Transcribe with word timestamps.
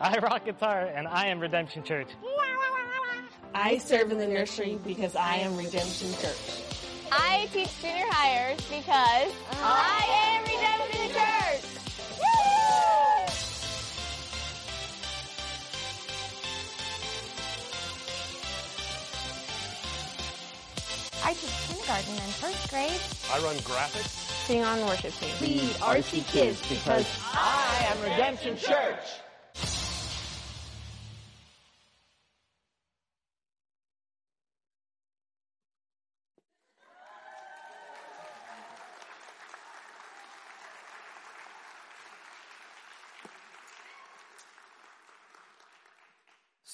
I 0.00 0.18
rock 0.18 0.44
guitar 0.44 0.90
and 0.94 1.08
I 1.08 1.26
am 1.26 1.40
Redemption 1.40 1.82
Church. 1.82 2.08
I 3.54 3.78
serve 3.78 4.12
in 4.12 4.18
the 4.18 4.26
nursery 4.26 4.78
because 4.84 5.16
I 5.16 5.36
am 5.36 5.56
Redemption 5.56 6.12
Church. 6.20 6.62
I 7.10 7.48
teach 7.52 7.80
junior 7.80 8.04
hires 8.10 8.60
because 8.68 9.32
I 9.52 10.04
am 10.10 10.42
Redemption 10.42 11.08
Church. 11.14 11.76
I 21.24 21.32
teach 21.32 21.50
kindergarten 21.68 22.12
and 22.12 22.32
first 22.34 22.70
grade. 22.70 23.00
I 23.32 23.42
run 23.42 23.56
graphics. 23.64 24.44
Sing 24.46 24.62
on 24.62 24.78
worship 24.86 25.14
team. 25.14 25.34
Lead 25.40 25.70
RC 25.76 26.26
Kids 26.26 26.60
because 26.68 27.06
I 27.32 27.86
am 27.90 28.02
Redemption 28.02 28.58
Church. 28.58 29.00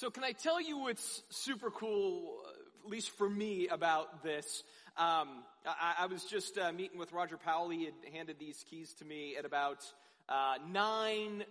So 0.02 0.10
can 0.10 0.24
I 0.24 0.32
tell 0.32 0.60
you 0.60 0.78
what's 0.78 1.22
super 1.28 1.70
cool, 1.70 2.42
at 2.84 2.90
least 2.90 3.10
for 3.10 3.30
me, 3.30 3.68
about 3.68 4.24
this? 4.24 4.64
Um, 4.96 5.44
I, 5.64 5.94
I, 6.00 6.06
was 6.06 6.24
just 6.24 6.58
uh, 6.58 6.72
meeting 6.72 6.98
with 6.98 7.12
Roger 7.12 7.36
Powell. 7.36 7.68
He 7.68 7.84
had 7.84 7.94
handed 8.12 8.40
these 8.40 8.64
keys 8.68 8.94
to 8.94 9.04
me 9.04 9.36
at 9.38 9.44
about 9.44 9.78
uh, 10.28 10.56
9.30. 10.74 11.44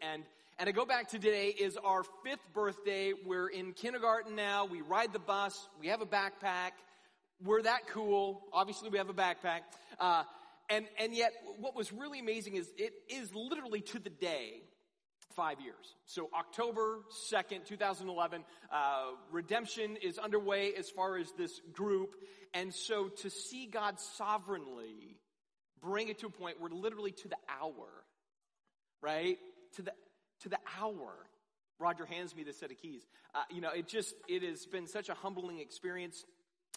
And, 0.00 0.22
and 0.60 0.68
I 0.68 0.70
go 0.70 0.86
back 0.86 1.08
to 1.08 1.18
today 1.18 1.48
is 1.48 1.76
our 1.76 2.04
fifth 2.22 2.46
birthday. 2.54 3.14
We're 3.26 3.48
in 3.48 3.72
kindergarten 3.72 4.36
now. 4.36 4.66
We 4.66 4.80
ride 4.82 5.12
the 5.12 5.18
bus. 5.18 5.68
We 5.80 5.88
have 5.88 6.02
a 6.02 6.06
backpack. 6.06 6.70
We're 7.42 7.62
that 7.62 7.88
cool. 7.88 8.42
Obviously, 8.52 8.90
we 8.90 8.98
have 8.98 9.10
a 9.10 9.12
backpack. 9.12 9.62
Uh, 9.98 10.22
and, 10.70 10.86
and 11.00 11.12
yet, 11.12 11.32
what 11.58 11.74
was 11.74 11.92
really 11.92 12.20
amazing 12.20 12.54
is 12.54 12.70
it 12.78 12.92
is 13.08 13.34
literally 13.34 13.80
to 13.80 13.98
the 13.98 14.10
day 14.10 14.62
five 15.36 15.60
years. 15.60 15.94
So 16.06 16.30
October 16.36 17.00
2nd, 17.30 17.66
2011, 17.66 18.42
uh, 18.72 19.02
redemption 19.30 19.96
is 20.02 20.18
underway 20.18 20.72
as 20.74 20.88
far 20.90 21.18
as 21.18 21.30
this 21.38 21.60
group. 21.72 22.16
And 22.54 22.74
so 22.74 23.08
to 23.08 23.30
see 23.30 23.66
God 23.66 24.00
sovereignly 24.00 25.18
bring 25.82 26.08
it 26.08 26.18
to 26.20 26.26
a 26.26 26.30
point 26.30 26.60
where 26.60 26.70
literally 26.70 27.12
to 27.12 27.28
the 27.28 27.36
hour, 27.60 27.86
right? 29.02 29.38
To 29.76 29.82
the, 29.82 29.92
to 30.40 30.48
the 30.48 30.58
hour, 30.80 31.12
Roger 31.78 32.06
hands 32.06 32.34
me 32.34 32.42
this 32.42 32.58
set 32.58 32.70
of 32.70 32.78
keys. 32.78 33.02
Uh, 33.34 33.42
you 33.50 33.60
know, 33.60 33.70
it 33.70 33.86
just, 33.86 34.14
it 34.28 34.42
has 34.42 34.64
been 34.64 34.86
such 34.86 35.10
a 35.10 35.14
humbling 35.14 35.58
experience. 35.58 36.24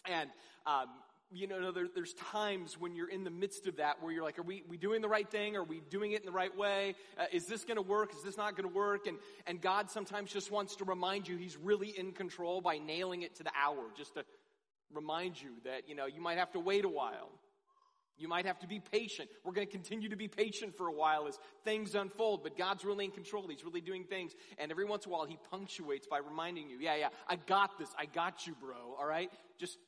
And, 0.06 0.28
um, 0.66 0.86
you 1.32 1.46
know, 1.46 1.70
there, 1.70 1.86
there's 1.94 2.14
times 2.14 2.76
when 2.78 2.94
you're 2.94 3.08
in 3.08 3.22
the 3.22 3.30
midst 3.30 3.66
of 3.68 3.76
that 3.76 4.02
where 4.02 4.12
you're 4.12 4.24
like, 4.24 4.38
are 4.38 4.42
we, 4.42 4.64
we 4.68 4.76
doing 4.76 5.00
the 5.00 5.08
right 5.08 5.30
thing? 5.30 5.54
Are 5.56 5.62
we 5.62 5.80
doing 5.88 6.12
it 6.12 6.20
in 6.20 6.26
the 6.26 6.32
right 6.32 6.56
way? 6.56 6.96
Uh, 7.18 7.26
is 7.32 7.46
this 7.46 7.64
going 7.64 7.76
to 7.76 7.82
work? 7.82 8.12
Is 8.14 8.22
this 8.22 8.36
not 8.36 8.56
going 8.56 8.68
to 8.68 8.74
work? 8.74 9.06
And, 9.06 9.16
and 9.46 9.60
God 9.60 9.90
sometimes 9.90 10.32
just 10.32 10.50
wants 10.50 10.76
to 10.76 10.84
remind 10.84 11.28
you 11.28 11.36
He's 11.36 11.56
really 11.56 11.88
in 11.88 12.12
control 12.12 12.60
by 12.60 12.78
nailing 12.78 13.22
it 13.22 13.36
to 13.36 13.44
the 13.44 13.52
hour, 13.56 13.84
just 13.96 14.14
to 14.14 14.24
remind 14.92 15.40
you 15.40 15.50
that, 15.64 15.88
you 15.88 15.94
know, 15.94 16.06
you 16.06 16.20
might 16.20 16.38
have 16.38 16.50
to 16.52 16.60
wait 16.60 16.84
a 16.84 16.88
while. 16.88 17.30
You 18.18 18.28
might 18.28 18.44
have 18.44 18.58
to 18.58 18.66
be 18.66 18.80
patient. 18.80 19.30
We're 19.44 19.52
going 19.52 19.66
to 19.66 19.72
continue 19.72 20.10
to 20.10 20.16
be 20.16 20.28
patient 20.28 20.76
for 20.76 20.88
a 20.88 20.92
while 20.92 21.26
as 21.26 21.38
things 21.64 21.94
unfold, 21.94 22.42
but 22.42 22.58
God's 22.58 22.84
really 22.84 23.06
in 23.06 23.12
control. 23.12 23.46
He's 23.48 23.64
really 23.64 23.80
doing 23.80 24.04
things. 24.04 24.32
And 24.58 24.70
every 24.70 24.84
once 24.84 25.06
in 25.06 25.12
a 25.12 25.14
while, 25.14 25.24
He 25.24 25.38
punctuates 25.50 26.06
by 26.06 26.18
reminding 26.18 26.68
you, 26.68 26.78
yeah, 26.80 26.96
yeah, 26.96 27.08
I 27.28 27.36
got 27.36 27.78
this. 27.78 27.88
I 27.96 28.04
got 28.04 28.46
you, 28.46 28.54
bro. 28.60 28.96
All 28.98 29.06
right? 29.06 29.30
Just 29.58 29.78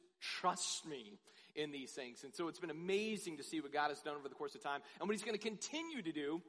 trust 0.40 0.86
me 0.86 1.18
in 1.54 1.70
these 1.70 1.92
things. 1.92 2.24
And 2.24 2.34
so 2.34 2.48
it's 2.48 2.58
been 2.58 2.70
amazing 2.70 3.36
to 3.36 3.42
see 3.42 3.60
what 3.60 3.72
God 3.72 3.88
has 3.88 4.00
done 4.00 4.14
over 4.16 4.28
the 4.28 4.34
course 4.34 4.54
of 4.54 4.62
time 4.62 4.80
and 5.00 5.08
what 5.08 5.12
He's 5.12 5.24
going 5.24 5.36
to 5.36 5.42
continue 5.42 6.02
to 6.02 6.12
do 6.12 6.40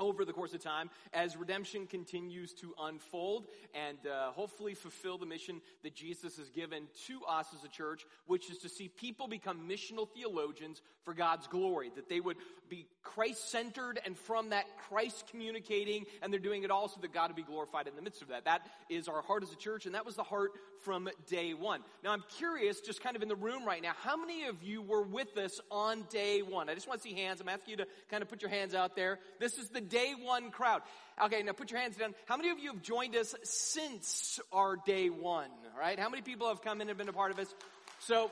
over 0.00 0.24
the 0.24 0.32
course 0.32 0.54
of 0.54 0.62
time 0.62 0.90
as 1.12 1.36
redemption 1.36 1.86
continues 1.86 2.52
to 2.54 2.74
unfold 2.80 3.46
and 3.74 3.98
uh, 4.06 4.30
hopefully 4.32 4.74
fulfill 4.74 5.18
the 5.18 5.26
mission 5.26 5.60
that 5.82 5.94
Jesus 5.94 6.36
has 6.36 6.48
given 6.50 6.84
to 7.06 7.24
us 7.28 7.48
as 7.56 7.64
a 7.64 7.68
church, 7.68 8.06
which 8.26 8.50
is 8.50 8.58
to 8.58 8.68
see 8.68 8.88
people 8.88 9.28
become 9.28 9.68
missional 9.68 10.08
theologians 10.08 10.82
for 11.04 11.14
God's 11.14 11.46
glory. 11.46 11.90
That 11.96 12.08
they 12.08 12.20
would 12.20 12.36
be 12.68 12.86
Christ 13.02 13.50
centered 13.50 13.98
and 14.04 14.16
from 14.16 14.50
that 14.50 14.66
Christ 14.88 15.24
communicating, 15.30 16.04
and 16.22 16.32
they're 16.32 16.38
doing 16.38 16.62
it 16.62 16.70
all 16.70 16.88
so 16.88 17.00
that 17.00 17.12
God 17.12 17.30
would 17.30 17.36
be 17.36 17.42
glorified 17.42 17.86
in 17.86 17.96
the 17.96 18.02
midst 18.02 18.22
of 18.22 18.28
that. 18.28 18.44
That 18.44 18.66
is 18.88 19.08
our 19.08 19.22
heart 19.22 19.42
as 19.42 19.52
a 19.52 19.56
church, 19.56 19.86
and 19.86 19.94
that 19.94 20.04
was 20.04 20.16
the 20.16 20.22
heart 20.22 20.52
from 20.84 21.08
day 21.26 21.54
one. 21.54 21.80
Now, 22.04 22.12
I'm 22.12 22.24
curious, 22.36 22.80
just 22.80 23.02
kind 23.02 23.16
of 23.16 23.22
in 23.22 23.28
the 23.28 23.36
room 23.36 23.64
right 23.64 23.82
now, 23.82 23.92
how 24.02 24.16
many 24.16 24.44
of 24.44 24.62
you 24.62 24.82
were 24.82 25.02
with 25.02 25.36
us 25.36 25.60
on 25.70 26.04
day 26.10 26.42
one? 26.42 26.68
I 26.68 26.74
just 26.74 26.86
want 26.86 27.02
to 27.02 27.08
see 27.08 27.14
hands. 27.14 27.40
I'm 27.40 27.48
asking 27.48 27.72
you 27.72 27.76
to 27.78 27.86
kind 28.10 28.22
of 28.22 28.28
put 28.28 28.42
your 28.42 28.50
hands 28.50 28.74
out 28.74 28.94
there. 28.94 29.18
This 29.40 29.58
is 29.58 29.70
the 29.70 29.77
day 29.80 30.14
one 30.20 30.50
crowd. 30.50 30.82
Okay, 31.22 31.42
now 31.42 31.52
put 31.52 31.70
your 31.70 31.80
hands 31.80 31.96
down. 31.96 32.14
How 32.26 32.36
many 32.36 32.50
of 32.50 32.58
you 32.58 32.72
have 32.72 32.82
joined 32.82 33.16
us 33.16 33.34
since 33.42 34.40
our 34.52 34.76
day 34.76 35.10
one? 35.10 35.50
All 35.74 35.80
right, 35.80 35.98
how 35.98 36.08
many 36.08 36.22
people 36.22 36.48
have 36.48 36.62
come 36.62 36.80
in 36.80 36.88
and 36.88 36.96
been 36.96 37.08
a 37.08 37.12
part 37.12 37.32
of 37.32 37.38
us? 37.38 37.52
So, 38.00 38.30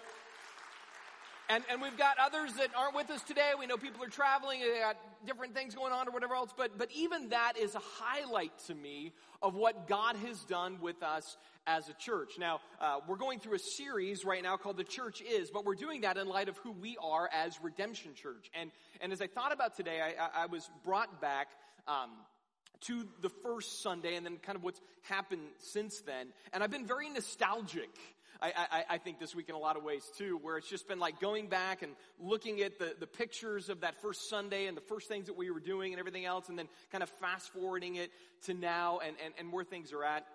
and, 1.48 1.64
and 1.70 1.80
we've 1.80 1.96
got 1.96 2.16
others 2.18 2.52
that 2.54 2.68
aren't 2.76 2.94
with 2.94 3.10
us 3.10 3.22
today. 3.22 3.52
We 3.58 3.66
know 3.66 3.76
people 3.76 4.02
are 4.02 4.08
traveling, 4.08 4.60
they 4.60 4.80
got 4.80 4.96
different 5.24 5.54
things 5.54 5.74
going 5.74 5.92
on 5.92 6.08
or 6.08 6.10
whatever 6.10 6.34
else, 6.34 6.50
but, 6.56 6.76
but 6.78 6.90
even 6.94 7.30
that 7.30 7.54
is 7.58 7.74
a 7.74 7.80
highlight 7.80 8.52
to 8.66 8.74
me 8.74 9.12
of 9.42 9.54
what 9.54 9.88
God 9.88 10.16
has 10.16 10.40
done 10.44 10.78
with 10.80 11.02
us 11.02 11.36
as 11.66 11.88
a 11.88 11.94
church. 11.94 12.32
Now, 12.38 12.60
uh, 12.80 13.00
we're 13.08 13.16
going 13.16 13.40
through 13.40 13.54
a 13.54 13.60
series 13.60 14.24
right 14.24 14.42
now 14.42 14.56
called 14.56 14.76
The 14.76 14.84
Church 14.84 15.20
Is, 15.20 15.50
but 15.50 15.64
we're 15.64 15.74
doing 15.74 16.02
that 16.02 16.16
in 16.16 16.28
light 16.28 16.48
of 16.48 16.56
who 16.58 16.72
we 16.72 16.96
are 17.02 17.28
as 17.32 17.58
Redemption 17.62 18.14
Church. 18.14 18.50
And, 18.54 18.70
and 19.00 19.12
as 19.12 19.20
I 19.20 19.26
thought 19.26 19.52
about 19.52 19.76
today, 19.76 20.00
I, 20.00 20.44
I, 20.44 20.46
was 20.46 20.68
brought 20.84 21.20
back, 21.20 21.48
um, 21.88 22.10
to 22.82 23.06
the 23.22 23.30
first 23.42 23.82
Sunday 23.82 24.16
and 24.16 24.26
then 24.26 24.36
kind 24.36 24.56
of 24.56 24.62
what's 24.62 24.80
happened 25.02 25.42
since 25.58 26.02
then. 26.02 26.28
And 26.52 26.62
I've 26.62 26.70
been 26.70 26.86
very 26.86 27.08
nostalgic 27.08 27.90
I, 28.40 28.52
I, 28.56 28.84
I, 28.90 28.98
think 28.98 29.18
this 29.18 29.34
week 29.34 29.48
in 29.48 29.54
a 29.54 29.58
lot 29.58 29.76
of 29.76 29.82
ways 29.82 30.02
too, 30.16 30.38
where 30.42 30.58
it's 30.58 30.68
just 30.68 30.88
been 30.88 30.98
like 30.98 31.20
going 31.20 31.48
back 31.48 31.82
and 31.82 31.92
looking 32.20 32.60
at 32.60 32.78
the, 32.78 32.94
the 32.98 33.06
pictures 33.06 33.68
of 33.68 33.80
that 33.80 34.00
first 34.02 34.28
Sunday 34.28 34.66
and 34.66 34.76
the 34.76 34.82
first 34.82 35.08
things 35.08 35.26
that 35.26 35.36
we 35.36 35.50
were 35.50 35.60
doing 35.60 35.92
and 35.92 36.00
everything 36.00 36.24
else, 36.24 36.48
and 36.48 36.58
then 36.58 36.68
kind 36.92 37.02
of 37.02 37.10
fast 37.20 37.52
forwarding 37.52 37.96
it 37.96 38.10
to 38.44 38.54
now 38.54 38.98
and, 38.98 39.16
and, 39.24 39.34
and 39.38 39.52
where 39.52 39.64
things 39.64 39.92
are 39.92 40.04
at. 40.04 40.26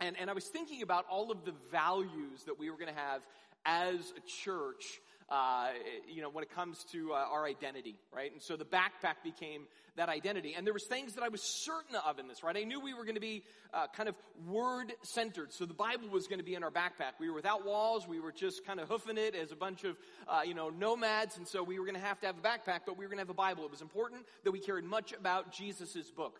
And, 0.00 0.16
and 0.18 0.28
I 0.28 0.32
was 0.32 0.44
thinking 0.44 0.82
about 0.82 1.06
all 1.10 1.30
of 1.30 1.44
the 1.44 1.54
values 1.70 2.44
that 2.46 2.58
we 2.58 2.70
were 2.70 2.76
going 2.76 2.92
to 2.92 3.00
have 3.00 3.22
as 3.64 4.12
a 4.16 4.20
church 4.44 5.00
uh, 5.28 5.70
you 6.08 6.22
know, 6.22 6.30
when 6.30 6.44
it 6.44 6.50
comes 6.50 6.84
to 6.92 7.12
uh, 7.12 7.16
our 7.16 7.44
identity, 7.46 7.96
right? 8.14 8.30
And 8.32 8.40
so 8.40 8.56
the 8.56 8.64
backpack 8.64 9.24
became 9.24 9.62
that 9.96 10.08
identity. 10.08 10.54
And 10.56 10.64
there 10.64 10.74
was 10.74 10.84
things 10.84 11.14
that 11.14 11.24
I 11.24 11.28
was 11.28 11.42
certain 11.42 11.96
of 11.96 12.18
in 12.18 12.28
this, 12.28 12.42
right? 12.42 12.56
I 12.56 12.62
knew 12.62 12.80
we 12.80 12.94
were 12.94 13.04
going 13.04 13.16
to 13.16 13.20
be 13.20 13.42
uh, 13.74 13.86
kind 13.96 14.08
of 14.08 14.14
word 14.46 14.92
centered. 15.02 15.52
So 15.52 15.64
the 15.64 15.74
Bible 15.74 16.08
was 16.08 16.28
going 16.28 16.38
to 16.38 16.44
be 16.44 16.54
in 16.54 16.62
our 16.62 16.70
backpack. 16.70 17.18
We 17.18 17.28
were 17.28 17.34
without 17.34 17.66
walls. 17.66 18.06
We 18.06 18.20
were 18.20 18.30
just 18.30 18.64
kind 18.64 18.78
of 18.78 18.88
hoofing 18.88 19.18
it 19.18 19.34
as 19.34 19.50
a 19.50 19.56
bunch 19.56 19.84
of, 19.84 19.96
uh, 20.28 20.42
you 20.44 20.54
know, 20.54 20.70
nomads. 20.70 21.38
And 21.38 21.48
so 21.48 21.62
we 21.62 21.78
were 21.78 21.86
going 21.86 21.96
to 21.96 22.06
have 22.06 22.20
to 22.20 22.26
have 22.26 22.36
a 22.38 22.40
backpack, 22.40 22.80
but 22.86 22.96
we 22.96 23.04
were 23.04 23.08
going 23.08 23.18
to 23.18 23.22
have 23.22 23.30
a 23.30 23.34
Bible. 23.34 23.64
It 23.64 23.70
was 23.70 23.82
important 23.82 24.22
that 24.44 24.52
we 24.52 24.60
cared 24.60 24.84
much 24.84 25.12
about 25.12 25.52
Jesus' 25.52 26.10
book. 26.10 26.38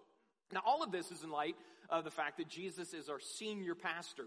Now, 0.53 0.61
all 0.65 0.85
of 0.85 0.93
this 0.93 1.11
is 1.11 1.25
in 1.25 1.31
light 1.31 1.57
of 1.91 2.05
the 2.05 2.11
fact 2.11 2.39
that 2.39 2.49
Jesus 2.49 2.95
is 2.95 3.09
our 3.09 3.21
senior 3.21 3.75
pastor. 3.75 4.27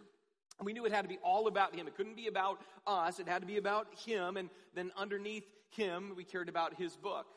We 0.64 0.74
knew 0.74 0.86
it 0.86 0.92
had 0.92 1.04
to 1.04 1.10
be 1.10 1.20
all 1.24 1.48
about 1.48 1.76
him. 1.76 1.88
It 1.88 1.96
couldn't 1.96 2.16
be 2.16 2.28
about 2.28 2.60
us. 2.86 3.20
It 3.20 3.28
had 3.28 3.42
to 3.42 3.48
be 3.48 3.58
about 3.58 3.88
him. 4.06 4.38
And 4.38 4.50
then 4.76 4.92
underneath 4.98 5.46
him, 5.72 6.14
we 6.16 6.24
cared 6.24 6.50
about 6.50 6.76
his 6.76 6.96
book. 6.96 7.28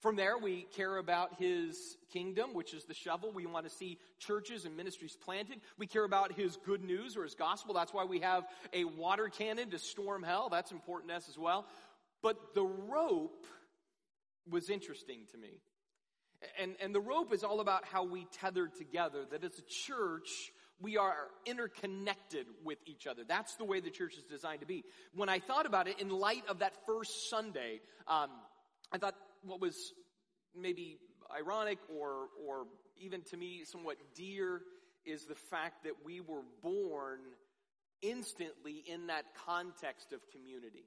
From 0.00 0.14
there, 0.14 0.38
we 0.38 0.66
care 0.76 0.96
about 0.98 1.34
his 1.40 1.96
kingdom, 2.12 2.54
which 2.54 2.72
is 2.72 2.84
the 2.84 2.94
shovel. 2.94 3.32
We 3.32 3.46
want 3.46 3.68
to 3.68 3.74
see 3.74 3.98
churches 4.20 4.64
and 4.64 4.76
ministries 4.76 5.16
planted. 5.16 5.60
We 5.76 5.88
care 5.88 6.04
about 6.04 6.32
his 6.32 6.56
good 6.56 6.84
news 6.84 7.16
or 7.16 7.24
his 7.24 7.34
gospel. 7.34 7.74
That's 7.74 7.92
why 7.92 8.04
we 8.04 8.20
have 8.20 8.44
a 8.72 8.84
water 8.84 9.28
cannon 9.28 9.70
to 9.70 9.78
storm 9.78 10.22
hell. 10.22 10.50
That's 10.50 10.70
important 10.70 11.10
to 11.10 11.16
us 11.16 11.28
as 11.28 11.36
well. 11.36 11.66
But 12.22 12.54
the 12.54 12.64
rope 12.64 13.44
was 14.48 14.70
interesting 14.70 15.22
to 15.32 15.38
me. 15.38 15.60
And, 16.60 16.76
and 16.80 16.94
the 16.94 17.00
rope 17.00 17.32
is 17.32 17.42
all 17.42 17.58
about 17.58 17.84
how 17.84 18.04
we 18.04 18.26
tethered 18.40 18.76
together, 18.76 19.24
that 19.32 19.42
as 19.42 19.58
a 19.58 19.62
church, 19.62 20.52
we 20.80 20.96
are 20.96 21.14
interconnected 21.46 22.46
with 22.64 22.78
each 22.86 23.06
other. 23.06 23.22
That's 23.26 23.54
the 23.56 23.64
way 23.64 23.80
the 23.80 23.90
church 23.90 24.16
is 24.16 24.24
designed 24.24 24.60
to 24.60 24.66
be. 24.66 24.84
When 25.14 25.28
I 25.28 25.38
thought 25.38 25.66
about 25.66 25.88
it 25.88 26.00
in 26.00 26.08
light 26.08 26.44
of 26.48 26.60
that 26.60 26.74
first 26.86 27.30
Sunday, 27.30 27.80
um, 28.06 28.30
I 28.92 28.98
thought 28.98 29.14
what 29.42 29.60
was 29.60 29.92
maybe 30.56 30.98
ironic 31.36 31.78
or, 31.94 32.28
or 32.46 32.66
even 33.00 33.22
to 33.22 33.36
me 33.36 33.64
somewhat 33.64 33.96
dear 34.14 34.62
is 35.04 35.24
the 35.24 35.34
fact 35.34 35.84
that 35.84 35.94
we 36.04 36.20
were 36.20 36.42
born 36.62 37.20
instantly 38.02 38.84
in 38.86 39.08
that 39.08 39.24
context 39.46 40.12
of 40.12 40.20
community. 40.30 40.84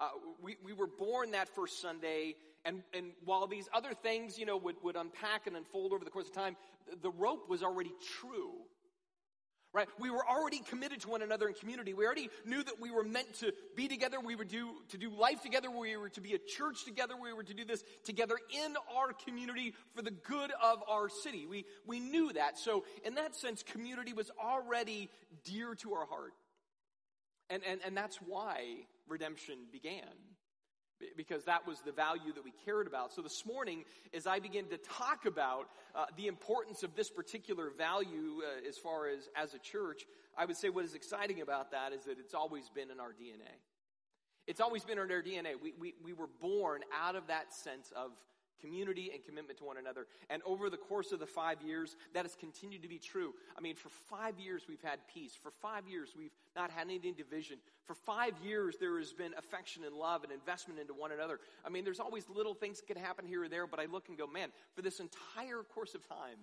Uh, 0.00 0.08
we, 0.42 0.56
we 0.64 0.72
were 0.72 0.86
born 0.86 1.32
that 1.32 1.48
first 1.54 1.80
Sunday 1.80 2.34
and, 2.64 2.82
and 2.94 3.12
while 3.24 3.46
these 3.46 3.68
other 3.74 3.92
things, 3.92 4.38
you 4.38 4.46
know, 4.46 4.56
would, 4.56 4.76
would 4.82 4.96
unpack 4.96 5.46
and 5.46 5.56
unfold 5.56 5.92
over 5.92 6.04
the 6.04 6.10
course 6.10 6.26
of 6.26 6.32
time, 6.32 6.56
the 7.02 7.10
rope 7.10 7.48
was 7.48 7.62
already 7.62 7.92
true. 8.20 8.52
Right? 9.74 9.88
We 9.98 10.08
were 10.08 10.24
already 10.24 10.60
committed 10.60 11.00
to 11.00 11.08
one 11.08 11.20
another 11.20 11.48
in 11.48 11.54
community. 11.54 11.94
We 11.94 12.06
already 12.06 12.30
knew 12.44 12.62
that 12.62 12.80
we 12.80 12.92
were 12.92 13.02
meant 13.02 13.34
to 13.40 13.52
be 13.74 13.88
together. 13.88 14.20
We 14.20 14.36
were 14.36 14.44
do, 14.44 14.70
to 14.90 14.96
do 14.96 15.10
life 15.10 15.42
together. 15.42 15.68
We 15.68 15.96
were 15.96 16.10
to 16.10 16.20
be 16.20 16.34
a 16.34 16.38
church 16.38 16.84
together. 16.84 17.14
We 17.20 17.32
were 17.32 17.42
to 17.42 17.54
do 17.54 17.64
this 17.64 17.82
together 18.04 18.36
in 18.64 18.76
our 18.96 19.12
community 19.12 19.74
for 19.96 20.02
the 20.02 20.12
good 20.12 20.52
of 20.62 20.78
our 20.88 21.08
city. 21.08 21.46
We, 21.46 21.64
we 21.84 21.98
knew 21.98 22.32
that. 22.34 22.56
So 22.56 22.84
in 23.04 23.16
that 23.16 23.34
sense, 23.34 23.64
community 23.64 24.12
was 24.12 24.30
already 24.40 25.10
dear 25.42 25.74
to 25.74 25.94
our 25.94 26.06
heart. 26.06 26.34
And, 27.50 27.62
and, 27.68 27.80
and 27.84 27.96
that's 27.96 28.18
why 28.18 28.86
redemption 29.08 29.56
began 29.72 30.04
because 31.16 31.44
that 31.44 31.66
was 31.66 31.80
the 31.80 31.92
value 31.92 32.32
that 32.34 32.44
we 32.44 32.52
cared 32.64 32.86
about. 32.86 33.12
So 33.12 33.22
this 33.22 33.44
morning, 33.46 33.84
as 34.12 34.26
I 34.26 34.38
begin 34.38 34.66
to 34.68 34.78
talk 34.78 35.26
about 35.26 35.68
uh, 35.94 36.06
the 36.16 36.26
importance 36.26 36.82
of 36.82 36.94
this 36.94 37.10
particular 37.10 37.70
value 37.76 38.42
uh, 38.42 38.68
as 38.68 38.78
far 38.78 39.08
as 39.08 39.28
as 39.36 39.54
a 39.54 39.58
church, 39.58 40.02
I 40.36 40.44
would 40.44 40.56
say 40.56 40.68
what 40.68 40.84
is 40.84 40.94
exciting 40.94 41.40
about 41.40 41.70
that 41.72 41.92
is 41.92 42.04
that 42.04 42.18
it's 42.18 42.34
always 42.34 42.68
been 42.70 42.90
in 42.90 43.00
our 43.00 43.10
DNA. 43.10 43.54
It's 44.46 44.60
always 44.60 44.84
been 44.84 44.98
in 44.98 45.10
our 45.10 45.22
DNA. 45.22 45.54
We, 45.60 45.72
we, 45.78 45.94
we 46.04 46.12
were 46.12 46.28
born 46.40 46.82
out 47.02 47.16
of 47.16 47.28
that 47.28 47.54
sense 47.54 47.92
of 47.96 48.10
community 48.60 49.10
and 49.12 49.24
commitment 49.24 49.58
to 49.58 49.64
one 49.64 49.76
another. 49.76 50.06
And 50.30 50.42
over 50.44 50.70
the 50.70 50.76
course 50.76 51.12
of 51.12 51.20
the 51.20 51.26
five 51.26 51.62
years, 51.62 51.96
that 52.12 52.24
has 52.24 52.34
continued 52.34 52.82
to 52.82 52.88
be 52.88 52.98
true. 52.98 53.34
I 53.56 53.60
mean, 53.60 53.76
for 53.76 53.88
five 53.88 54.38
years, 54.38 54.64
we've 54.68 54.82
had 54.82 54.98
peace. 55.12 55.32
For 55.40 55.50
five 55.50 55.86
years, 55.88 56.10
we've 56.16 56.34
not 56.56 56.70
had 56.70 56.88
any 56.88 56.98
division. 57.12 57.58
For 57.84 57.94
five 57.94 58.34
years, 58.42 58.76
there 58.80 58.98
has 58.98 59.12
been 59.12 59.32
affection 59.36 59.84
and 59.84 59.94
love 59.94 60.24
and 60.24 60.32
investment 60.32 60.80
into 60.80 60.94
one 60.94 61.12
another. 61.12 61.40
I 61.64 61.68
mean, 61.68 61.84
there's 61.84 62.00
always 62.00 62.28
little 62.28 62.54
things 62.54 62.80
that 62.80 62.86
can 62.86 63.02
happen 63.02 63.26
here 63.26 63.44
or 63.44 63.48
there, 63.48 63.66
but 63.66 63.80
I 63.80 63.86
look 63.86 64.08
and 64.08 64.18
go, 64.18 64.26
man, 64.26 64.48
for 64.74 64.82
this 64.82 65.00
entire 65.00 65.62
course 65.62 65.94
of 65.94 66.06
time, 66.08 66.38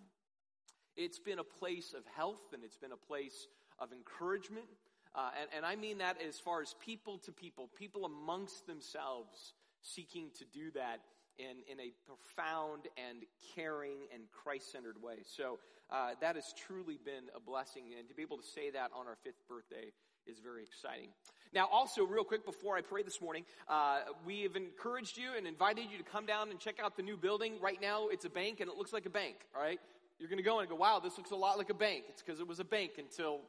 it's 0.96 1.20
been 1.20 1.40
a 1.40 1.44
place 1.44 1.94
of 1.98 2.04
health 2.16 2.54
and 2.54 2.64
it's 2.64 2.78
been 2.78 2.92
a 2.92 3.08
place 3.08 3.48
of 3.80 3.92
encouragement. 3.92 4.66
Uh, 5.14 5.30
and, 5.40 5.50
and 5.58 5.66
I 5.66 5.76
mean 5.76 5.98
that 5.98 6.18
as 6.26 6.40
far 6.40 6.62
as 6.62 6.76
people 6.84 7.18
to 7.20 7.32
people, 7.32 7.70
people 7.78 8.06
amongst 8.06 8.68
themselves 8.68 9.54
seeking 9.82 10.30
to 10.38 10.46
do 10.46 10.72
that 10.72 11.00
in, 11.42 11.58
in 11.72 11.80
a 11.80 11.92
profound 12.06 12.88
and 12.98 13.24
caring 13.56 13.98
and 14.14 14.24
Christ 14.32 14.72
centered 14.72 15.02
way. 15.02 15.26
So 15.26 15.58
uh, 15.90 16.12
that 16.22 16.36
has 16.36 16.54
truly 16.68 16.98
been 17.04 17.26
a 17.36 17.40
blessing, 17.40 17.84
and 17.98 18.08
to 18.10 18.16
be 18.16 18.22
able 18.22 18.38
to 18.38 18.48
say 18.56 18.70
that 18.72 18.92
on 18.96 19.08
our 19.08 19.18
fifth 19.24 19.42
birthday 19.50 19.92
is 20.28 20.40
very 20.40 20.64
exciting. 20.64 21.10
Now, 21.54 21.68
also, 21.70 22.06
real 22.06 22.24
quick 22.24 22.46
before 22.46 22.78
I 22.78 22.82
pray 22.82 23.04
this 23.04 23.20
morning, 23.20 23.44
uh, 23.68 24.00
we 24.26 24.44
have 24.44 24.56
encouraged 24.56 25.18
you 25.18 25.32
and 25.36 25.46
invited 25.46 25.92
you 25.92 25.98
to 25.98 26.04
come 26.04 26.26
down 26.26 26.50
and 26.50 26.60
check 26.60 26.76
out 26.82 26.96
the 26.96 27.04
new 27.04 27.18
building. 27.18 27.56
Right 27.62 27.82
now, 27.82 28.08
it's 28.08 28.24
a 28.24 28.30
bank 28.30 28.62
and 28.62 28.70
it 28.70 28.78
looks 28.78 28.94
like 28.94 29.06
a 29.06 29.10
bank, 29.10 29.36
all 29.54 29.62
right? 29.62 29.80
You're 30.18 30.30
going 30.30 30.38
to 30.38 30.44
go 30.44 30.60
and 30.60 30.70
go, 30.70 30.76
wow, 30.76 31.02
this 31.04 31.18
looks 31.18 31.32
a 31.32 31.36
lot 31.36 31.58
like 31.58 31.70
a 31.70 31.74
bank. 31.74 32.06
It's 32.08 32.22
because 32.22 32.40
it 32.40 32.48
was 32.48 32.60
a 32.62 32.64
bank 32.64 32.92
until 33.00 33.42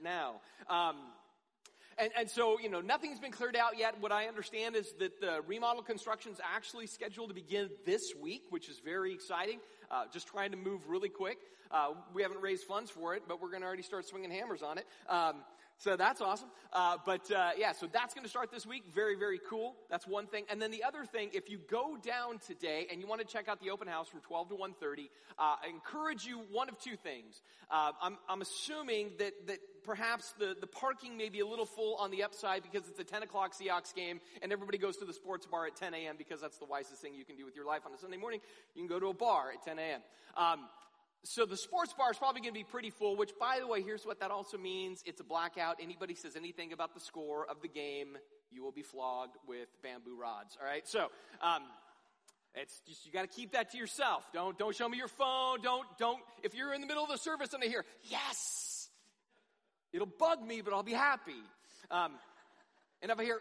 now. 0.00 0.36
Um, 0.70 0.96
and, 1.98 2.10
and 2.16 2.30
so, 2.30 2.58
you 2.58 2.68
know, 2.68 2.80
nothing's 2.80 3.20
been 3.20 3.32
cleared 3.32 3.56
out 3.56 3.78
yet. 3.78 4.00
What 4.00 4.12
I 4.12 4.26
understand 4.26 4.76
is 4.76 4.92
that 4.98 5.20
the 5.20 5.42
remodel 5.46 5.82
construction 5.82 6.32
is 6.32 6.40
actually 6.42 6.86
scheduled 6.86 7.28
to 7.28 7.34
begin 7.34 7.70
this 7.84 8.14
week, 8.14 8.44
which 8.50 8.68
is 8.68 8.80
very 8.84 9.12
exciting. 9.12 9.60
Uh, 9.90 10.04
just 10.12 10.28
trying 10.28 10.50
to 10.50 10.56
move 10.56 10.88
really 10.88 11.08
quick. 11.08 11.38
Uh, 11.70 11.90
we 12.14 12.22
haven't 12.22 12.40
raised 12.40 12.64
funds 12.64 12.90
for 12.90 13.14
it, 13.14 13.22
but 13.28 13.42
we're 13.42 13.50
going 13.50 13.60
to 13.60 13.66
already 13.66 13.82
start 13.82 14.06
swinging 14.06 14.30
hammers 14.30 14.62
on 14.62 14.78
it. 14.78 14.86
Um, 15.08 15.36
so 15.78 15.96
that's 15.96 16.20
awesome. 16.20 16.48
Uh, 16.72 16.96
but 17.06 17.30
uh, 17.30 17.50
yeah, 17.56 17.72
so 17.72 17.86
that's 17.86 18.12
going 18.12 18.24
to 18.24 18.28
start 18.28 18.50
this 18.50 18.66
week. 18.66 18.82
Very, 18.92 19.14
very 19.14 19.40
cool. 19.48 19.76
That's 19.88 20.06
one 20.06 20.26
thing. 20.26 20.44
And 20.50 20.60
then 20.60 20.72
the 20.72 20.82
other 20.82 21.04
thing, 21.04 21.30
if 21.32 21.48
you 21.48 21.58
go 21.70 21.96
down 22.02 22.40
today 22.40 22.88
and 22.90 23.00
you 23.00 23.06
want 23.06 23.20
to 23.20 23.26
check 23.26 23.48
out 23.48 23.60
the 23.60 23.70
open 23.70 23.86
house 23.86 24.08
from 24.08 24.20
12 24.20 24.48
to 24.48 24.54
1.30, 24.56 25.08
uh, 25.38 25.56
I 25.62 25.68
encourage 25.68 26.26
you 26.26 26.40
one 26.50 26.68
of 26.68 26.78
two 26.80 26.96
things. 26.96 27.42
Uh, 27.70 27.92
I'm, 28.02 28.18
I'm 28.28 28.42
assuming 28.42 29.12
that, 29.18 29.46
that 29.46 29.58
perhaps 29.84 30.34
the, 30.38 30.56
the 30.60 30.66
parking 30.66 31.16
may 31.16 31.28
be 31.28 31.40
a 31.40 31.46
little 31.46 31.64
full 31.64 31.94
on 31.94 32.10
the 32.10 32.24
upside 32.24 32.64
because 32.64 32.88
it's 32.88 32.98
a 32.98 33.04
10 33.04 33.22
o'clock 33.22 33.54
Seahawks 33.54 33.94
game 33.94 34.20
and 34.42 34.52
everybody 34.52 34.78
goes 34.78 34.96
to 34.96 35.04
the 35.04 35.14
sports 35.14 35.46
bar 35.46 35.66
at 35.66 35.76
10 35.76 35.94
a.m. 35.94 36.16
because 36.18 36.40
that's 36.40 36.58
the 36.58 36.66
wisest 36.66 37.00
thing 37.00 37.14
you 37.14 37.24
can 37.24 37.36
do 37.36 37.44
with 37.44 37.54
your 37.54 37.66
life 37.66 37.82
on 37.86 37.94
a 37.94 37.98
Sunday 37.98 38.16
morning. 38.16 38.40
You 38.74 38.82
can 38.82 38.88
go 38.88 38.98
to 38.98 39.06
a 39.06 39.14
bar 39.14 39.52
at 39.54 39.64
10 39.64 39.78
a.m. 39.78 40.00
Um, 40.36 40.68
so 41.24 41.44
the 41.44 41.56
sports 41.56 41.94
bar 41.96 42.10
is 42.10 42.16
probably 42.16 42.40
going 42.40 42.54
to 42.54 42.58
be 42.58 42.64
pretty 42.64 42.90
full, 42.90 43.16
which 43.16 43.32
by 43.38 43.58
the 43.60 43.66
way, 43.66 43.82
here's 43.82 44.06
what 44.06 44.20
that 44.20 44.30
also 44.30 44.56
means. 44.56 45.02
It's 45.04 45.20
a 45.20 45.24
blackout. 45.24 45.76
Anybody 45.80 46.14
says 46.14 46.36
anything 46.36 46.72
about 46.72 46.94
the 46.94 47.00
score 47.00 47.46
of 47.48 47.60
the 47.60 47.68
game, 47.68 48.16
you 48.50 48.62
will 48.62 48.72
be 48.72 48.82
flogged 48.82 49.36
with 49.46 49.68
bamboo 49.82 50.16
rods. 50.18 50.56
All 50.60 50.66
right. 50.66 50.86
So, 50.86 51.08
um, 51.42 51.62
it's 52.54 52.80
just, 52.88 53.04
you 53.06 53.12
got 53.12 53.22
to 53.22 53.28
keep 53.28 53.52
that 53.52 53.72
to 53.72 53.78
yourself. 53.78 54.24
Don't, 54.32 54.58
don't 54.58 54.74
show 54.74 54.88
me 54.88 54.96
your 54.96 55.08
phone. 55.08 55.60
Don't, 55.62 55.86
don't, 55.98 56.18
if 56.42 56.54
you're 56.54 56.72
in 56.72 56.80
the 56.80 56.86
middle 56.86 57.04
of 57.04 57.10
the 57.10 57.18
service 57.18 57.52
and 57.52 57.62
I 57.62 57.66
hear, 57.66 57.84
yes, 58.04 58.88
it'll 59.92 60.06
bug 60.06 60.42
me, 60.42 60.60
but 60.62 60.72
I'll 60.72 60.82
be 60.82 60.92
happy. 60.92 61.42
Um, 61.90 62.12
and 63.02 63.12
if 63.12 63.18
I 63.18 63.24
hear, 63.24 63.40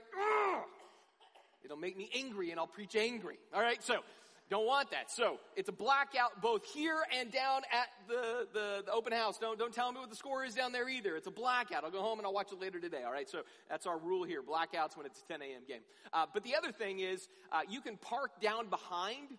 it'll 1.63 1.77
make 1.77 1.97
me 1.97 2.09
angry 2.15 2.51
and 2.51 2.59
I'll 2.59 2.68
preach 2.68 2.95
angry. 2.95 3.38
All 3.53 3.62
right. 3.62 3.81
So, 3.83 4.01
don't 4.49 4.65
want 4.65 4.91
that. 4.91 5.11
So 5.11 5.39
it's 5.55 5.67
a 5.67 5.73
blackout 5.73 6.41
both 6.41 6.65
here 6.65 7.03
and 7.17 7.31
down 7.31 7.61
at 7.71 7.88
the, 8.07 8.47
the, 8.53 8.83
the, 8.85 8.91
open 8.91 9.11
house. 9.11 9.38
Don't, 9.38 9.59
don't 9.59 9.73
tell 9.73 9.91
me 9.91 9.99
what 9.99 10.09
the 10.09 10.15
score 10.15 10.45
is 10.45 10.53
down 10.53 10.71
there 10.71 10.88
either. 10.88 11.15
It's 11.17 11.27
a 11.27 11.31
blackout. 11.31 11.83
I'll 11.83 11.91
go 11.91 12.01
home 12.01 12.19
and 12.19 12.25
I'll 12.25 12.33
watch 12.33 12.51
it 12.53 12.61
later 12.61 12.79
today. 12.79 13.03
All 13.05 13.11
right. 13.11 13.29
So 13.29 13.39
that's 13.69 13.85
our 13.85 13.97
rule 13.97 14.23
here. 14.23 14.41
Blackouts 14.41 14.95
when 14.95 15.05
it's 15.05 15.21
a 15.21 15.33
10 15.33 15.41
a.m. 15.41 15.61
game. 15.67 15.81
Uh, 16.13 16.25
but 16.33 16.44
the 16.44 16.55
other 16.55 16.71
thing 16.71 16.99
is, 16.99 17.27
uh, 17.51 17.61
you 17.67 17.81
can 17.81 17.97
park 17.97 18.39
down 18.41 18.69
behind 18.69 19.38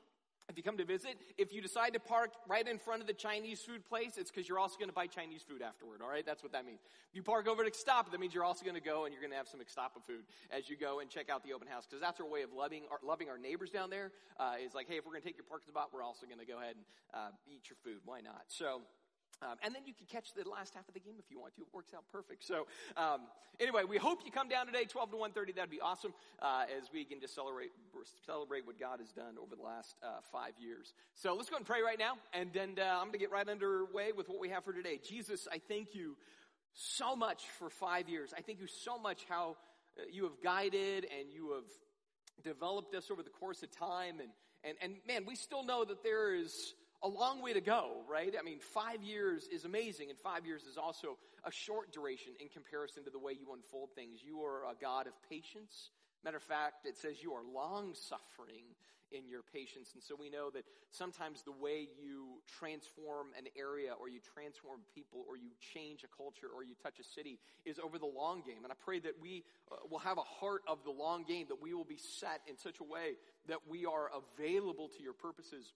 if 0.48 0.56
you 0.56 0.62
come 0.62 0.78
to 0.78 0.84
visit, 0.84 1.18
if 1.36 1.52
you 1.52 1.60
decide 1.60 1.92
to 1.92 2.00
park 2.00 2.32
right 2.48 2.66
in 2.66 2.78
front 2.78 3.02
of 3.02 3.06
the 3.06 3.12
Chinese 3.12 3.60
food 3.60 3.86
place, 3.86 4.16
it's 4.16 4.30
because 4.30 4.48
you're 4.48 4.58
also 4.58 4.78
going 4.78 4.88
to 4.88 4.94
buy 4.94 5.06
Chinese 5.06 5.42
food 5.42 5.60
afterward, 5.60 6.00
all 6.02 6.08
right? 6.08 6.24
That's 6.24 6.42
what 6.42 6.52
that 6.52 6.64
means. 6.64 6.80
If 7.10 7.16
you 7.16 7.22
park 7.22 7.46
over 7.46 7.62
at 7.64 7.72
Xtapa, 7.72 8.10
that 8.10 8.18
means 8.18 8.32
you're 8.32 8.44
also 8.44 8.64
going 8.64 8.74
to 8.74 8.80
go 8.80 9.04
and 9.04 9.12
you're 9.12 9.20
going 9.20 9.30
to 9.30 9.36
have 9.36 9.48
some 9.48 9.60
Xtapa 9.60 10.00
food 10.06 10.24
as 10.50 10.70
you 10.70 10.76
go 10.76 11.00
and 11.00 11.10
check 11.10 11.28
out 11.28 11.44
the 11.44 11.52
open 11.52 11.68
house, 11.68 11.84
because 11.84 12.00
that's 12.00 12.18
our 12.20 12.26
way 12.26 12.42
of 12.42 12.52
loving 12.52 12.84
our, 12.90 12.98
loving 13.06 13.28
our 13.28 13.36
neighbors 13.36 13.70
down 13.70 13.90
there. 13.90 14.10
Uh, 14.40 14.54
is 14.64 14.74
like, 14.74 14.88
hey, 14.88 14.96
if 14.96 15.04
we're 15.04 15.12
going 15.12 15.22
to 15.22 15.28
take 15.28 15.36
your 15.36 15.44
parking 15.44 15.68
spot, 15.68 15.90
we're 15.92 16.02
also 16.02 16.24
going 16.24 16.40
to 16.40 16.46
go 16.46 16.58
ahead 16.58 16.76
and 16.76 16.84
uh, 17.12 17.28
eat 17.46 17.68
your 17.68 17.76
food. 17.84 18.00
Why 18.06 18.20
not? 18.20 18.44
So, 18.48 18.82
um, 19.42 19.56
and 19.62 19.74
then 19.74 19.82
you 19.86 19.94
can 19.94 20.06
catch 20.06 20.34
the 20.34 20.48
last 20.48 20.74
half 20.74 20.88
of 20.88 20.94
the 20.94 21.00
game 21.00 21.14
if 21.18 21.30
you 21.30 21.38
want 21.38 21.54
to. 21.54 21.62
It 21.62 21.68
works 21.72 21.94
out 21.94 22.04
perfect. 22.10 22.44
So, 22.44 22.66
um, 22.96 23.20
anyway, 23.60 23.82
we 23.88 23.96
hope 23.96 24.20
you 24.24 24.32
come 24.32 24.48
down 24.48 24.66
today, 24.66 24.84
12 24.84 25.12
to 25.12 25.16
1.30. 25.16 25.54
That'd 25.54 25.70
be 25.70 25.80
awesome 25.80 26.12
uh, 26.42 26.64
as 26.76 26.90
we 26.92 27.04
begin 27.04 27.20
to 27.20 27.28
celebrate, 27.28 27.70
celebrate 28.26 28.66
what 28.66 28.80
God 28.80 28.98
has 28.98 29.12
done 29.12 29.36
over 29.40 29.54
the 29.54 29.62
last 29.62 29.94
uh, 30.02 30.18
five 30.32 30.52
years. 30.58 30.92
So 31.14 31.34
let's 31.34 31.50
go 31.50 31.56
and 31.56 31.66
pray 31.66 31.82
right 31.82 31.98
now, 31.98 32.14
and 32.32 32.52
then 32.52 32.76
uh, 32.78 32.82
I'm 32.82 33.06
going 33.06 33.12
to 33.12 33.18
get 33.18 33.30
right 33.30 33.48
underway 33.48 34.10
with 34.16 34.28
what 34.28 34.40
we 34.40 34.48
have 34.48 34.64
for 34.64 34.72
today. 34.72 34.98
Jesus, 35.08 35.46
I 35.52 35.60
thank 35.68 35.94
you 35.94 36.16
so 36.74 37.14
much 37.14 37.44
for 37.58 37.70
five 37.70 38.08
years. 38.08 38.32
I 38.36 38.40
thank 38.40 38.60
you 38.60 38.66
so 38.66 38.98
much 38.98 39.24
how 39.28 39.56
uh, 39.98 40.02
you 40.10 40.24
have 40.24 40.42
guided 40.42 41.04
and 41.04 41.32
you 41.32 41.52
have 41.54 42.44
developed 42.44 42.94
us 42.94 43.10
over 43.10 43.22
the 43.22 43.30
course 43.30 43.62
of 43.62 43.70
time. 43.70 44.20
And, 44.20 44.30
and, 44.64 44.76
and 44.82 44.94
man, 45.06 45.24
we 45.26 45.36
still 45.36 45.64
know 45.64 45.84
that 45.84 46.02
there 46.02 46.34
is 46.34 46.74
a 47.02 47.08
long 47.08 47.42
way 47.42 47.52
to 47.52 47.60
go, 47.60 48.02
right? 48.08 48.34
I 48.38 48.42
mean, 48.42 48.58
five 48.58 49.02
years 49.02 49.48
is 49.52 49.64
amazing, 49.64 50.10
and 50.10 50.18
five 50.18 50.44
years 50.46 50.62
is 50.64 50.76
also 50.76 51.16
a 51.44 51.52
short 51.52 51.92
duration 51.92 52.32
in 52.40 52.48
comparison 52.48 53.04
to 53.04 53.10
the 53.10 53.18
way 53.18 53.32
you 53.32 53.52
unfold 53.54 53.90
things. 53.94 54.20
You 54.22 54.42
are 54.42 54.64
a 54.70 54.74
God 54.80 55.06
of 55.06 55.12
patience. 55.28 55.90
Matter 56.24 56.38
of 56.38 56.42
fact, 56.42 56.86
it 56.86 56.96
says 56.96 57.22
you 57.22 57.32
are 57.34 57.42
long 57.54 57.94
suffering 57.94 58.64
in 59.12 59.26
your 59.28 59.42
patience. 59.42 59.90
And 59.94 60.02
so 60.02 60.14
we 60.18 60.28
know 60.28 60.50
that 60.50 60.64
sometimes 60.90 61.42
the 61.42 61.52
way 61.52 61.88
you 61.96 62.42
transform 62.58 63.28
an 63.38 63.46
area 63.56 63.92
or 63.98 64.08
you 64.08 64.20
transform 64.34 64.80
people 64.94 65.24
or 65.28 65.36
you 65.36 65.50
change 65.72 66.04
a 66.04 66.10
culture 66.14 66.48
or 66.54 66.62
you 66.62 66.74
touch 66.82 66.98
a 67.00 67.04
city 67.04 67.38
is 67.64 67.78
over 67.78 67.98
the 67.98 68.06
long 68.06 68.42
game. 68.44 68.64
And 68.64 68.72
I 68.72 68.76
pray 68.84 69.00
that 69.00 69.14
we 69.20 69.44
uh, 69.72 69.76
will 69.90 70.00
have 70.00 70.18
a 70.18 70.28
heart 70.40 70.62
of 70.68 70.84
the 70.84 70.90
long 70.90 71.24
game, 71.24 71.46
that 71.48 71.62
we 71.62 71.72
will 71.74 71.88
be 71.88 71.98
set 71.98 72.42
in 72.46 72.56
such 72.58 72.80
a 72.80 72.84
way 72.84 73.16
that 73.48 73.58
we 73.68 73.86
are 73.86 74.10
available 74.12 74.88
to 74.96 75.02
your 75.02 75.14
purposes 75.14 75.72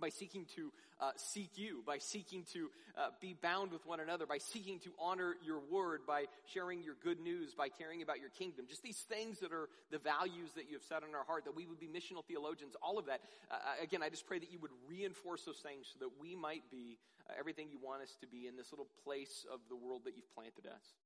by 0.00 0.08
seeking 0.08 0.46
to 0.56 0.72
uh, 1.00 1.12
seek 1.16 1.50
you, 1.56 1.82
by 1.86 1.98
seeking 1.98 2.44
to 2.52 2.70
uh, 2.96 3.08
be 3.20 3.34
bound 3.40 3.72
with 3.72 3.86
one 3.86 4.00
another, 4.00 4.26
by 4.26 4.38
seeking 4.38 4.78
to 4.80 4.90
honor 4.98 5.36
your 5.44 5.60
word, 5.70 6.00
by 6.06 6.24
sharing 6.46 6.82
your 6.82 6.94
good 7.02 7.20
news, 7.20 7.54
by 7.54 7.68
caring 7.68 8.02
about 8.02 8.20
your 8.20 8.30
kingdom. 8.30 8.66
Just 8.68 8.82
these 8.82 9.04
things 9.08 9.38
that 9.40 9.52
are 9.52 9.68
the 9.90 9.98
values 9.98 10.50
that 10.56 10.68
you 10.68 10.76
have 10.76 10.82
set 10.82 11.02
in 11.08 11.14
our 11.14 11.24
heart, 11.24 11.44
that 11.44 11.54
we 11.54 11.66
would 11.66 11.80
be 11.80 11.88
missional 11.88 12.24
theologians, 12.24 12.74
all 12.82 12.98
of 12.98 13.06
that. 13.06 13.20
Uh, 13.50 13.54
uh 13.54 13.82
again, 13.82 14.02
I 14.02 14.08
just 14.08 14.26
pray 14.26 14.38
that 14.38 14.50
you 14.50 14.58
would 14.60 14.74
reinforce 14.88 15.44
those 15.44 15.60
things 15.62 15.86
so 15.92 16.04
that 16.04 16.10
we 16.20 16.34
might 16.34 16.62
be 16.70 16.98
uh, 17.28 17.34
everything 17.38 17.68
you 17.70 17.78
want 17.82 18.02
us 18.02 18.16
to 18.20 18.26
be 18.26 18.46
in 18.46 18.56
this 18.56 18.72
little 18.72 18.88
place 19.04 19.46
of 19.52 19.60
the 19.68 19.76
world 19.76 20.02
that 20.04 20.16
you've 20.16 20.32
planted 20.34 20.66
us. 20.66 20.96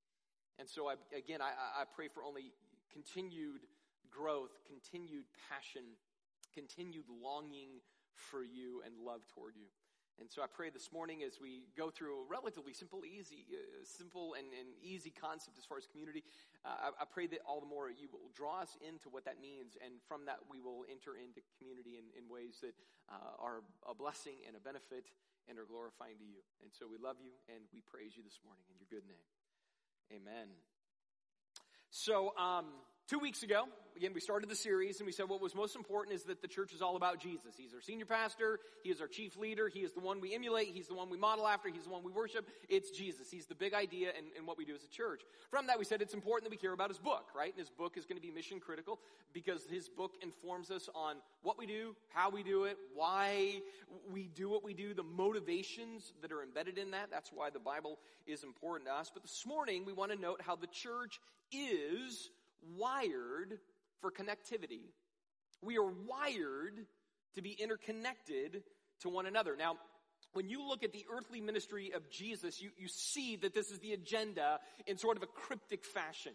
And 0.58 0.68
so, 0.68 0.86
I, 0.88 0.94
again, 1.16 1.42
I, 1.42 1.82
I 1.82 1.84
pray 1.94 2.08
for 2.08 2.22
only 2.22 2.52
continued 2.92 3.66
growth, 4.10 4.54
continued 4.70 5.26
passion, 5.50 5.82
continued 6.54 7.10
longing 7.10 7.82
for 8.16 8.42
you 8.42 8.82
and 8.84 8.94
love 8.98 9.26
toward 9.34 9.56
you. 9.56 9.66
And 10.20 10.30
so 10.30 10.46
I 10.46 10.46
pray 10.46 10.70
this 10.70 10.94
morning 10.94 11.26
as 11.26 11.42
we 11.42 11.66
go 11.74 11.90
through 11.90 12.22
a 12.22 12.24
relatively 12.30 12.70
simple, 12.70 13.02
easy, 13.02 13.50
uh, 13.50 13.82
simple 13.82 14.38
and, 14.38 14.46
and, 14.54 14.70
easy 14.78 15.10
concept 15.10 15.58
as 15.58 15.66
far 15.66 15.74
as 15.74 15.90
community, 15.90 16.22
uh, 16.62 16.94
I, 16.94 17.02
I, 17.02 17.06
pray 17.10 17.26
that 17.34 17.42
all 17.42 17.58
the 17.58 17.66
more 17.66 17.90
you 17.90 18.06
will 18.14 18.30
draw 18.30 18.62
us 18.62 18.78
into 18.78 19.10
what 19.10 19.26
that 19.26 19.42
means, 19.42 19.74
and 19.82 19.98
from 20.06 20.22
that 20.30 20.38
we 20.46 20.62
will 20.62 20.86
enter 20.86 21.18
into 21.18 21.42
community 21.58 21.98
in, 21.98 22.06
in 22.14 22.30
ways 22.30 22.62
that 22.62 22.78
uh, 23.10 23.42
are 23.42 23.66
a 23.90 23.94
blessing 23.94 24.38
and 24.46 24.54
a 24.54 24.62
benefit 24.62 25.10
and 25.50 25.58
are 25.58 25.66
glorifying 25.66 26.14
to 26.22 26.26
you. 26.26 26.46
And 26.62 26.70
so 26.70 26.86
we 26.86 26.94
love 26.94 27.18
you 27.18 27.34
and 27.50 27.66
we 27.74 27.82
praise 27.82 28.14
you 28.14 28.22
this 28.22 28.38
morning 28.46 28.62
in 28.70 28.78
your 28.78 28.86
good 28.86 29.06
name. 29.10 29.26
Amen. 30.14 30.46
So, 31.90 32.38
um, 32.38 32.70
Two 33.06 33.18
weeks 33.18 33.42
ago, 33.42 33.64
again, 33.98 34.12
we 34.14 34.20
started 34.20 34.48
the 34.48 34.56
series 34.56 34.98
and 34.98 35.04
we 35.04 35.12
said 35.12 35.28
what 35.28 35.42
was 35.42 35.54
most 35.54 35.76
important 35.76 36.16
is 36.16 36.22
that 36.22 36.40
the 36.40 36.48
church 36.48 36.72
is 36.72 36.80
all 36.80 36.96
about 36.96 37.20
Jesus. 37.20 37.54
He's 37.54 37.74
our 37.74 37.82
senior 37.82 38.06
pastor. 38.06 38.60
He 38.82 38.88
is 38.88 38.98
our 38.98 39.06
chief 39.06 39.36
leader. 39.36 39.68
He 39.68 39.80
is 39.80 39.92
the 39.92 40.00
one 40.00 40.22
we 40.22 40.34
emulate. 40.34 40.68
He's 40.68 40.88
the 40.88 40.94
one 40.94 41.10
we 41.10 41.18
model 41.18 41.46
after. 41.46 41.68
He's 41.68 41.84
the 41.84 41.90
one 41.90 42.02
we 42.02 42.10
worship. 42.10 42.48
It's 42.70 42.90
Jesus. 42.90 43.30
He's 43.30 43.44
the 43.44 43.54
big 43.54 43.74
idea 43.74 44.08
in, 44.18 44.24
in 44.38 44.46
what 44.46 44.56
we 44.56 44.64
do 44.64 44.74
as 44.74 44.84
a 44.84 44.88
church. 44.88 45.20
From 45.50 45.66
that, 45.66 45.78
we 45.78 45.84
said 45.84 46.00
it's 46.00 46.14
important 46.14 46.44
that 46.44 46.50
we 46.50 46.56
care 46.56 46.72
about 46.72 46.88
his 46.88 46.98
book, 46.98 47.28
right? 47.36 47.50
And 47.50 47.58
his 47.58 47.68
book 47.68 47.98
is 47.98 48.06
going 48.06 48.16
to 48.16 48.26
be 48.26 48.32
mission 48.32 48.58
critical 48.58 48.98
because 49.34 49.66
his 49.70 49.90
book 49.90 50.12
informs 50.22 50.70
us 50.70 50.88
on 50.94 51.16
what 51.42 51.58
we 51.58 51.66
do, 51.66 51.94
how 52.08 52.30
we 52.30 52.42
do 52.42 52.64
it, 52.64 52.78
why 52.94 53.60
we 54.10 54.28
do 54.34 54.48
what 54.48 54.64
we 54.64 54.72
do, 54.72 54.94
the 54.94 55.02
motivations 55.02 56.14
that 56.22 56.32
are 56.32 56.42
embedded 56.42 56.78
in 56.78 56.92
that. 56.92 57.10
That's 57.10 57.30
why 57.30 57.50
the 57.50 57.60
Bible 57.60 57.98
is 58.26 58.44
important 58.44 58.88
to 58.88 58.94
us. 58.94 59.10
But 59.12 59.24
this 59.24 59.44
morning, 59.46 59.84
we 59.84 59.92
want 59.92 60.10
to 60.10 60.18
note 60.18 60.40
how 60.40 60.56
the 60.56 60.68
church 60.68 61.20
is 61.52 62.30
wired 62.76 63.58
for 64.00 64.10
connectivity. 64.10 64.92
We 65.62 65.78
are 65.78 65.84
wired 65.84 66.86
to 67.34 67.42
be 67.42 67.52
interconnected 67.52 68.62
to 69.00 69.08
one 69.08 69.26
another. 69.26 69.56
Now, 69.56 69.76
when 70.32 70.48
you 70.48 70.66
look 70.66 70.82
at 70.82 70.92
the 70.92 71.04
earthly 71.12 71.40
ministry 71.40 71.92
of 71.94 72.10
Jesus, 72.10 72.60
you, 72.60 72.70
you 72.76 72.88
see 72.88 73.36
that 73.36 73.54
this 73.54 73.70
is 73.70 73.78
the 73.78 73.92
agenda 73.92 74.58
in 74.86 74.98
sort 74.98 75.16
of 75.16 75.22
a 75.22 75.26
cryptic 75.26 75.84
fashion 75.84 76.32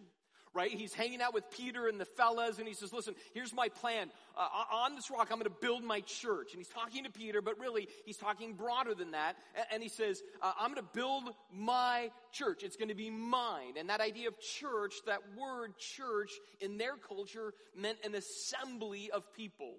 right? 0.53 0.72
He's 0.72 0.94
hanging 0.94 1.22
out 1.22 1.34
with 1.34 1.50
Peter 1.51 1.88
and 1.88 2.00
the 2.00 2.06
fellas 2.06 2.60
and 2.60 2.68
he 2.68 2.74
says, 2.74 2.91
listen, 2.91 3.15
here's 3.34 3.53
my 3.53 3.70
plan. 3.70 4.10
Uh, 4.38 4.48
on 4.72 4.96
this 4.96 5.12
rock, 5.12 5.27
I'm 5.32 5.38
going 5.38 5.44
to 5.44 5.62
build 5.62 5.84
my 5.84 6.01
church. 6.01 6.53
And 6.53 6.60
he's 6.60 6.70
talking 6.70 7.03
to 7.03 7.12
Peter, 7.12 7.41
but 7.41 7.60
really 7.60 7.88
he's 8.06 8.18
talking 8.18 8.53
broader 8.53 8.94
than 8.94 9.12
that. 9.12 9.36
And 9.72 9.84
he 9.84 9.89
says, 9.89 10.22
uh, 10.41 10.53
I'm 10.60 10.74
going 10.74 10.86
to 10.86 10.94
build 10.94 11.29
my 11.53 12.12
church. 12.32 12.63
It's 12.63 12.77
going 12.77 12.89
to 12.89 12.96
be 12.96 13.10
mine. 13.10 13.74
And 13.77 13.89
that 13.89 14.01
idea 14.01 14.27
of 14.27 14.39
church, 14.39 14.94
that 15.06 15.22
word 15.38 15.77
church 15.77 16.32
in 16.60 16.77
their 16.77 16.96
culture 16.96 17.53
meant 17.75 17.98
an 18.03 18.15
assembly 18.15 19.12
of 19.12 19.32
people. 19.34 19.75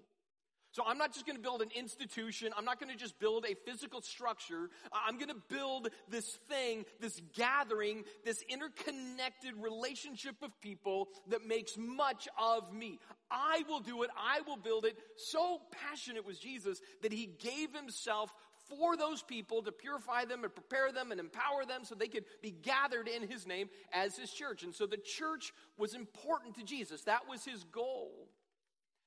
So 0.73 0.85
I'm 0.87 0.99
not 0.99 1.13
just 1.13 1.27
going 1.27 1.37
to 1.37 1.43
build 1.43 1.63
an 1.63 1.71
institution. 1.77 2.53
I'm 2.57 2.65
not 2.65 2.79
going 2.79 2.93
to 2.93 2.99
just 2.99 3.19
build 3.19 3.45
a 3.45 3.55
physical 3.69 4.03
structure. 4.03 4.71
I'm 4.93 5.17
going 5.17 5.29
to 5.29 5.43
build 5.49 5.89
this 6.09 6.39
thing, 6.49 6.85
this 7.01 7.21
gathering, 7.35 8.05
this 8.25 8.43
interconnected 8.49 9.55
relationship 9.57 10.37
of 10.43 10.59
people 10.61 11.09
that 11.29 11.45
makes 11.45 11.77
much 11.77 12.29
of 12.39 12.73
me. 12.73 13.01
I 13.31 13.65
will 13.69 13.81
do 13.81 14.05
it. 14.05 14.11
I 14.17 14.41
will 14.47 14.57
build 14.57 14.85
it. 14.85 14.97
So 15.17 15.61
passionate 15.73 16.25
was 16.25 16.39
Jesus 16.39 16.81
that 17.03 17.13
he 17.13 17.27
gave 17.27 17.75
himself 17.75 18.33
for 18.69 18.97
those 18.97 19.23
people 19.23 19.63
to 19.63 19.73
purify 19.73 20.25
them 20.25 20.45
and 20.45 20.55
prepare 20.55 20.93
them 20.93 21.11
and 21.11 21.19
empower 21.19 21.65
them 21.67 21.85
so 21.85 21.95
they 21.95 22.07
could 22.07 22.25
be 22.41 22.53
gathered 22.53 23.09
in 23.09 23.27
his 23.29 23.47
name 23.47 23.69
as 23.93 24.17
his 24.17 24.31
church. 24.31 24.63
And 24.63 24.75
so 24.75 24.87
the 24.87 24.97
church 24.97 25.53
was 25.77 25.95
important 25.95 26.55
to 26.57 26.63
Jesus. 26.63 27.03
That 27.03 27.29
was 27.29 27.45
his 27.45 27.65
goal. 27.65 28.30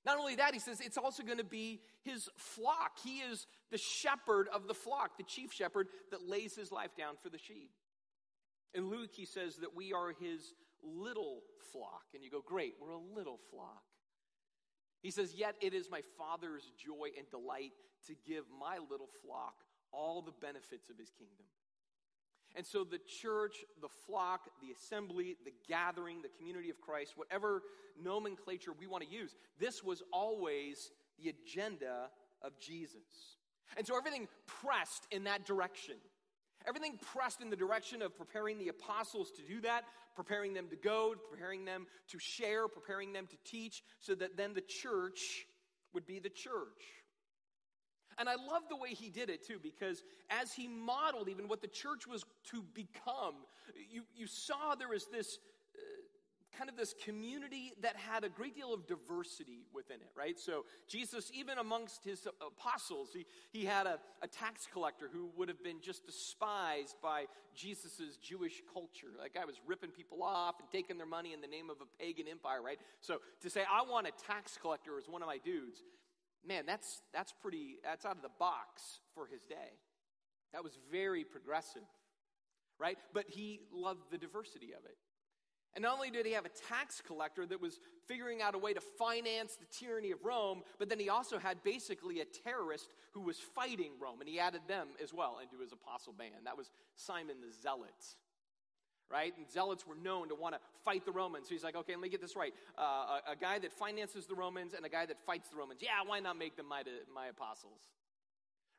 Not 0.06 0.20
only 0.20 0.36
that, 0.36 0.54
he 0.54 0.60
says 0.60 0.82
it's 0.82 0.98
also 0.98 1.24
going 1.24 1.38
to 1.38 1.44
be 1.44 1.80
his 2.04 2.28
flock. 2.36 3.00
He 3.04 3.20
is 3.20 3.48
the 3.72 3.78
shepherd 3.78 4.48
of 4.54 4.68
the 4.68 4.74
flock, 4.74 5.18
the 5.18 5.24
chief 5.24 5.54
shepherd 5.54 5.88
that 6.12 6.28
lays 6.28 6.56
his 6.56 6.72
life 6.72 6.92
down 6.98 7.16
for 7.22 7.30
the 7.30 7.38
sheep. 7.38 7.72
In 8.74 8.90
Luke, 8.90 9.12
he 9.14 9.26
says 9.26 9.58
that 9.58 9.76
we 9.76 9.94
are 9.94 10.14
his 10.20 10.54
little 10.84 11.42
flock. 11.72 12.04
And 12.14 12.24
you 12.24 12.30
go, 12.30 12.42
great, 12.46 12.74
we're 12.82 12.92
a 12.92 13.16
little 13.16 13.40
flock. 13.50 13.84
He 15.02 15.12
says, 15.12 15.34
Yet 15.36 15.56
it 15.62 15.74
is 15.74 15.92
my 15.92 16.02
Father's 16.18 16.64
joy 16.78 17.10
and 17.18 17.30
delight 17.30 17.72
to 18.08 18.16
give 18.26 18.46
my 18.60 18.78
little 18.90 19.10
flock 19.22 19.56
all 19.92 20.22
the 20.22 20.34
benefits 20.42 20.90
of 20.90 20.98
his 20.98 21.12
kingdom. 21.12 21.46
And 22.56 22.66
so 22.66 22.84
the 22.84 23.00
church, 23.00 23.66
the 23.82 23.90
flock, 24.06 24.48
the 24.62 24.72
assembly, 24.72 25.38
the 25.44 25.54
gathering, 25.68 26.22
the 26.22 26.30
community 26.38 26.70
of 26.70 26.80
Christ, 26.80 27.14
whatever 27.16 27.64
nomenclature 28.02 28.72
we 28.80 28.88
want 28.88 29.04
to 29.04 29.10
use, 29.10 29.36
this 29.60 29.84
was 29.84 30.04
always 30.12 30.92
the 31.22 31.30
agenda 31.30 32.10
of 32.42 32.60
Jesus. 32.60 33.38
And 33.76 33.88
so 33.88 33.98
everything 33.98 34.28
pressed 34.46 35.08
in 35.12 35.24
that 35.24 35.46
direction. 35.46 35.96
Everything 36.68 36.98
pressed 37.14 37.42
in 37.42 37.50
the 37.50 37.56
direction 37.56 38.02
of 38.02 38.16
preparing 38.16 38.58
the 38.58 38.70
apostles 38.70 39.32
to 39.32 39.42
do 39.42 39.60
that, 39.62 39.84
preparing 40.16 40.54
them 40.54 40.68
to 40.70 40.76
go, 40.76 41.16
preparing 41.30 41.66
them 41.66 41.88
to 42.10 42.20
share, 42.20 42.68
preparing 42.68 43.14
them 43.14 43.28
to 43.28 43.38
teach, 43.44 43.84
so 44.00 44.16
that 44.16 44.38
then 44.38 44.54
the 44.54 44.62
church 44.62 45.46
would 45.94 46.06
be 46.06 46.20
the 46.20 46.30
church. 46.30 47.03
And 48.18 48.30
I 48.30 48.36
love 48.36 48.64
the 48.70 48.76
way 48.76 48.90
he 48.90 49.10
did 49.10 49.30
it 49.30 49.46
too, 49.46 49.60
because 49.62 50.04
as 50.30 50.54
he 50.54 50.68
modeled 50.68 51.30
even 51.30 51.48
what 51.48 51.62
the 51.62 51.68
church 51.68 52.08
was 52.08 52.24
to 52.52 52.64
become, 52.74 53.36
you, 53.92 54.04
you 54.16 54.28
saw 54.28 54.76
there 54.76 54.90
was 54.90 55.08
this 55.08 55.40
uh, 55.76 56.58
kind 56.58 56.70
of 56.70 56.78
this 56.78 56.94
community 57.04 57.74
that 57.82 57.96
had 57.96 58.24
a 58.24 58.30
great 58.30 58.56
deal 58.56 58.74
of 58.74 58.86
diversity 58.86 59.66
within 59.74 59.98
it, 59.98 60.12
right? 60.16 60.40
So 60.40 60.66
Jesus, 60.88 61.32
even 61.34 61.58
amongst 61.58 62.04
his 62.04 62.28
apostles, 62.46 63.10
he, 63.14 63.26
he 63.52 63.66
had 63.66 63.88
a, 63.88 63.98
a 64.22 64.28
tax 64.28 64.68
collector 64.72 65.10
who 65.12 65.32
would 65.36 65.50
have 65.50 65.64
been 65.64 65.82
just 65.82 66.06
despised 66.06 66.96
by 67.02 67.26
Jesus's 67.56 68.18
Jewish 68.18 68.62
culture. 68.72 69.08
That 69.22 69.34
guy 69.34 69.46
was 69.46 69.56
ripping 69.66 69.90
people 69.90 70.22
off 70.22 70.56
and 70.60 70.70
taking 70.72 70.98
their 70.98 71.08
money 71.08 71.34
in 71.34 71.42
the 71.42 71.48
name 71.48 71.70
of 71.70 71.78
a 71.82 72.04
pagan 72.04 72.28
empire, 72.30 72.62
right? 72.62 72.80
So 73.02 73.18
to 73.42 73.50
say, 73.50 73.62
I 73.62 73.82
want 73.90 74.08
a 74.08 74.12
tax 74.28 74.58
collector 74.62 74.98
as 74.98 75.10
one 75.10 75.24
of 75.24 75.28
my 75.28 75.40
dudes, 75.44 75.82
man, 76.48 76.66
that's, 76.66 77.02
that's 77.14 77.34
pretty, 77.42 77.78
that's 77.84 78.06
out 78.06 78.16
of 78.16 78.22
the 78.22 78.30
box 78.40 79.00
for 79.14 79.28
his 79.28 79.44
day. 79.44 79.80
That 80.54 80.64
was 80.64 80.78
very 80.92 81.24
progressive, 81.24 81.84
right? 82.80 82.98
But 83.14 83.26
he 83.28 83.62
loved 83.72 84.12
the 84.12 84.18
diversity 84.18 84.74
of 84.74 84.86
it. 84.86 84.98
And 85.76 85.82
not 85.82 85.96
only 85.96 86.12
did 86.12 86.28
he 86.28 86.34
have 86.34 86.46
a 86.46 86.52
tax 86.70 87.02
collector 87.02 87.48
that 87.48 87.60
was 87.60 87.80
figuring 88.08 88.44
out 88.44 88.54
a 88.54 88.60
way 88.60 88.74
to 88.74 88.82
finance 88.82 89.56
the 89.56 89.66
tyranny 89.66 90.12
of 90.12 90.24
Rome, 90.24 90.62
but 90.78 90.88
then 90.88 91.00
he 91.00 91.10
also 91.10 91.40
had 91.40 91.64
basically 91.64 92.20
a 92.20 92.26
terrorist 92.26 92.94
who 93.14 93.22
was 93.22 93.40
fighting 93.40 93.94
Rome, 94.00 94.20
and 94.20 94.30
he 94.30 94.40
added 94.40 94.62
them 94.68 94.90
as 95.02 95.14
well 95.14 95.40
into 95.42 95.60
his 95.62 95.72
apostle 95.72 96.14
band. 96.14 96.46
That 96.46 96.58
was 96.58 96.70
Simon 96.96 97.38
the 97.42 97.52
Zealot 97.52 97.90
right? 99.14 99.34
And 99.38 99.48
zealots 99.48 99.86
were 99.86 99.96
known 99.96 100.30
to 100.30 100.36
want 100.36 100.56
to 100.56 100.62
fight 100.84 101.06
the 101.06 101.12
Romans. 101.12 101.48
So 101.48 101.54
he's 101.54 101.64
like, 101.64 101.76
okay, 101.76 101.94
let 101.94 102.02
me 102.02 102.10
get 102.10 102.20
this 102.20 102.36
right. 102.36 102.54
Uh, 102.78 103.20
a, 103.28 103.34
a, 103.34 103.36
guy 103.40 103.60
that 103.60 103.72
finances 103.72 104.26
the 104.26 104.34
Romans 104.34 104.74
and 104.74 104.86
a 104.86 104.90
guy 104.90 105.06
that 105.06 105.18
fights 105.26 105.50
the 105.50 105.56
Romans. 105.56 105.82
Yeah, 105.82 106.02
why 106.06 106.20
not 106.20 106.38
make 106.38 106.58
them 106.58 106.68
my, 106.68 106.82
my 107.14 107.28
apostles? 107.28 107.82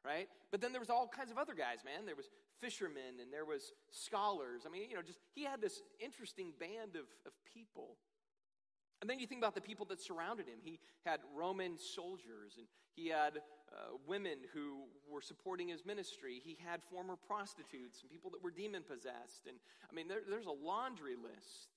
Right? 0.04 0.28
But 0.50 0.60
then 0.60 0.72
there 0.72 0.80
was 0.80 0.90
all 0.90 1.08
kinds 1.08 1.30
of 1.30 1.38
other 1.38 1.54
guys, 1.54 1.78
man. 1.84 2.04
There 2.04 2.16
was 2.16 2.28
fishermen 2.60 3.22
and 3.22 3.32
there 3.32 3.44
was 3.44 3.72
scholars. 3.90 4.62
I 4.66 4.70
mean, 4.70 4.90
you 4.90 4.96
know, 4.96 5.02
just 5.02 5.20
he 5.34 5.44
had 5.44 5.62
this 5.62 5.80
interesting 6.00 6.52
band 6.58 6.96
of, 6.96 7.06
of 7.24 7.32
people. 7.54 7.96
And 9.00 9.10
then 9.10 9.18
you 9.18 9.26
think 9.26 9.40
about 9.40 9.54
the 9.54 9.60
people 9.60 9.86
that 9.86 10.00
surrounded 10.00 10.46
him. 10.46 10.58
He 10.62 10.78
had 11.04 11.20
Roman 11.34 11.76
soldiers, 11.78 12.54
and 12.56 12.66
he 12.94 13.08
had 13.08 13.38
uh, 13.74 13.96
women 14.06 14.38
who 14.54 14.84
were 15.10 15.20
supporting 15.20 15.68
his 15.68 15.84
ministry. 15.84 16.40
He 16.42 16.56
had 16.64 16.82
former 16.82 17.16
prostitutes 17.16 18.00
and 18.02 18.10
people 18.10 18.30
that 18.30 18.42
were 18.42 18.50
demon 18.50 18.82
possessed. 18.82 19.46
And 19.48 19.56
I 19.90 19.94
mean, 19.94 20.08
there, 20.08 20.22
there's 20.28 20.46
a 20.46 20.54
laundry 20.54 21.16
list 21.16 21.74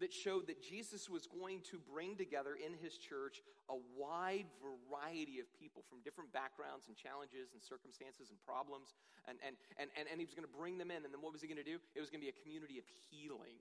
that 0.00 0.12
showed 0.12 0.46
that 0.46 0.62
Jesus 0.62 1.10
was 1.10 1.26
going 1.26 1.60
to 1.70 1.78
bring 1.78 2.14
together 2.14 2.54
in 2.54 2.74
his 2.78 2.98
church 2.98 3.42
a 3.66 3.74
wide 3.98 4.46
variety 4.62 5.42
of 5.42 5.46
people 5.58 5.82
from 5.90 5.98
different 6.06 6.30
backgrounds 6.30 6.86
and 6.86 6.94
challenges 6.94 7.50
and 7.54 7.62
circumstances 7.62 8.30
and 8.30 8.38
problems. 8.46 8.94
And, 9.26 9.38
and, 9.42 9.58
and, 9.78 9.90
and, 9.98 10.06
and 10.06 10.22
he 10.22 10.26
was 10.26 10.34
going 10.34 10.46
to 10.46 10.54
bring 10.54 10.78
them 10.78 10.90
in. 10.94 11.02
And 11.02 11.10
then 11.10 11.22
what 11.22 11.34
was 11.34 11.42
he 11.42 11.50
going 11.50 11.62
to 11.62 11.66
do? 11.66 11.82
It 11.94 12.00
was 12.00 12.10
going 12.10 12.22
to 12.22 12.26
be 12.26 12.32
a 12.32 12.38
community 12.42 12.78
of 12.78 12.86
healing, 13.10 13.58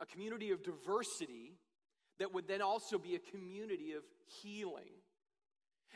a 0.00 0.06
community 0.06 0.50
of 0.50 0.62
diversity 0.62 1.58
that 2.18 2.32
would 2.32 2.46
then 2.46 2.62
also 2.62 2.98
be 2.98 3.14
a 3.14 3.18
community 3.18 3.92
of 3.92 4.02
healing. 4.42 4.90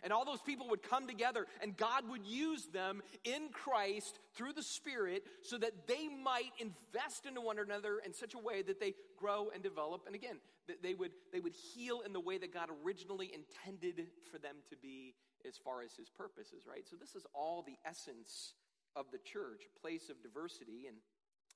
And 0.02 0.12
all 0.12 0.25
those 0.25 0.40
people 0.40 0.69
would 0.69 0.83
come 0.83 1.09
together, 1.09 1.47
and 1.61 1.76
God 1.76 2.09
would 2.09 2.25
use 2.25 2.67
them 2.67 3.02
in 3.25 3.49
Christ 3.52 4.19
through 4.35 4.52
the 4.52 4.62
Spirit 4.62 5.25
so 5.43 5.59
that 5.59 5.88
they 5.88 6.09
might 6.09 6.52
invest 6.61 7.26
into 7.26 7.40
one 7.40 7.59
another 7.59 7.99
in 8.05 8.14
such 8.14 8.35
a 8.35 8.38
way 8.38 8.62
that 8.62 8.78
they 8.78 8.95
grow 9.17 9.50
and 9.52 9.62
develop. 9.62 10.02
And 10.07 10.14
again, 10.14 10.37
they 10.83 10.95
would, 10.95 11.12
they 11.33 11.40
would 11.40 11.55
heal 11.75 12.02
in 12.07 12.12
the 12.12 12.21
way 12.21 12.38
that 12.38 12.55
God 12.55 12.69
originally 12.85 13.33
intended 13.35 14.07
for 14.31 14.38
them 14.38 14.57
to 14.71 14.76
be 14.76 15.14
as 15.47 15.57
far 15.57 15.83
as 15.83 15.93
His 15.97 16.11
purposes, 16.11 16.64
right? 16.69 16.87
So, 16.88 16.97
this 16.97 17.14
is 17.14 17.26
all 17.35 17.64
the 17.67 17.76
essence 17.88 18.55
of 18.95 19.07
the 19.11 19.19
church 19.19 19.62
a 19.75 19.81
place 19.81 20.11
of 20.11 20.23
diversity 20.23 20.87
and 20.87 20.97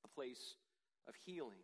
a 0.04 0.08
place 0.08 0.56
of 1.06 1.14
healing. 1.26 1.62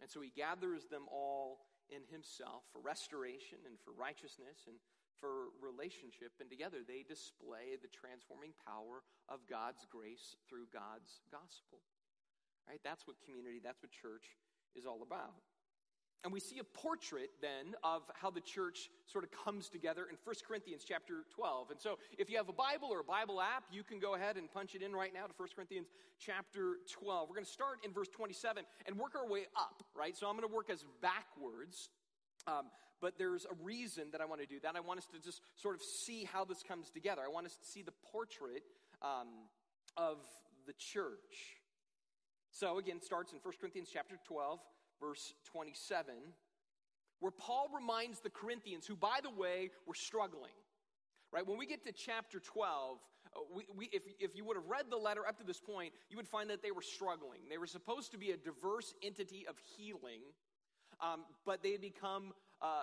And 0.00 0.10
so, 0.10 0.20
He 0.20 0.32
gathers 0.32 0.88
them 0.88 1.04
all 1.12 1.66
in 1.88 2.02
Himself 2.08 2.64
for 2.72 2.80
restoration 2.80 3.58
and 3.68 3.76
for 3.84 3.92
righteousness 3.92 4.64
and 4.66 4.76
for 5.20 5.52
relationship, 5.60 6.32
and 6.40 6.48
together 6.48 6.80
they 6.80 7.04
display 7.04 7.76
the 7.76 7.92
transforming 7.92 8.56
power 8.64 9.04
of 9.28 9.44
God's 9.44 9.84
grace 9.84 10.34
through 10.48 10.72
God's 10.72 11.20
gospel. 11.28 11.84
Right? 12.64 12.80
That's 12.82 13.06
what 13.06 13.20
community, 13.20 13.60
that's 13.60 13.84
what 13.84 13.92
church 13.92 14.40
is 14.72 14.88
all 14.88 15.04
about. 15.04 15.44
And 16.22 16.32
we 16.32 16.40
see 16.40 16.58
a 16.58 16.64
portrait 16.64 17.30
then 17.40 17.74
of 17.82 18.02
how 18.14 18.30
the 18.30 18.42
church 18.42 18.90
sort 19.06 19.24
of 19.24 19.30
comes 19.30 19.70
together 19.70 20.06
in 20.10 20.16
1 20.22 20.36
Corinthians 20.46 20.84
chapter 20.86 21.24
12. 21.34 21.70
And 21.70 21.80
so 21.80 21.98
if 22.18 22.28
you 22.28 22.36
have 22.36 22.50
a 22.50 22.52
Bible 22.52 22.88
or 22.92 23.00
a 23.00 23.04
Bible 23.04 23.40
app, 23.40 23.64
you 23.70 23.82
can 23.82 23.98
go 23.98 24.14
ahead 24.14 24.36
and 24.36 24.52
punch 24.52 24.74
it 24.74 24.82
in 24.82 24.92
right 24.92 25.14
now 25.14 25.24
to 25.24 25.32
1 25.34 25.48
Corinthians 25.56 25.88
chapter 26.18 26.76
12. 26.92 27.28
We're 27.28 27.36
going 27.36 27.46
to 27.46 27.50
start 27.50 27.78
in 27.84 27.92
verse 27.92 28.08
27 28.08 28.64
and 28.86 28.98
work 28.98 29.14
our 29.16 29.26
way 29.26 29.46
up, 29.56 29.82
right? 29.96 30.14
So 30.14 30.26
I'm 30.26 30.36
going 30.36 30.46
to 30.46 30.54
work 30.54 30.68
as 30.68 30.84
backwards. 31.00 31.88
Um, 32.46 32.66
but 33.00 33.14
there's 33.16 33.46
a 33.46 33.64
reason 33.64 34.04
that 34.12 34.20
I 34.20 34.26
want 34.26 34.42
to 34.42 34.46
do 34.46 34.60
that. 34.62 34.76
I 34.76 34.80
want 34.80 34.98
us 34.98 35.06
to 35.14 35.18
just 35.18 35.40
sort 35.56 35.74
of 35.74 35.82
see 35.82 36.24
how 36.24 36.44
this 36.44 36.62
comes 36.62 36.90
together. 36.90 37.22
I 37.24 37.30
want 37.30 37.46
us 37.46 37.56
to 37.56 37.64
see 37.64 37.80
the 37.80 37.94
portrait 38.12 38.62
um, 39.00 39.48
of 39.96 40.18
the 40.66 40.74
church. 40.74 41.56
So 42.50 42.76
again, 42.76 43.00
starts 43.00 43.32
in 43.32 43.38
1 43.42 43.54
Corinthians 43.58 43.88
chapter 43.90 44.16
12 44.26 44.60
verse 45.00 45.34
27, 45.46 46.14
where 47.20 47.32
Paul 47.32 47.68
reminds 47.74 48.20
the 48.20 48.30
Corinthians, 48.30 48.86
who, 48.86 48.96
by 48.96 49.18
the 49.22 49.30
way, 49.30 49.70
were 49.86 49.94
struggling. 49.94 50.52
Right? 51.32 51.46
When 51.46 51.58
we 51.58 51.66
get 51.66 51.84
to 51.84 51.92
chapter 51.92 52.40
12, 52.40 52.98
uh, 53.36 53.40
we, 53.54 53.64
we, 53.76 53.88
if, 53.92 54.02
if 54.18 54.34
you 54.34 54.44
would 54.44 54.56
have 54.56 54.66
read 54.66 54.86
the 54.90 54.96
letter 54.96 55.26
up 55.26 55.38
to 55.38 55.44
this 55.44 55.60
point, 55.60 55.92
you 56.08 56.16
would 56.16 56.26
find 56.26 56.50
that 56.50 56.62
they 56.62 56.72
were 56.72 56.82
struggling. 56.82 57.40
They 57.48 57.58
were 57.58 57.68
supposed 57.68 58.10
to 58.12 58.18
be 58.18 58.32
a 58.32 58.36
diverse 58.36 58.94
entity 59.02 59.46
of 59.48 59.56
healing, 59.76 60.22
um, 61.00 61.24
but 61.46 61.62
they 61.62 61.72
had 61.72 61.80
become 61.80 62.32
uh, 62.60 62.82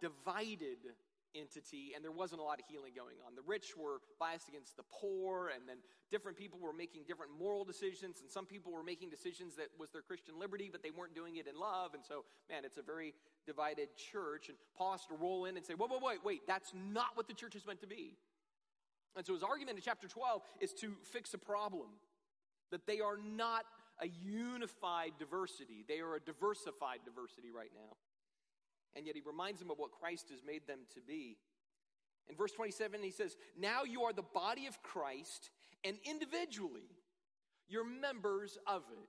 divided 0.00 0.78
entity, 1.34 1.92
and 1.94 2.04
there 2.04 2.12
wasn't 2.12 2.40
a 2.40 2.44
lot 2.44 2.58
of 2.60 2.66
healing 2.68 2.92
going 2.94 3.16
on. 3.26 3.34
The 3.34 3.42
rich 3.46 3.76
were 3.76 4.00
biased 4.18 4.48
against 4.48 4.76
the 4.76 4.84
poor, 4.90 5.50
and 5.54 5.68
then 5.68 5.78
different 6.10 6.36
people 6.36 6.58
were 6.58 6.72
making 6.72 7.02
different 7.06 7.32
moral 7.38 7.64
decisions, 7.64 8.20
and 8.20 8.30
some 8.30 8.46
people 8.46 8.72
were 8.72 8.82
making 8.82 9.10
decisions 9.10 9.56
that 9.56 9.68
was 9.78 9.90
their 9.90 10.02
Christian 10.02 10.38
liberty, 10.38 10.68
but 10.70 10.82
they 10.82 10.90
weren't 10.90 11.14
doing 11.14 11.36
it 11.36 11.46
in 11.46 11.58
love. 11.58 11.94
And 11.94 12.04
so, 12.04 12.24
man, 12.48 12.64
it's 12.64 12.78
a 12.78 12.82
very 12.82 13.14
divided 13.46 13.88
church. 13.96 14.48
And 14.48 14.58
Paul 14.76 14.92
has 14.92 15.06
to 15.06 15.14
roll 15.14 15.44
in 15.46 15.56
and 15.56 15.64
say, 15.64 15.74
wait, 15.74 15.90
wait, 15.90 16.02
wait, 16.02 16.24
wait, 16.24 16.40
that's 16.46 16.72
not 16.74 17.16
what 17.16 17.28
the 17.28 17.34
church 17.34 17.54
is 17.54 17.66
meant 17.66 17.80
to 17.80 17.86
be. 17.86 18.16
And 19.16 19.24
so 19.24 19.34
his 19.34 19.42
argument 19.42 19.78
in 19.78 19.82
chapter 19.82 20.08
12 20.08 20.42
is 20.60 20.72
to 20.74 20.92
fix 21.04 21.34
a 21.34 21.38
problem 21.38 21.88
that 22.70 22.86
they 22.86 23.00
are 23.00 23.16
not 23.16 23.64
a 24.00 24.08
unified 24.08 25.12
diversity, 25.20 25.84
they 25.86 26.00
are 26.00 26.16
a 26.16 26.20
diversified 26.20 26.98
diversity 27.04 27.50
right 27.54 27.70
now 27.74 27.96
and 28.96 29.06
yet 29.06 29.14
he 29.14 29.22
reminds 29.24 29.60
them 29.60 29.70
of 29.70 29.78
what 29.78 29.92
Christ 29.92 30.30
has 30.30 30.40
made 30.46 30.66
them 30.66 30.80
to 30.94 31.00
be. 31.00 31.36
In 32.28 32.36
verse 32.36 32.52
27, 32.52 33.02
he 33.02 33.10
says, 33.10 33.36
Now 33.58 33.84
you 33.84 34.02
are 34.02 34.12
the 34.12 34.22
body 34.22 34.66
of 34.66 34.82
Christ, 34.82 35.50
and 35.84 35.96
individually, 36.04 36.88
you're 37.68 37.84
members 37.84 38.58
of 38.66 38.82
it. 38.92 39.08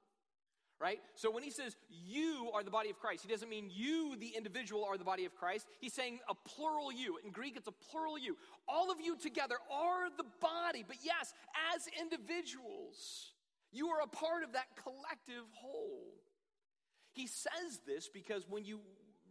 Right? 0.78 1.00
So 1.16 1.32
when 1.32 1.42
he 1.42 1.52
says 1.52 1.78
you 1.90 2.50
are 2.54 2.62
the 2.62 2.70
body 2.70 2.90
of 2.90 3.00
Christ, 3.00 3.24
he 3.26 3.32
doesn't 3.32 3.50
mean 3.50 3.70
you, 3.74 4.18
the 4.20 4.34
individual, 4.36 4.84
are 4.84 4.98
the 4.98 5.06
body 5.06 5.24
of 5.24 5.34
Christ. 5.34 5.66
He's 5.80 5.94
saying 5.94 6.20
a 6.30 6.36
plural 6.36 6.92
you. 6.92 7.18
In 7.24 7.32
Greek, 7.32 7.56
it's 7.56 7.70
a 7.70 7.72
plural 7.72 8.18
you. 8.18 8.36
All 8.68 8.92
of 8.92 9.00
you 9.00 9.16
together 9.16 9.56
are 9.72 10.10
the 10.18 10.26
body, 10.42 10.84
but 10.86 10.98
yes, 11.02 11.34
as 11.74 11.88
individuals, 12.00 13.32
you 13.72 13.88
are 13.88 14.02
a 14.02 14.08
part 14.08 14.44
of 14.44 14.52
that 14.52 14.68
collective 14.76 15.46
whole. 15.54 16.12
He 17.14 17.28
says 17.28 17.80
this 17.88 18.10
because 18.10 18.46
when 18.50 18.66
you 18.66 18.82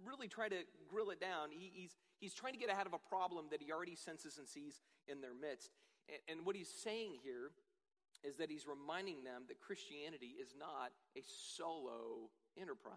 really 0.07 0.29
try 0.29 0.49
to 0.49 0.57
grill 0.89 1.11
it 1.11 1.21
down, 1.21 1.51
he, 1.51 1.71
he's, 1.73 1.97
he's 2.21 2.35
trying 2.35 2.53
to 2.53 2.59
get 2.59 2.71
ahead 2.71 2.87
of 2.87 2.93
a 2.93 2.99
problem 2.99 3.47
that 3.51 3.61
he 3.63 3.73
already 3.73 3.97
senses 3.97 4.39
and 4.39 4.49
sees 4.49 4.81
in 5.09 5.21
their 5.21 5.35
midst. 5.35 5.71
And, 6.09 6.39
and 6.39 6.47
what 6.47 6.57
he's 6.57 6.71
saying 6.71 7.17
here 7.23 7.51
is 8.23 8.37
that 8.37 8.51
he's 8.51 8.67
reminding 8.67 9.25
them 9.25 9.43
that 9.49 9.61
Christianity 9.61 10.35
is 10.41 10.55
not 10.59 10.93
a 11.17 11.23
solo 11.57 12.31
enterprise. 12.61 12.97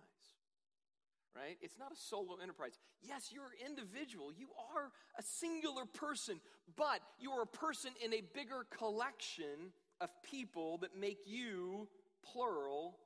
Right? 1.36 1.58
It's 1.62 1.78
not 1.78 1.92
a 1.92 1.96
solo 1.96 2.38
enterprise. 2.42 2.80
Yes, 3.02 3.30
you're 3.32 3.52
individual. 3.64 4.32
You 4.36 4.48
are 4.74 4.92
a 5.20 5.22
singular 5.22 5.86
person, 5.86 6.40
but 6.76 7.00
you 7.20 7.30
are 7.32 7.44
a 7.44 7.48
person 7.48 7.92
in 8.04 8.12
a 8.12 8.24
bigger 8.34 8.66
collection 8.76 9.72
of 10.02 10.10
people 10.24 10.80
that 10.80 10.98
make 10.98 11.20
you, 11.28 11.88
plural, 12.24 12.98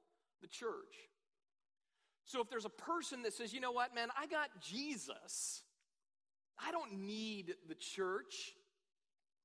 the 0.41 0.47
church. 0.47 1.10
So 2.31 2.39
if 2.39 2.49
there's 2.49 2.63
a 2.63 2.69
person 2.69 3.23
that 3.23 3.33
says, 3.33 3.53
you 3.53 3.59
know 3.59 3.73
what, 3.73 3.93
man, 3.93 4.07
I 4.17 4.25
got 4.25 4.61
Jesus, 4.61 5.63
I 6.57 6.71
don't 6.71 7.05
need 7.05 7.55
the 7.67 7.75
church, 7.75 8.53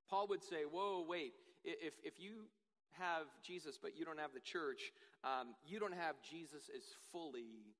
Paul 0.08 0.28
would 0.28 0.44
say, 0.44 0.62
whoa, 0.70 1.04
wait, 1.08 1.32
if, 1.64 1.94
if 2.04 2.20
you 2.20 2.44
have 2.92 3.24
Jesus 3.42 3.76
but 3.76 3.98
you 3.98 4.04
don't 4.04 4.20
have 4.20 4.32
the 4.32 4.40
church, 4.40 4.92
um, 5.24 5.48
you 5.66 5.80
don't 5.80 5.94
have 5.94 6.14
Jesus 6.22 6.70
as 6.74 6.84
fully 7.10 7.74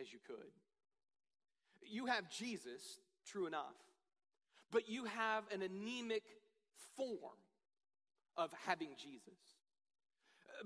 as 0.00 0.12
you 0.12 0.18
could. 0.26 0.50
You 1.88 2.06
have 2.06 2.28
Jesus, 2.28 2.98
true 3.24 3.46
enough, 3.46 3.76
but 4.72 4.88
you 4.88 5.04
have 5.04 5.44
an 5.54 5.62
anemic 5.62 6.24
form 6.96 7.38
of 8.36 8.50
having 8.66 8.88
Jesus 8.98 9.38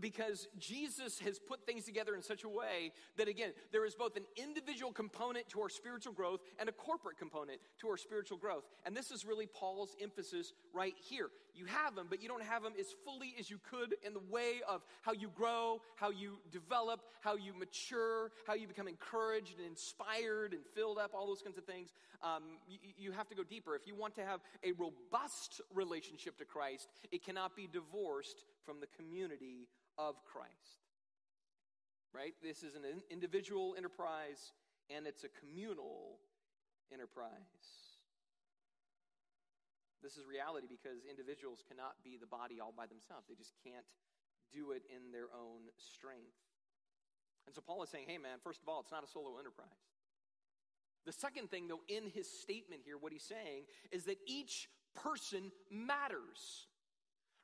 because 0.00 0.48
Jesus 0.59 1.18
has 1.20 1.38
put 1.38 1.64
things 1.66 1.85
together 1.85 2.14
in 2.14 2.22
such 2.22 2.44
a 2.44 2.48
way 2.48 2.92
that, 3.16 3.28
again, 3.28 3.50
there 3.72 3.85
is 3.85 3.94
both 3.94 4.16
an 4.16 4.24
individual 4.37 4.92
component 4.92 5.48
to 5.50 5.61
our 5.61 5.68
spiritual 5.68 6.12
growth 6.12 6.40
and 6.59 6.68
a 6.68 6.72
corporate 6.72 7.18
component 7.18 7.61
to 7.80 7.88
our 7.88 7.96
spiritual 7.96 8.38
growth. 8.38 8.64
And 8.85 8.96
this 8.96 9.11
is 9.11 9.24
really 9.24 9.46
Paul's 9.46 9.96
emphasis 10.00 10.52
right 10.72 10.94
here. 11.09 11.28
You 11.54 11.64
have 11.66 11.94
them, 11.94 12.06
but 12.11 12.22
you 12.22 12.28
don't 12.28 12.42
have 12.42 12.62
them 12.62 12.74
as 12.78 12.87
fully 13.04 13.35
as 13.38 13.50
you 13.50 13.59
could 13.70 13.94
in 14.04 14.12
the 14.12 14.20
way 14.30 14.61
of 14.68 14.82
how 15.00 15.12
you 15.12 15.30
grow, 15.35 15.80
how 15.94 16.11
you 16.11 16.38
develop, 16.52 17.00
how 17.20 17.37
you 17.37 17.54
mature, 17.59 18.30
how 18.46 18.54
you 18.54 18.68
become 18.68 18.88
encouraged 18.88 19.59
and 19.59 19.66
inspired 19.66 20.52
and 20.52 20.61
filled 20.74 20.98
up, 20.98 21.12
all 21.14 21.26
those 21.26 21.40
kinds 21.40 21.56
of 21.56 21.64
things. 21.64 21.94
Um, 22.22 22.42
you, 22.68 22.78
you 22.98 23.12
have 23.12 23.28
to 23.28 23.35
go 23.35 23.42
deeper. 23.42 23.74
If 23.74 23.87
you 23.87 23.94
want 23.94 24.14
to 24.16 24.24
have 24.24 24.40
a 24.62 24.72
robust 24.72 25.62
relationship 25.74 26.37
to 26.38 26.44
Christ, 26.44 26.88
it 27.11 27.24
cannot 27.24 27.56
be 27.56 27.66
divorced 27.72 28.44
from 28.66 28.80
the 28.80 28.87
community 28.98 29.68
of 29.98 30.16
Christ. 30.24 30.85
Right? 32.12 32.35
This 32.42 32.62
is 32.62 32.74
an 32.74 32.85
individual 33.11 33.74
enterprise 33.76 34.52
and 34.88 35.06
it's 35.06 35.24
a 35.24 35.28
communal 35.28 36.18
enterprise. 36.92 37.32
This 40.02 40.16
is 40.16 40.24
reality 40.24 40.68
because 40.70 41.02
individuals 41.09 41.64
cannot 41.66 41.98
be 42.04 42.16
the 42.16 42.26
body 42.26 42.61
all 42.61 42.72
by 42.76 42.87
themselves. 42.87 43.26
They 43.28 43.35
just 43.35 43.52
can't 43.64 43.85
do 44.52 44.70
it 44.70 44.82
in 44.87 45.11
their 45.11 45.28
own 45.35 45.66
strength. 45.76 46.38
And 47.46 47.54
so 47.54 47.61
Paul 47.61 47.82
is 47.82 47.90
saying, 47.90 48.06
hey, 48.06 48.18
man, 48.18 48.38
first 48.42 48.62
of 48.62 48.68
all, 48.68 48.80
it's 48.80 48.92
not 48.92 49.04
a 49.04 49.11
solo 49.11 49.38
enterprise. 49.38 49.82
The 51.06 51.12
second 51.12 51.50
thing, 51.50 51.68
though, 51.68 51.82
in 51.88 52.11
his 52.11 52.30
statement 52.30 52.82
here, 52.85 52.98
what 52.98 53.12
he's 53.12 53.22
saying 53.26 53.64
is 53.92 54.04
that 54.04 54.18
each 54.26 54.68
person 54.94 55.52
matters 55.70 56.66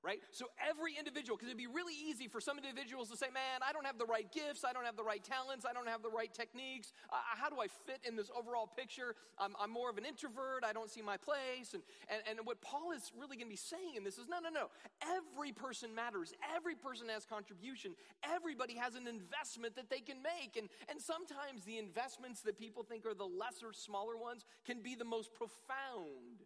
right? 0.03 0.19
So 0.31 0.47
every 0.59 0.99
individual, 0.99 1.37
because 1.37 1.49
it'd 1.49 1.59
be 1.59 1.71
really 1.71 1.95
easy 1.95 2.27
for 2.27 2.41
some 2.41 2.59
individuals 2.59 3.09
to 3.11 3.17
say, 3.17 3.31
man, 3.33 3.63
I 3.67 3.73
don't 3.73 3.87
have 3.87 3.99
the 3.99 4.07
right 4.07 4.27
gifts, 4.33 4.65
I 4.67 4.73
don't 4.73 4.85
have 4.85 4.97
the 4.97 5.05
right 5.05 5.23
talents, 5.23 5.65
I 5.69 5.73
don't 5.73 5.89
have 5.89 6.03
the 6.03 6.11
right 6.11 6.33
techniques. 6.33 6.93
Uh, 7.11 7.17
how 7.23 7.49
do 7.49 7.61
I 7.61 7.69
fit 7.87 8.01
in 8.07 8.17
this 8.17 8.31
overall 8.37 8.67
picture? 8.67 9.15
I'm, 9.39 9.55
I'm, 9.61 9.71
more 9.71 9.89
of 9.89 9.99
an 9.99 10.05
introvert, 10.05 10.65
I 10.67 10.73
don't 10.73 10.91
see 10.91 11.03
my 11.03 11.17
place. 11.17 11.75
And, 11.75 11.83
and, 12.11 12.21
and 12.29 12.47
what 12.47 12.61
Paul 12.61 12.91
is 12.93 13.13
really 13.17 13.37
going 13.37 13.47
to 13.47 13.55
be 13.55 13.57
saying 13.57 13.95
in 13.97 14.05
this 14.05 14.19
is 14.19 14.27
no, 14.29 14.41
no, 14.41 14.51
no. 14.51 14.69
Every 15.01 15.53
person 15.53 15.95
matters, 15.95 16.35
every 16.55 16.75
person 16.75 17.09
has 17.09 17.25
contribution, 17.25 17.95
everybody 18.27 18.75
has 18.75 18.97
an 18.97 19.07
investment 19.07 19.77
that 19.77 19.89
they 19.89 20.01
can 20.01 20.19
make. 20.23 20.57
And, 20.57 20.69
and 20.91 21.01
sometimes 21.01 21.65
the 21.65 21.79
investments 21.79 22.43
that 22.43 22.59
people 22.59 22.83
think 22.83 23.07
are 23.07 23.15
the 23.15 23.25
lesser, 23.25 23.73
smaller 23.73 24.17
ones 24.17 24.45
can 24.67 24.83
be 24.83 24.95
the 24.95 25.05
most 25.05 25.33
profound 25.33 26.43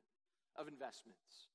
of 0.57 0.69
investments. 0.69 1.49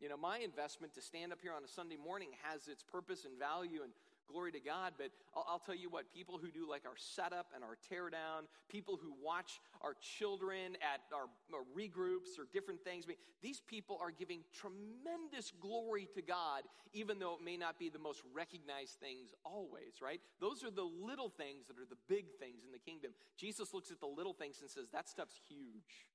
You 0.00 0.08
know, 0.10 0.16
my 0.16 0.38
investment 0.38 0.94
to 0.94 1.00
stand 1.00 1.32
up 1.32 1.40
here 1.40 1.52
on 1.56 1.64
a 1.64 1.68
Sunday 1.68 1.96
morning 1.96 2.28
has 2.42 2.68
its 2.68 2.82
purpose 2.82 3.24
and 3.24 3.38
value 3.38 3.80
and 3.82 3.92
glory 4.28 4.52
to 4.52 4.60
God, 4.60 4.94
but 4.98 5.10
I'll, 5.34 5.46
I'll, 5.48 5.58
tell 5.58 5.74
you 5.74 5.88
what, 5.88 6.12
people 6.12 6.38
who 6.38 6.50
do 6.50 6.68
like 6.68 6.82
our 6.84 6.96
setup 6.96 7.46
and 7.54 7.62
our 7.62 7.78
teardown, 7.90 8.44
people 8.68 8.98
who 9.00 9.14
watch 9.22 9.60
our 9.82 9.94
children 10.00 10.76
at 10.82 11.00
our, 11.14 11.28
our 11.54 11.64
regroups 11.76 12.38
or 12.38 12.46
different 12.52 12.82
things, 12.82 13.04
I 13.06 13.08
mean, 13.08 13.22
these 13.40 13.60
people 13.60 13.98
are 14.00 14.10
giving 14.10 14.40
tremendous 14.52 15.52
glory 15.60 16.08
to 16.14 16.22
God, 16.22 16.62
even 16.92 17.18
though 17.18 17.34
it 17.34 17.44
may 17.44 17.56
not 17.56 17.78
be 17.78 17.88
the 17.88 17.98
most 17.98 18.22
recognized 18.34 18.98
things 19.00 19.32
always, 19.44 20.02
right? 20.02 20.20
Those 20.40 20.64
are 20.64 20.70
the 20.70 20.82
little 20.82 21.30
things 21.30 21.68
that 21.68 21.78
are 21.78 21.88
the 21.88 21.98
big 22.08 22.26
things 22.40 22.64
in 22.64 22.72
the 22.72 22.78
kingdom. 22.78 23.12
Jesus 23.36 23.72
looks 23.72 23.90
at 23.90 24.00
the 24.00 24.06
little 24.06 24.34
things 24.34 24.58
and 24.60 24.68
says, 24.68 24.86
that 24.92 25.08
stuff's 25.08 25.38
huge. 25.48 26.06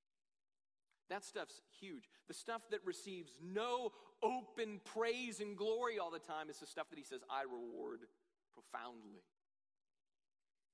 That 1.10 1.26
stuff's 1.26 1.62
huge. 1.80 2.10
The 2.28 2.34
stuff 2.34 2.62
that 2.72 2.80
receives 2.86 3.34
no 3.42 3.92
open 4.24 4.80
praise 4.86 5.40
and 5.40 5.58
glory 5.58 6.00
all 6.00 6.12
the 6.12 6.20
time 6.20 6.50
is 6.50 6.60
the 6.60 6.66
stuff 6.66 6.90
that 6.90 7.00
he 7.00 7.04
says, 7.04 7.22
I 7.30 7.44
reward 7.44 8.02
profoundly. 8.54 9.24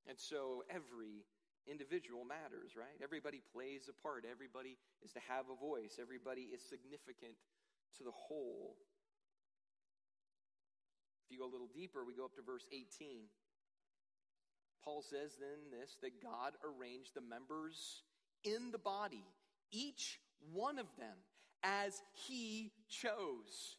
And 0.08 0.18
so 0.20 0.64
every 0.70 1.26
individual 1.66 2.24
matters, 2.24 2.76
right? 2.78 2.96
Everybody 3.04 3.42
plays 3.54 3.90
a 3.90 3.96
part. 4.02 4.26
Everybody 4.30 4.78
is 5.04 5.12
to 5.14 5.20
have 5.28 5.46
a 5.52 5.56
voice. 5.56 6.00
Everybody 6.02 6.48
is 6.54 6.62
significant 6.62 7.36
to 7.98 8.04
the 8.04 8.16
whole. 8.16 8.76
If 11.26 11.36
you 11.36 11.40
go 11.40 11.46
a 11.46 11.52
little 11.52 11.70
deeper, 11.74 12.06
we 12.06 12.16
go 12.16 12.26
up 12.26 12.36
to 12.36 12.42
verse 12.42 12.66
18. 12.72 13.28
Paul 14.84 15.02
says 15.02 15.36
then 15.36 15.68
this 15.68 15.98
that 16.02 16.24
God 16.24 16.54
arranged 16.64 17.12
the 17.14 17.22
members 17.22 18.04
in 18.46 18.72
the 18.72 18.80
body, 18.80 19.26
each 19.72 20.20
one 20.54 20.80
of 20.80 20.88
them, 20.98 21.18
as 21.64 22.02
he 22.14 22.72
chose. 22.90 23.78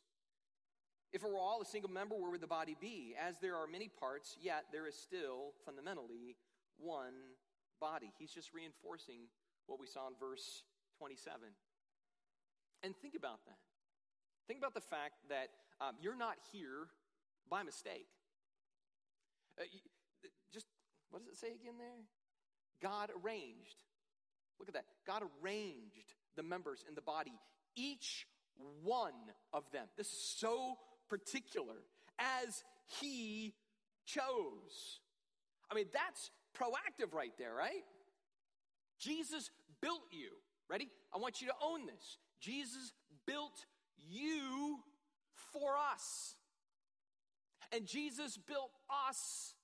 If 1.12 1.22
it 1.22 1.31
were 1.31 1.38
all 1.38 1.62
a 1.62 1.64
single 1.64 1.90
member, 1.90 2.14
where 2.14 2.31
would 2.31 2.40
the 2.40 2.46
body 2.46 2.77
be? 2.79 3.14
As 3.18 3.38
there 3.38 3.57
are 3.57 3.66
many 3.66 3.88
parts, 3.88 4.37
yet 4.40 4.66
there 4.72 4.87
is 4.87 4.94
still 4.94 5.55
fundamentally 5.64 6.37
one 6.77 7.14
body. 7.81 8.12
He's 8.18 8.31
just 8.33 8.53
reinforcing 8.53 9.29
what 9.66 9.81
we 9.81 9.87
saw 9.87 10.09
in 10.09 10.14
verse 10.20 10.64
27. 10.98 11.40
And 12.83 12.94
think 12.96 13.14
about 13.14 13.44
that. 13.46 13.59
Think 14.46 14.59
about 14.59 14.74
the 14.74 14.81
fact 14.81 15.14
that 15.29 15.48
um, 15.81 15.94
you're 16.01 16.16
not 16.16 16.37
here 16.53 16.88
by 17.51 17.62
mistake. 17.62 18.09
Uh, 19.59 19.64
just, 20.53 20.66
what 21.11 21.24
does 21.24 21.29
it 21.29 21.38
say 21.38 21.48
again 21.48 21.74
there? 21.79 22.05
God 22.83 23.11
arranged. 23.24 23.83
Look 24.59 24.68
at 24.68 24.75
that. 24.75 24.85
God 25.07 25.23
arranged 25.42 26.14
the 26.37 26.42
members 26.42 26.85
in 26.88 26.94
the 26.94 27.03
body, 27.03 27.33
each 27.77 28.27
one 28.83 29.12
of 29.53 29.64
them. 29.73 29.87
This 29.97 30.09
is 30.09 30.35
so 30.38 30.77
particular, 31.09 31.77
as 32.18 32.64
He 33.01 33.55
chose. 34.05 35.01
I 35.71 35.75
mean, 35.75 35.87
that's 35.92 36.31
proactive 36.57 37.14
right 37.14 37.33
there, 37.38 37.55
right? 37.55 37.85
Jesus 38.99 39.51
built 39.81 40.03
you. 40.11 40.31
Ready? 40.68 40.90
I 41.14 41.18
want 41.18 41.40
you 41.40 41.49
to 41.49 41.55
own 41.64 41.87
this. 41.87 42.18
Jesus 42.40 42.92
built 43.27 43.64
you 44.09 44.79
for 45.53 45.75
us. 45.92 46.35
And 47.73 47.87
Jesus 47.87 48.37
built 48.37 48.71
us 49.09 49.55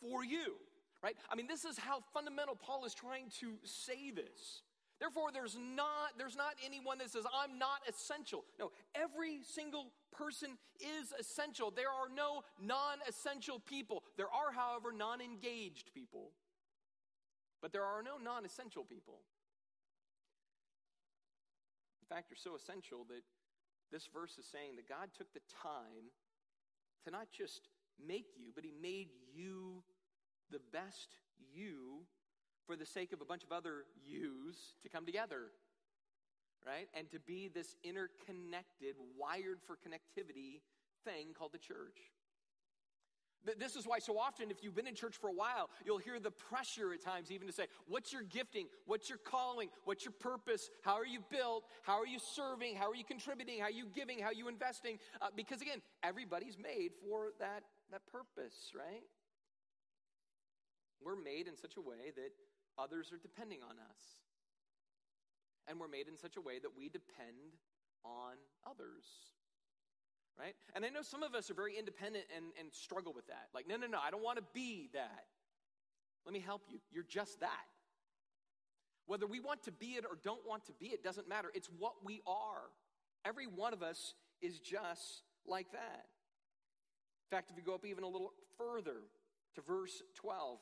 for 0.00 0.24
you, 0.24 0.54
right? 1.02 1.16
I 1.30 1.34
mean, 1.34 1.46
this 1.46 1.64
is 1.64 1.78
how 1.78 2.00
fundamental 2.12 2.54
Paul 2.54 2.84
is 2.84 2.94
trying 2.94 3.30
to 3.40 3.54
say 3.64 4.10
this. 4.10 4.62
Therefore, 5.00 5.32
there's 5.32 5.56
not, 5.56 6.12
there's 6.18 6.36
not 6.36 6.54
anyone 6.64 6.98
that 6.98 7.10
says, 7.10 7.24
I'm 7.32 7.58
not 7.58 7.80
essential. 7.88 8.44
No, 8.58 8.70
every 8.94 9.40
single 9.42 9.92
person 10.12 10.58
is 10.78 11.12
essential. 11.18 11.72
There 11.74 11.88
are 11.88 12.14
no 12.14 12.42
non 12.60 12.98
essential 13.08 13.60
people. 13.60 14.04
There 14.18 14.26
are, 14.26 14.52
however, 14.52 14.92
non 14.92 15.22
engaged 15.22 15.90
people. 15.94 16.32
But 17.62 17.72
there 17.72 17.84
are 17.84 18.02
no 18.02 18.18
non 18.22 18.44
essential 18.44 18.84
people. 18.84 19.20
In 22.02 22.14
fact, 22.14 22.30
you're 22.30 22.36
so 22.36 22.54
essential 22.54 23.06
that 23.08 23.22
this 23.90 24.06
verse 24.12 24.36
is 24.36 24.44
saying 24.44 24.76
that 24.76 24.86
God 24.86 25.08
took 25.16 25.32
the 25.32 25.40
time 25.62 26.12
to 27.04 27.10
not 27.10 27.28
just 27.30 27.68
make 28.06 28.26
you, 28.36 28.50
but 28.54 28.64
He 28.64 28.72
made 28.82 29.08
you 29.32 29.82
the 30.50 30.60
best 30.72 31.16
you 31.54 32.04
for 32.66 32.76
the 32.76 32.86
sake 32.86 33.12
of 33.12 33.20
a 33.20 33.24
bunch 33.24 33.42
of 33.42 33.52
other 33.52 33.84
yous 34.04 34.74
to 34.82 34.88
come 34.88 35.06
together, 35.06 35.50
right? 36.66 36.88
And 36.94 37.10
to 37.10 37.18
be 37.18 37.48
this 37.48 37.74
interconnected, 37.82 38.96
wired 39.18 39.58
for 39.66 39.74
connectivity 39.76 40.60
thing 41.04 41.28
called 41.36 41.52
the 41.52 41.58
church. 41.58 42.12
This 43.58 43.74
is 43.74 43.86
why 43.86 44.00
so 44.00 44.18
often, 44.18 44.50
if 44.50 44.62
you've 44.62 44.74
been 44.74 44.86
in 44.86 44.94
church 44.94 45.16
for 45.16 45.28
a 45.28 45.32
while, 45.32 45.70
you'll 45.86 45.98
hear 45.98 46.20
the 46.20 46.30
pressure 46.30 46.92
at 46.92 47.02
times 47.02 47.30
even 47.30 47.46
to 47.46 47.52
say, 47.54 47.66
What's 47.88 48.12
your 48.12 48.22
gifting? 48.22 48.66
What's 48.84 49.08
your 49.08 49.16
calling? 49.16 49.70
What's 49.84 50.04
your 50.04 50.12
purpose? 50.12 50.68
How 50.82 50.94
are 50.94 51.06
you 51.06 51.20
built? 51.30 51.64
How 51.82 51.98
are 51.98 52.06
you 52.06 52.18
serving? 52.18 52.76
How 52.76 52.90
are 52.90 52.94
you 52.94 53.04
contributing? 53.04 53.60
How 53.60 53.66
are 53.66 53.70
you 53.70 53.86
giving? 53.94 54.18
How 54.18 54.26
are 54.26 54.34
you 54.34 54.48
investing? 54.48 54.98
Uh, 55.22 55.28
because 55.34 55.62
again, 55.62 55.80
everybody's 56.02 56.58
made 56.58 56.90
for 57.02 57.30
that, 57.38 57.62
that 57.90 58.02
purpose, 58.12 58.72
right? 58.76 59.02
We're 61.04 61.16
made 61.16 61.48
in 61.48 61.56
such 61.56 61.76
a 61.76 61.80
way 61.80 62.12
that 62.16 62.32
others 62.78 63.12
are 63.12 63.18
depending 63.18 63.60
on 63.62 63.76
us. 63.76 64.02
And 65.68 65.78
we're 65.78 65.88
made 65.88 66.08
in 66.08 66.16
such 66.16 66.36
a 66.36 66.40
way 66.40 66.58
that 66.58 66.70
we 66.76 66.88
depend 66.88 67.56
on 68.04 68.34
others. 68.68 69.04
Right? 70.38 70.54
And 70.74 70.84
I 70.84 70.88
know 70.88 71.02
some 71.02 71.22
of 71.22 71.34
us 71.34 71.50
are 71.50 71.54
very 71.54 71.76
independent 71.78 72.24
and, 72.34 72.46
and 72.58 72.72
struggle 72.72 73.12
with 73.12 73.26
that. 73.26 73.48
Like, 73.54 73.68
no, 73.68 73.76
no, 73.76 73.86
no, 73.86 73.98
I 74.02 74.10
don't 74.10 74.22
want 74.22 74.38
to 74.38 74.44
be 74.54 74.88
that. 74.94 75.26
Let 76.24 76.32
me 76.32 76.40
help 76.40 76.62
you. 76.68 76.78
You're 76.92 77.04
just 77.04 77.40
that. 77.40 77.66
Whether 79.06 79.26
we 79.26 79.40
want 79.40 79.62
to 79.64 79.72
be 79.72 79.92
it 79.98 80.04
or 80.08 80.16
don't 80.22 80.46
want 80.46 80.64
to 80.66 80.72
be 80.72 80.86
it 80.86 81.02
doesn't 81.02 81.28
matter. 81.28 81.50
It's 81.54 81.68
what 81.78 81.94
we 82.04 82.22
are. 82.26 82.70
Every 83.24 83.46
one 83.46 83.72
of 83.72 83.82
us 83.82 84.14
is 84.40 84.60
just 84.60 85.22
like 85.46 85.72
that. 85.72 86.06
In 87.30 87.36
fact, 87.36 87.50
if 87.50 87.56
you 87.56 87.62
go 87.62 87.74
up 87.74 87.84
even 87.84 88.04
a 88.04 88.08
little 88.08 88.32
further 88.56 89.02
to 89.54 89.60
verse 89.62 90.02
12, 90.14 90.58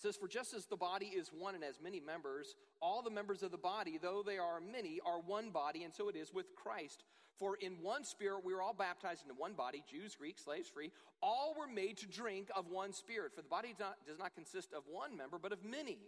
says, 0.00 0.16
For 0.16 0.28
just 0.28 0.54
as 0.54 0.66
the 0.66 0.76
body 0.76 1.06
is 1.06 1.30
one 1.36 1.54
and 1.54 1.64
has 1.64 1.80
many 1.82 2.00
members, 2.00 2.54
all 2.80 3.02
the 3.02 3.10
members 3.10 3.42
of 3.42 3.50
the 3.50 3.58
body, 3.58 3.98
though 4.00 4.22
they 4.24 4.38
are 4.38 4.60
many, 4.60 5.00
are 5.04 5.20
one 5.20 5.50
body, 5.50 5.84
and 5.84 5.94
so 5.94 6.08
it 6.08 6.16
is 6.16 6.32
with 6.32 6.54
Christ. 6.54 7.04
For 7.38 7.56
in 7.56 7.72
one 7.80 8.04
spirit 8.04 8.44
we 8.44 8.52
were 8.52 8.60
all 8.60 8.74
baptized 8.74 9.22
into 9.22 9.34
one 9.34 9.54
body, 9.54 9.82
Jews, 9.90 10.14
Greeks, 10.14 10.44
slaves, 10.44 10.68
free. 10.68 10.92
All 11.22 11.54
were 11.58 11.66
made 11.66 11.96
to 11.98 12.06
drink 12.06 12.48
of 12.54 12.68
one 12.68 12.92
spirit. 12.92 13.34
For 13.34 13.40
the 13.42 13.48
body 13.48 13.68
does 13.68 13.80
not, 13.80 14.06
does 14.06 14.18
not 14.18 14.34
consist 14.34 14.74
of 14.74 14.82
one 14.86 15.16
member, 15.16 15.38
but 15.40 15.52
of 15.52 15.64
many. 15.64 15.98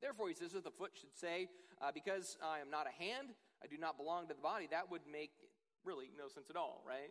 Therefore, 0.00 0.28
he 0.28 0.34
says 0.34 0.52
that 0.52 0.62
the 0.62 0.70
foot 0.70 0.92
should 0.94 1.16
say, 1.18 1.48
uh, 1.82 1.90
Because 1.92 2.36
I 2.42 2.60
am 2.60 2.70
not 2.70 2.86
a 2.86 3.02
hand, 3.02 3.30
I 3.62 3.66
do 3.66 3.76
not 3.76 3.96
belong 3.96 4.28
to 4.28 4.34
the 4.34 4.40
body. 4.40 4.68
That 4.70 4.90
would 4.90 5.02
make 5.10 5.30
really 5.84 6.10
no 6.16 6.28
sense 6.28 6.50
at 6.50 6.56
all, 6.56 6.82
right? 6.86 7.10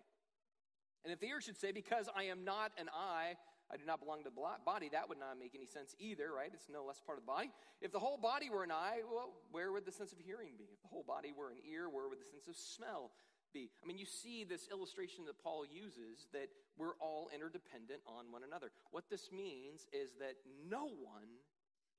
And 1.04 1.14
if 1.14 1.20
the 1.20 1.28
ear 1.28 1.42
should 1.42 1.58
say, 1.60 1.74
Because 1.74 2.08
I 2.16 2.24
am 2.24 2.46
not 2.46 2.72
an 2.78 2.88
eye, 2.94 3.36
I 3.72 3.76
do 3.76 3.84
not 3.86 4.00
belong 4.00 4.24
to 4.24 4.30
the 4.30 4.36
body, 4.64 4.90
that 4.94 5.10
would 5.10 5.20
not 5.20 5.38
make 5.38 5.52
any 5.54 5.66
sense 5.66 5.94
either, 6.00 6.32
right? 6.32 6.50
It's 6.54 6.70
no 6.72 6.86
less 6.86 7.02
part 7.02 7.18
of 7.18 7.26
the 7.26 7.32
body. 7.32 7.52
If 7.82 7.92
the 7.92 8.00
whole 8.00 8.18
body 8.18 8.50
were 8.50 8.64
an 8.64 8.72
eye, 8.72 9.04
well, 9.12 9.34
where 9.52 9.72
would 9.72 9.86
the 9.86 9.92
sense 9.92 10.14
of 10.14 10.20
hearing 10.20 10.56
be? 10.58 10.72
If 10.72 10.82
the 10.82 10.88
whole 10.88 11.04
body 11.04 11.34
were 11.38 11.52
an 11.52 11.58
ear, 11.70 11.90
where 11.90 12.08
would 12.08 12.20
the 12.20 12.26
sense 12.26 12.48
of 12.48 12.56
smell 12.56 13.12
be? 13.54 13.70
I 13.84 13.88
mean, 13.88 13.98
you 13.98 14.06
see 14.06 14.46
this 14.46 14.70
illustration 14.72 15.26
that 15.26 15.44
Paul 15.44 15.66
uses 15.68 16.28
that 16.32 16.48
we're 16.78 16.96
all 17.02 17.30
interdependent 17.34 18.00
on 18.08 18.32
one 18.32 18.44
another. 18.48 18.72
What 18.92 19.10
this 19.10 19.32
means 19.36 19.86
is 19.92 20.16
that 20.20 20.36
no 20.70 20.86
one 20.86 21.44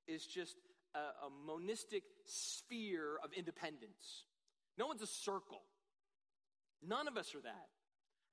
is 0.07 0.25
just 0.25 0.55
a, 0.95 1.27
a 1.27 1.29
monistic 1.45 2.03
sphere 2.25 3.19
of 3.23 3.31
independence. 3.33 4.25
No 4.77 4.87
one's 4.87 5.03
a 5.03 5.07
circle. 5.07 5.61
None 6.81 7.07
of 7.07 7.17
us 7.17 7.35
are 7.35 7.41
that 7.41 7.67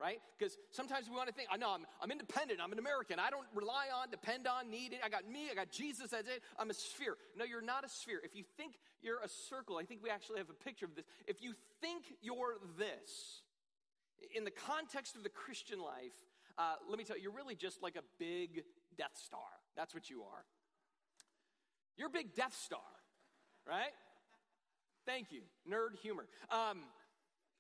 right? 0.01 0.19
Because 0.39 0.57
sometimes 0.71 1.09
we 1.09 1.17
want 1.17 1.29
to 1.29 1.35
think, 1.35 1.49
I 1.51 1.57
know 1.57 1.71
I'm, 1.71 1.87
I'm 2.03 2.11
independent, 2.11 2.61
I'm 2.63 2.73
an 2.73 2.79
American, 2.79 3.19
I 3.19 3.31
don't 3.31 3.47
rely 3.55 3.87
on, 3.95 4.11
depend 4.11 4.47
on, 4.47 4.71
need 4.71 4.93
it. 4.93 5.01
I 5.05 5.09
got 5.09 5.29
me, 5.29 5.49
I 5.51 5.55
got 5.55 5.71
Jesus, 5.71 6.11
that's 6.11 6.29
it. 6.29 6.43
I'm 6.59 6.71
a 6.71 6.75
sphere. 6.75 7.17
No, 7.37 7.45
you're 7.45 7.63
not 7.63 7.85
a 7.85 7.89
sphere. 7.89 8.21
If 8.23 8.35
you 8.35 8.45
think 8.57 8.75
you're 9.01 9.21
a 9.25 9.29
circle, 9.29 9.79
I 9.79 9.85
think 9.85 10.03
we 10.03 10.11
actually 10.11 10.39
have 10.39 10.51
a 10.51 10.65
picture 10.65 10.85
of 10.85 10.95
this. 10.95 11.05
If 11.27 11.43
you 11.43 11.55
think 11.81 12.05
you're 12.21 12.57
this, 12.79 13.43
in 14.35 14.45
the 14.45 14.51
context 14.51 15.17
of 15.17 15.23
the 15.23 15.29
Christian 15.29 15.81
life, 15.81 16.13
uh, 16.59 16.75
let 16.89 16.99
me 16.99 17.05
tell 17.05 17.17
you, 17.17 17.25
you're 17.25 17.33
really 17.33 17.55
just 17.55 17.83
like 17.83 17.97
a 17.97 18.05
big 18.19 18.65
Death 18.97 19.17
Star. 19.25 19.41
That's 19.77 19.95
what 19.95 20.09
you 20.09 20.23
are. 20.23 20.45
You're 21.97 22.09
a 22.09 22.11
big 22.11 22.35
Death 22.35 22.57
Star, 22.65 22.81
right? 23.67 23.93
Thank 25.07 25.33
you. 25.33 25.43
Nerd 25.71 25.97
humor. 26.03 26.27
Um, 26.51 26.81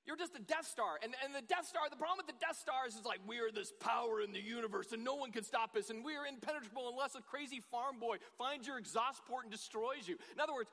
you're 0.07 0.16
just 0.16 0.37
a 0.37 0.42
Death 0.42 0.66
Star. 0.66 0.99
And, 1.03 1.14
and 1.25 1.35
the 1.35 1.42
Death 1.42 1.66
Star, 1.66 1.83
the 1.90 1.97
problem 1.97 2.19
with 2.23 2.31
the 2.31 2.40
Death 2.40 2.57
Stars 2.57 2.95
is 2.95 3.05
like, 3.05 3.19
we 3.27 3.38
are 3.38 3.51
this 3.51 3.73
power 3.81 4.21
in 4.21 4.33
the 4.33 4.40
universe 4.40 4.92
and 4.92 5.03
no 5.03 5.16
one 5.16 5.33
can 5.33 5.42
stop 5.42 5.77
us 5.77 5.90
and 5.90 6.05
we 6.05 6.14
are 6.16 6.27
impenetrable 6.27 6.88
unless 6.88 7.14
a 7.14 7.23
crazy 7.23 7.61
farm 7.61 7.99
boy 7.99 8.16
finds 8.38 8.66
your 8.66 8.79
exhaust 8.79 9.25
port 9.27 9.45
and 9.45 9.53
destroys 9.53 10.07
you. 10.07 10.16
In 10.33 10.40
other 10.40 10.55
words, 10.55 10.71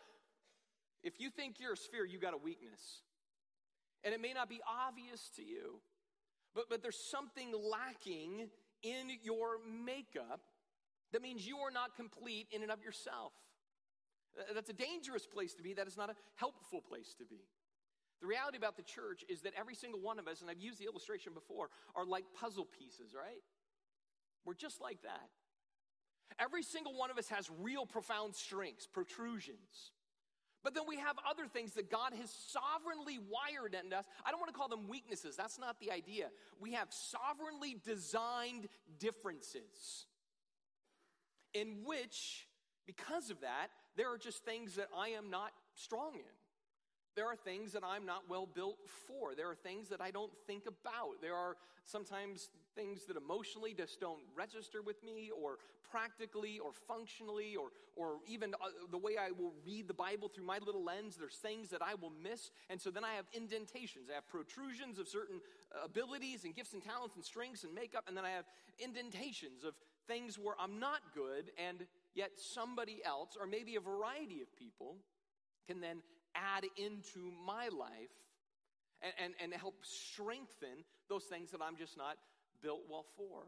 if 1.04 1.20
you 1.20 1.30
think 1.30 1.60
you're 1.60 1.74
a 1.74 1.78
sphere, 1.78 2.06
you 2.06 2.20
got 2.20 2.34
a 2.34 2.38
weakness. 2.38 3.02
And 4.04 4.14
it 4.14 4.22
may 4.22 4.34
not 4.34 4.50
be 4.50 4.62
obvious 4.68 5.30
to 5.36 5.44
you, 5.44 5.80
but, 6.54 6.66
but 6.70 6.82
there's 6.82 7.00
something 7.10 7.52
lacking 7.52 8.50
in 8.84 9.12
your 9.24 9.58
makeup 9.86 10.42
that 11.12 11.22
means 11.22 11.48
you 11.48 11.58
are 11.58 11.72
not 11.72 11.96
complete 11.96 12.48
in 12.52 12.62
and 12.62 12.72
of 12.72 12.84
yourself. 12.84 13.34
That's 14.54 14.70
a 14.70 14.74
dangerous 14.74 15.26
place 15.26 15.54
to 15.56 15.64
be. 15.64 15.74
That 15.74 15.88
is 15.88 15.96
not 15.96 16.10
a 16.10 16.16
helpful 16.36 16.82
place 16.82 17.14
to 17.20 17.26
be. 17.26 17.42
The 18.22 18.28
reality 18.28 18.58
about 18.58 18.78
the 18.78 18.84
church 18.84 19.24
is 19.28 19.42
that 19.42 19.54
every 19.58 19.76
single 19.76 20.00
one 20.00 20.20
of 20.20 20.28
us, 20.28 20.42
and 20.42 20.50
I've 20.50 20.60
used 20.60 20.80
the 20.80 20.86
illustration 20.86 21.34
before, 21.34 21.70
are 21.96 22.06
like 22.06 22.26
puzzle 22.40 22.66
pieces, 22.66 23.14
right? 23.14 23.44
We're 24.46 24.54
just 24.54 24.82
like 24.82 25.02
that. 25.04 25.30
Every 26.40 26.64
single 26.64 26.96
one 26.98 27.12
of 27.12 27.18
us 27.18 27.30
has 27.30 27.50
real 27.62 27.86
profound 27.86 28.36
strengths, 28.36 28.88
protrusions. 28.88 29.92
But 30.64 30.74
then 30.74 30.84
we 30.88 30.98
have 30.98 31.18
other 31.30 31.46
things 31.46 31.74
that 31.74 31.92
God 31.92 32.14
has 32.14 32.32
sovereignly 32.32 33.20
wired 33.20 33.76
in 33.76 33.92
us. 33.92 34.06
I 34.26 34.32
don't 34.32 34.40
want 34.40 34.52
to 34.54 34.58
call 34.58 34.70
them 34.70 34.88
weaknesses, 34.88 35.36
that's 35.36 35.60
not 35.60 35.80
the 35.80 35.92
idea. 35.92 36.30
We 36.60 36.74
have 36.74 36.88
sovereignly 36.92 37.78
designed 37.84 38.68
differences 39.00 40.08
in 41.54 41.84
which 41.86 42.48
because 42.86 43.30
of 43.30 43.42
that, 43.42 43.68
there 43.96 44.12
are 44.12 44.18
just 44.18 44.44
things 44.44 44.76
that 44.76 44.88
I 44.98 45.10
am 45.10 45.30
not 45.30 45.52
strong 45.76 46.16
in. 46.16 46.43
There 47.16 47.28
are 47.28 47.36
things 47.36 47.72
that 47.74 47.84
I'm 47.84 48.06
not 48.06 48.24
well 48.30 48.48
built 48.48 48.78
for. 49.08 49.36
There 49.36 49.50
are 49.50 49.56
things 49.56 49.90
that 49.90 50.02
I 50.02 50.12
don't 50.12 50.32
think 50.48 50.64
about. 50.66 51.22
There 51.22 51.36
are 51.36 51.56
sometimes 51.86 52.50
things 52.76 53.06
that 53.06 53.18
emotionally 53.18 53.74
just 53.74 54.00
don't 54.00 54.22
register 54.36 54.82
with 54.82 55.04
me, 55.04 55.30
or 55.30 55.58
practically, 55.92 56.58
or 56.58 56.72
functionally, 56.88 57.56
or, 57.56 57.68
or 57.96 58.18
even 58.28 58.56
uh, 58.56 58.58
the 58.90 58.98
way 58.98 59.16
I 59.20 59.30
will 59.30 59.54
read 59.64 59.88
the 59.88 59.94
Bible 59.94 60.28
through 60.28 60.46
my 60.46 60.58
little 60.58 60.84
lens. 60.84 61.16
There's 61.16 61.36
things 61.36 61.70
that 61.70 61.84
I 61.84 61.94
will 61.94 62.12
miss. 62.24 62.50
And 62.70 62.82
so 62.82 62.90
then 62.90 63.04
I 63.04 63.14
have 63.14 63.26
indentations. 63.32 64.10
I 64.10 64.16
have 64.16 64.28
protrusions 64.28 64.98
of 64.98 65.08
certain 65.08 65.40
abilities 65.86 66.46
and 66.46 66.56
gifts 66.56 66.74
and 66.74 66.84
talents 66.84 67.16
and 67.16 67.24
strengths 67.24 67.64
and 67.64 67.76
makeup. 67.76 68.06
And 68.08 68.18
then 68.18 68.26
I 68.26 68.32
have 68.32 68.46
indentations 68.80 69.64
of 69.64 69.76
things 70.08 70.40
where 70.40 70.56
I'm 70.60 70.80
not 70.80 71.02
good, 71.14 71.52
and 71.64 71.86
yet 72.16 72.32
somebody 72.38 73.02
else, 73.06 73.38
or 73.40 73.46
maybe 73.46 73.76
a 73.76 73.80
variety 73.80 74.42
of 74.42 74.54
people, 74.58 74.96
can 75.68 75.80
then 75.80 76.02
add 76.36 76.66
into 76.78 77.32
my 77.46 77.70
life 77.70 78.14
and, 79.02 79.14
and, 79.22 79.34
and 79.40 79.54
help 79.54 79.76
strengthen 79.84 80.86
those 81.10 81.26
things 81.26 81.52
that 81.52 81.62
I'm 81.62 81.76
just 81.76 81.98
not 81.98 82.18
built 82.62 82.82
well 82.90 83.06
for. 83.18 83.46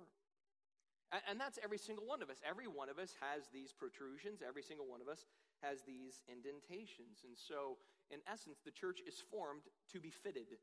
And, 1.12 1.21
and 1.30 1.39
that's 1.39 1.60
every 1.63 1.78
single 1.78 2.06
one 2.06 2.21
of 2.21 2.30
us. 2.30 2.38
Every 2.48 2.67
one 2.67 2.89
of 2.89 3.00
us 3.00 3.13
has 3.21 3.48
these 3.54 3.71
protrusions, 3.71 4.41
every 4.45 4.63
single 4.63 4.86
one 4.86 5.02
of 5.02 5.08
us 5.08 5.26
has 5.63 5.82
these 5.88 6.21
indentations. 6.28 7.24
And 7.24 7.38
so, 7.38 7.78
in 8.12 8.19
essence, 8.30 8.60
the 8.63 8.76
church 8.76 9.00
is 9.08 9.24
formed 9.32 9.63
to 9.93 10.00
be 10.00 10.12
fitted. 10.12 10.60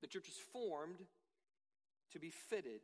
The 0.00 0.08
church 0.08 0.28
is 0.28 0.40
formed 0.52 1.04
to 2.12 2.18
be 2.18 2.30
fitted. 2.30 2.80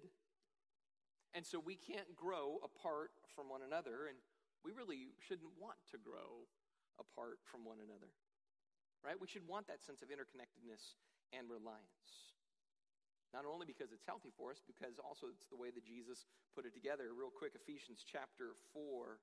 And 1.34 1.44
so 1.44 1.58
we 1.58 1.74
can't 1.74 2.14
grow 2.14 2.60
apart 2.62 3.10
from 3.34 3.48
one 3.48 3.60
another, 3.66 4.06
and 4.08 4.16
we 4.64 4.72
really 4.72 5.12
shouldn't 5.26 5.50
want 5.60 5.76
to 5.90 5.98
grow 5.98 6.46
apart 6.98 7.40
from 7.44 7.64
one 7.64 7.78
another. 7.80 8.12
Right? 9.04 9.16
We 9.16 9.28
should 9.28 9.46
want 9.46 9.68
that 9.68 9.84
sense 9.84 10.02
of 10.02 10.08
interconnectedness 10.08 10.98
and 11.32 11.46
reliance. 11.46 12.34
Not 13.34 13.44
only 13.44 13.66
because 13.66 13.92
it's 13.92 14.06
healthy 14.06 14.30
for 14.32 14.50
us, 14.50 14.62
because 14.64 14.98
also 15.02 15.26
it's 15.28 15.46
the 15.50 15.58
way 15.58 15.68
that 15.74 15.84
Jesus 15.84 16.24
put 16.54 16.64
it 16.64 16.72
together. 16.72 17.12
Real 17.12 17.30
quick, 17.30 17.52
Ephesians 17.52 18.00
chapter 18.06 18.56
4, 18.72 19.18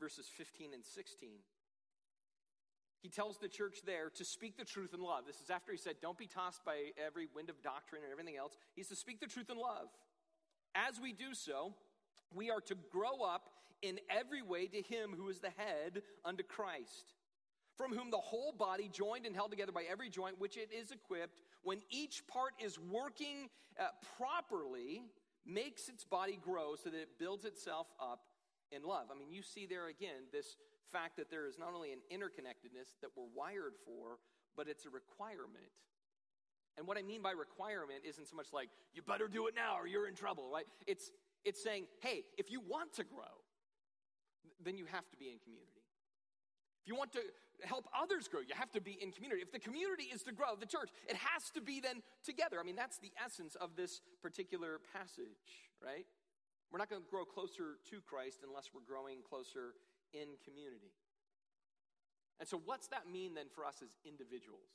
verses 0.00 0.26
15 0.26 0.74
and 0.74 0.84
16. 0.84 1.44
He 3.00 3.08
tells 3.08 3.38
the 3.38 3.48
church 3.48 3.78
there 3.86 4.10
to 4.10 4.24
speak 4.24 4.58
the 4.58 4.64
truth 4.64 4.92
in 4.92 5.00
love. 5.00 5.24
This 5.26 5.40
is 5.40 5.50
after 5.50 5.70
he 5.70 5.78
said, 5.78 5.96
Don't 6.02 6.18
be 6.18 6.26
tossed 6.26 6.64
by 6.64 6.90
every 6.98 7.28
wind 7.32 7.48
of 7.48 7.62
doctrine 7.62 8.02
and 8.02 8.10
everything 8.10 8.36
else. 8.36 8.56
He's 8.74 8.88
to 8.88 8.96
speak 8.96 9.20
the 9.20 9.26
truth 9.26 9.50
in 9.50 9.56
love. 9.56 9.86
As 10.74 11.00
we 11.00 11.12
do 11.12 11.32
so, 11.32 11.74
we 12.34 12.50
are 12.50 12.60
to 12.62 12.74
grow 12.90 13.22
up 13.22 13.50
in 13.82 13.98
every 14.10 14.42
way 14.42 14.66
to 14.66 14.82
him 14.82 15.14
who 15.16 15.28
is 15.28 15.40
the 15.40 15.50
head, 15.56 16.02
unto 16.24 16.42
Christ, 16.42 17.14
from 17.76 17.92
whom 17.92 18.10
the 18.10 18.16
whole 18.16 18.52
body, 18.52 18.90
joined 18.92 19.26
and 19.26 19.34
held 19.34 19.50
together 19.50 19.72
by 19.72 19.84
every 19.90 20.10
joint 20.10 20.40
which 20.40 20.56
it 20.56 20.70
is 20.72 20.90
equipped, 20.90 21.40
when 21.62 21.80
each 21.90 22.26
part 22.26 22.52
is 22.58 22.78
working 22.78 23.48
uh, 23.78 23.86
properly, 24.16 25.02
makes 25.46 25.88
its 25.88 26.04
body 26.04 26.38
grow 26.42 26.74
so 26.74 26.90
that 26.90 27.00
it 27.00 27.18
builds 27.18 27.44
itself 27.44 27.86
up 28.00 28.20
in 28.70 28.82
love. 28.82 29.06
I 29.14 29.18
mean, 29.18 29.32
you 29.32 29.42
see 29.42 29.66
there 29.66 29.88
again 29.88 30.28
this 30.32 30.56
fact 30.92 31.16
that 31.16 31.30
there 31.30 31.46
is 31.46 31.58
not 31.58 31.72
only 31.74 31.92
an 31.92 32.00
interconnectedness 32.12 32.98
that 33.00 33.10
we're 33.16 33.28
wired 33.34 33.74
for, 33.84 34.18
but 34.56 34.68
it's 34.68 34.84
a 34.84 34.90
requirement. 34.90 35.72
And 36.76 36.86
what 36.86 36.98
I 36.98 37.02
mean 37.02 37.22
by 37.22 37.32
requirement 37.32 38.00
isn't 38.08 38.28
so 38.28 38.36
much 38.36 38.48
like, 38.52 38.68
you 38.94 39.02
better 39.02 39.28
do 39.28 39.46
it 39.46 39.54
now 39.54 39.76
or 39.78 39.86
you're 39.86 40.06
in 40.06 40.14
trouble, 40.14 40.48
right? 40.52 40.66
It's, 40.86 41.10
it's 41.44 41.62
saying, 41.62 41.86
hey, 42.00 42.24
if 42.36 42.50
you 42.50 42.60
want 42.60 42.92
to 42.94 43.04
grow, 43.04 43.42
then 44.64 44.76
you 44.76 44.86
have 44.86 45.08
to 45.10 45.16
be 45.16 45.30
in 45.30 45.38
community. 45.38 45.82
If 46.82 46.88
you 46.88 46.96
want 46.96 47.12
to 47.12 47.20
help 47.66 47.88
others 47.92 48.28
grow, 48.28 48.40
you 48.40 48.54
have 48.54 48.70
to 48.72 48.80
be 48.80 48.98
in 49.00 49.12
community. 49.12 49.42
If 49.42 49.52
the 49.52 49.58
community 49.58 50.10
is 50.14 50.22
to 50.24 50.32
grow, 50.32 50.54
the 50.58 50.66
church, 50.66 50.90
it 51.08 51.16
has 51.16 51.50
to 51.54 51.60
be 51.60 51.80
then 51.80 52.02
together. 52.24 52.58
I 52.60 52.64
mean, 52.64 52.76
that's 52.76 52.98
the 52.98 53.12
essence 53.22 53.56
of 53.56 53.76
this 53.76 54.00
particular 54.22 54.80
passage, 54.94 55.68
right? 55.82 56.06
We're 56.70 56.78
not 56.78 56.90
going 56.90 57.02
to 57.02 57.10
grow 57.10 57.24
closer 57.24 57.80
to 57.90 58.00
Christ 58.04 58.44
unless 58.46 58.70
we're 58.72 58.86
growing 58.86 59.24
closer 59.26 59.74
in 60.12 60.38
community. 60.44 60.92
And 62.38 62.46
so, 62.46 62.60
what's 62.62 62.86
that 62.88 63.10
mean 63.10 63.34
then 63.34 63.50
for 63.50 63.64
us 63.64 63.82
as 63.82 63.96
individuals? 64.06 64.70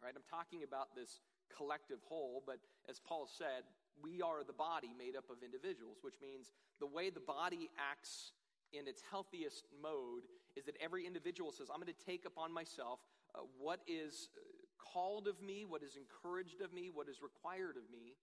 All 0.00 0.08
right, 0.08 0.14
I'm 0.16 0.26
talking 0.26 0.64
about 0.64 0.96
this 0.96 1.20
collective 1.54 2.00
whole, 2.08 2.42
but 2.46 2.58
as 2.88 2.98
Paul 2.98 3.28
said, 3.28 3.68
we 4.00 4.22
are 4.22 4.42
the 4.42 4.56
body 4.56 4.90
made 4.96 5.14
up 5.14 5.28
of 5.28 5.44
individuals, 5.44 5.98
which 6.00 6.16
means 6.22 6.50
the 6.80 6.86
way 6.86 7.10
the 7.10 7.20
body 7.20 7.68
acts 7.76 8.32
in 8.72 8.88
its 8.88 9.02
healthiest 9.10 9.66
mode 9.82 10.24
is 10.56 10.64
that 10.64 10.76
every 10.80 11.06
individual 11.06 11.52
says, 11.52 11.68
I'm 11.72 11.80
going 11.80 11.92
to 11.92 12.04
take 12.06 12.24
upon 12.24 12.52
myself 12.52 13.00
uh, 13.34 13.40
what 13.58 13.80
is 13.86 14.28
uh, 14.36 14.40
called 14.78 15.28
of 15.28 15.40
me, 15.40 15.64
what 15.64 15.82
is 15.82 15.96
encouraged 15.96 16.60
of 16.60 16.72
me, 16.72 16.90
what 16.92 17.08
is 17.08 17.22
required 17.22 17.76
of 17.76 17.88
me, 17.90 18.16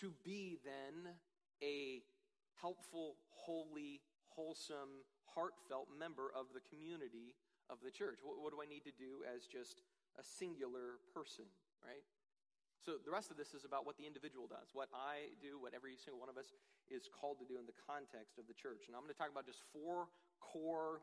to 0.00 0.12
be 0.24 0.58
then 0.64 1.14
a 1.62 2.02
helpful, 2.60 3.16
holy, 3.30 4.00
wholesome, 4.28 5.04
heartfelt 5.34 5.88
member 5.96 6.30
of 6.34 6.46
the 6.54 6.62
community 6.70 7.34
of 7.70 7.78
the 7.84 7.90
church. 7.90 8.18
What, 8.22 8.40
what 8.42 8.52
do 8.52 8.58
I 8.62 8.66
need 8.66 8.84
to 8.84 8.94
do 8.96 9.22
as 9.26 9.46
just 9.46 9.82
a 10.18 10.24
singular 10.24 11.02
person, 11.14 11.44
right? 11.82 12.02
So 12.84 13.00
the 13.00 13.08
rest 13.08 13.32
of 13.32 13.40
this 13.40 13.56
is 13.56 13.64
about 13.64 13.88
what 13.88 13.96
the 13.96 14.04
individual 14.04 14.44
does, 14.44 14.76
what 14.76 14.92
I 14.92 15.32
do, 15.40 15.56
what 15.56 15.72
every 15.72 15.96
single 15.96 16.20
one 16.20 16.28
of 16.28 16.36
us 16.36 16.52
is 16.92 17.08
called 17.08 17.40
to 17.40 17.48
do 17.48 17.56
in 17.56 17.64
the 17.64 17.72
context 17.88 18.36
of 18.36 18.44
the 18.44 18.52
church. 18.52 18.84
And 18.86 18.92
I'm 18.92 19.00
going 19.00 19.16
to 19.16 19.16
talk 19.16 19.32
about 19.32 19.48
just 19.48 19.64
four 19.72 20.12
core 20.36 21.00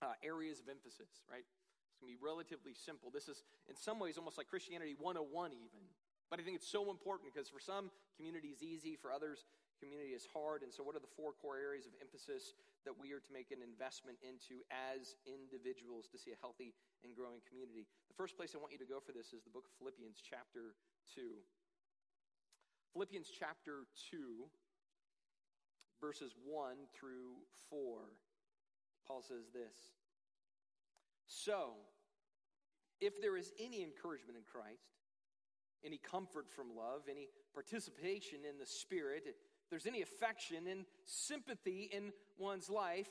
uh, 0.00 0.16
areas 0.24 0.64
of 0.64 0.72
emphasis, 0.72 1.20
right? 1.28 1.44
It's 1.44 2.00
going 2.00 2.08
to 2.08 2.16
be 2.16 2.22
relatively 2.24 2.72
simple. 2.72 3.12
This 3.12 3.28
is, 3.28 3.44
in 3.68 3.76
some 3.76 4.00
ways, 4.00 4.16
almost 4.16 4.40
like 4.40 4.48
Christianity 4.48 4.96
101, 4.96 5.28
even. 5.52 5.84
But 6.32 6.40
I 6.40 6.42
think 6.46 6.56
it's 6.56 6.72
so 6.72 6.88
important 6.88 7.28
because 7.28 7.52
for 7.52 7.60
some, 7.60 7.92
community 8.16 8.56
is 8.56 8.64
easy, 8.64 8.96
for 8.96 9.12
others, 9.12 9.44
community 9.76 10.16
is 10.16 10.24
hard. 10.24 10.64
And 10.64 10.72
so, 10.72 10.80
what 10.80 10.96
are 10.96 11.04
the 11.04 11.10
four 11.20 11.36
core 11.36 11.60
areas 11.60 11.84
of 11.84 11.92
emphasis 12.00 12.56
that 12.88 12.96
we 12.96 13.12
are 13.12 13.20
to 13.20 13.32
make 13.34 13.52
an 13.52 13.60
investment 13.60 14.16
into 14.24 14.64
as 14.72 15.20
individuals 15.28 16.08
to 16.14 16.16
see 16.16 16.32
a 16.32 16.38
healthy 16.40 16.72
and 17.04 17.12
growing 17.12 17.44
community? 17.44 17.84
The 18.08 18.16
first 18.16 18.40
place 18.40 18.56
I 18.56 18.62
want 18.62 18.72
you 18.72 18.80
to 18.80 18.88
go 18.88 19.02
for 19.02 19.12
this 19.12 19.36
is 19.36 19.44
the 19.44 19.52
book 19.52 19.68
of 19.68 19.74
Philippians, 19.76 20.22
chapter 20.22 20.78
2. 21.14 21.22
Philippians 22.92 23.28
chapter 23.38 23.84
2, 24.10 24.18
verses 26.00 26.32
1 26.44 26.74
through 26.94 27.36
4. 27.68 27.98
Paul 29.06 29.22
says 29.22 29.50
this 29.52 29.92
So, 31.26 31.72
if 33.00 33.20
there 33.20 33.36
is 33.36 33.52
any 33.58 33.82
encouragement 33.82 34.36
in 34.36 34.44
Christ, 34.44 35.00
any 35.84 35.98
comfort 35.98 36.50
from 36.50 36.76
love, 36.76 37.02
any 37.10 37.28
participation 37.54 38.40
in 38.48 38.58
the 38.58 38.66
Spirit, 38.66 39.24
if 39.26 39.36
there's 39.70 39.86
any 39.86 40.02
affection 40.02 40.66
and 40.66 40.84
sympathy 41.04 41.88
in 41.92 42.12
one's 42.38 42.68
life, 42.68 43.08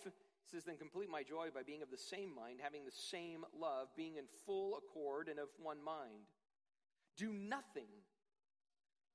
says, 0.51 0.63
then 0.63 0.77
complete 0.77 1.09
my 1.09 1.23
joy 1.23 1.49
by 1.53 1.63
being 1.63 1.81
of 1.81 1.91
the 1.91 1.97
same 1.97 2.33
mind, 2.33 2.59
having 2.61 2.83
the 2.85 2.91
same 2.91 3.45
love, 3.59 3.87
being 3.95 4.17
in 4.17 4.25
full 4.45 4.77
accord 4.77 5.27
and 5.29 5.39
of 5.39 5.47
one 5.61 5.83
mind. 5.83 6.25
Do 7.19 7.33
nothing, 7.33 7.91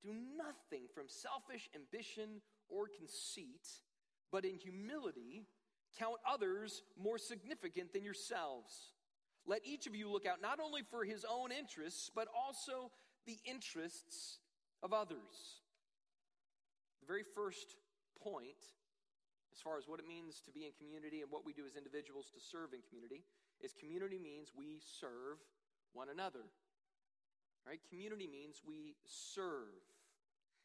do 0.03 0.13
nothing 0.37 0.85
from 0.93 1.05
selfish 1.07 1.67
ambition 1.73 2.41
or 2.69 2.85
conceit, 2.87 3.65
but 4.31 4.45
in 4.45 4.57
humility 4.57 5.47
count 5.97 6.17
others 6.29 6.83
more 7.01 7.17
significant 7.17 7.93
than 7.93 8.03
yourselves. 8.03 8.93
Let 9.47 9.65
each 9.65 9.87
of 9.87 9.95
you 9.95 10.11
look 10.11 10.27
out 10.27 10.39
not 10.39 10.59
only 10.59 10.83
for 10.83 11.03
his 11.03 11.25
own 11.25 11.51
interests, 11.51 12.11
but 12.13 12.27
also 12.29 12.91
the 13.25 13.39
interests 13.43 14.37
of 14.83 14.93
others. 14.93 15.63
The 17.01 17.07
very 17.07 17.23
first 17.23 17.75
point, 18.21 18.61
as 19.51 19.61
far 19.61 19.79
as 19.79 19.87
what 19.87 19.99
it 19.99 20.07
means 20.07 20.41
to 20.45 20.51
be 20.51 20.65
in 20.65 20.73
community 20.77 21.21
and 21.21 21.31
what 21.31 21.45
we 21.45 21.53
do 21.53 21.65
as 21.65 21.75
individuals 21.75 22.29
to 22.35 22.39
serve 22.39 22.73
in 22.73 22.81
community, 22.87 23.23
is 23.61 23.73
community 23.73 24.19
means 24.19 24.51
we 24.55 24.79
serve 24.99 25.41
one 25.93 26.09
another. 26.09 26.45
Right? 27.65 27.79
Community 27.89 28.27
means 28.27 28.61
we 28.65 28.95
serve. 29.05 29.73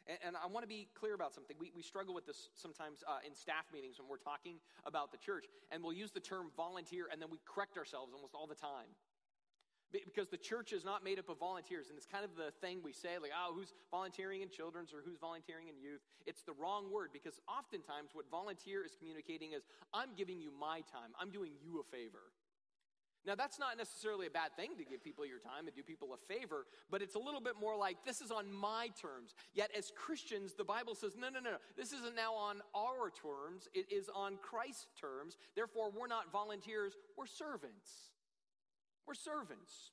And, 0.06 0.18
and 0.26 0.36
I 0.36 0.46
want 0.46 0.64
to 0.64 0.68
be 0.68 0.88
clear 0.92 1.14
about 1.14 1.32
something. 1.32 1.56
We, 1.58 1.72
we 1.74 1.82
struggle 1.82 2.14
with 2.14 2.26
this 2.26 2.50
sometimes 2.54 3.02
uh, 3.08 3.24
in 3.26 3.34
staff 3.34 3.64
meetings 3.72 3.98
when 3.98 4.08
we're 4.08 4.20
talking 4.20 4.60
about 4.84 5.12
the 5.12 5.18
church, 5.18 5.46
and 5.72 5.82
we'll 5.82 5.96
use 5.96 6.12
the 6.12 6.20
term 6.20 6.52
volunteer, 6.56 7.08
and 7.10 7.20
then 7.20 7.30
we 7.30 7.38
correct 7.48 7.78
ourselves 7.78 8.12
almost 8.14 8.34
all 8.34 8.46
the 8.46 8.54
time. 8.54 8.92
Because 9.90 10.28
the 10.28 10.38
church 10.38 10.72
is 10.72 10.84
not 10.84 11.02
made 11.02 11.18
up 11.18 11.28
of 11.28 11.40
volunteers, 11.40 11.88
and 11.88 11.98
it's 11.98 12.06
kind 12.06 12.22
of 12.22 12.36
the 12.36 12.52
thing 12.62 12.78
we 12.78 12.92
say, 12.92 13.18
like, 13.18 13.32
oh, 13.34 13.50
who's 13.56 13.74
volunteering 13.90 14.40
in 14.40 14.48
children's 14.48 14.94
or 14.94 15.02
who's 15.04 15.18
volunteering 15.18 15.66
in 15.66 15.74
youth? 15.74 15.98
It's 16.26 16.42
the 16.42 16.52
wrong 16.52 16.92
word 16.92 17.10
because 17.12 17.40
oftentimes 17.50 18.10
what 18.12 18.30
volunteer 18.30 18.84
is 18.84 18.94
communicating 18.94 19.50
is, 19.50 19.66
I'm 19.92 20.14
giving 20.16 20.38
you 20.38 20.52
my 20.54 20.86
time, 20.86 21.10
I'm 21.18 21.32
doing 21.32 21.58
you 21.58 21.82
a 21.82 21.84
favor. 21.90 22.30
Now, 23.26 23.35
that's 23.35 23.59
not 23.59 23.76
necessarily 23.76 24.26
a 24.26 24.30
bad 24.30 24.56
thing 24.56 24.70
to 24.78 24.85
give 24.85 25.04
people 25.04 25.26
your 25.26 25.38
time 25.38 25.66
and 25.66 25.76
do 25.76 25.83
people 25.83 26.14
a 26.14 26.33
favor, 26.33 26.66
but 26.90 27.02
it's 27.02 27.16
a 27.16 27.18
little 27.18 27.40
bit 27.40 27.54
more 27.61 27.76
like 27.76 27.98
this 28.04 28.22
is 28.22 28.30
on 28.30 28.50
my 28.50 28.88
terms. 29.00 29.35
Yet, 29.52 29.70
as 29.76 29.92
Christians, 29.94 30.54
the 30.54 30.64
Bible 30.64 30.94
says, 30.94 31.16
no, 31.18 31.28
no, 31.28 31.40
no. 31.40 31.56
This 31.76 31.92
isn't 31.92 32.16
now 32.16 32.33
on 32.33 32.62
our 32.74 33.11
terms, 33.11 33.68
it 33.74 33.92
is 33.92 34.09
on 34.14 34.38
Christ's 34.40 34.87
terms. 34.98 35.37
Therefore, 35.54 35.90
we're 35.90 36.06
not 36.06 36.33
volunteers, 36.33 36.94
we're 37.18 37.26
servants. 37.26 38.11
We're 39.06 39.14
servants. 39.14 39.92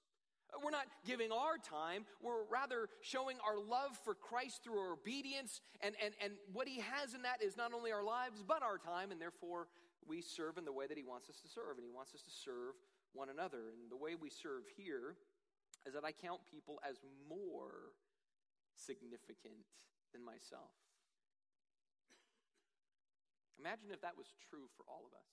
We're 0.63 0.71
not 0.71 0.87
giving 1.05 1.31
our 1.33 1.57
time, 1.57 2.05
we're 2.23 2.45
rather 2.49 2.87
showing 3.01 3.35
our 3.45 3.59
love 3.59 3.97
for 4.05 4.15
Christ 4.15 4.63
through 4.63 4.79
our 4.79 4.93
obedience. 4.93 5.59
And, 5.81 5.95
and, 6.03 6.13
and 6.23 6.33
what 6.53 6.69
He 6.69 6.79
has 6.79 7.13
in 7.13 7.23
that 7.23 7.43
is 7.43 7.57
not 7.57 7.73
only 7.73 7.91
our 7.91 8.03
lives, 8.03 8.41
but 8.47 8.63
our 8.63 8.77
time, 8.77 9.11
and 9.11 9.19
therefore 9.19 9.67
we 10.07 10.21
serve 10.21 10.57
in 10.57 10.63
the 10.63 10.71
way 10.71 10.87
that 10.87 10.97
He 10.97 11.03
wants 11.03 11.29
us 11.29 11.35
to 11.41 11.49
serve. 11.49 11.75
And 11.75 11.83
He 11.83 11.91
wants 11.91 12.13
us 12.15 12.21
to 12.21 12.31
serve 12.31 12.75
one 13.17 13.29
another. 13.29 13.73
And 13.73 13.89
the 13.89 13.97
way 13.97 14.13
we 14.13 14.29
serve 14.29 14.63
here 14.77 15.17
is 15.85 15.93
that 15.93 16.05
I 16.05 16.13
count 16.13 16.41
people 16.53 16.79
as 16.87 17.01
more 17.27 17.97
significant 18.77 19.65
than 20.13 20.23
myself. 20.23 20.71
Imagine 23.59 23.89
if 23.91 24.01
that 24.01 24.15
was 24.17 24.27
true 24.49 24.69
for 24.77 24.85
all 24.87 25.01
of 25.09 25.13
us. 25.17 25.27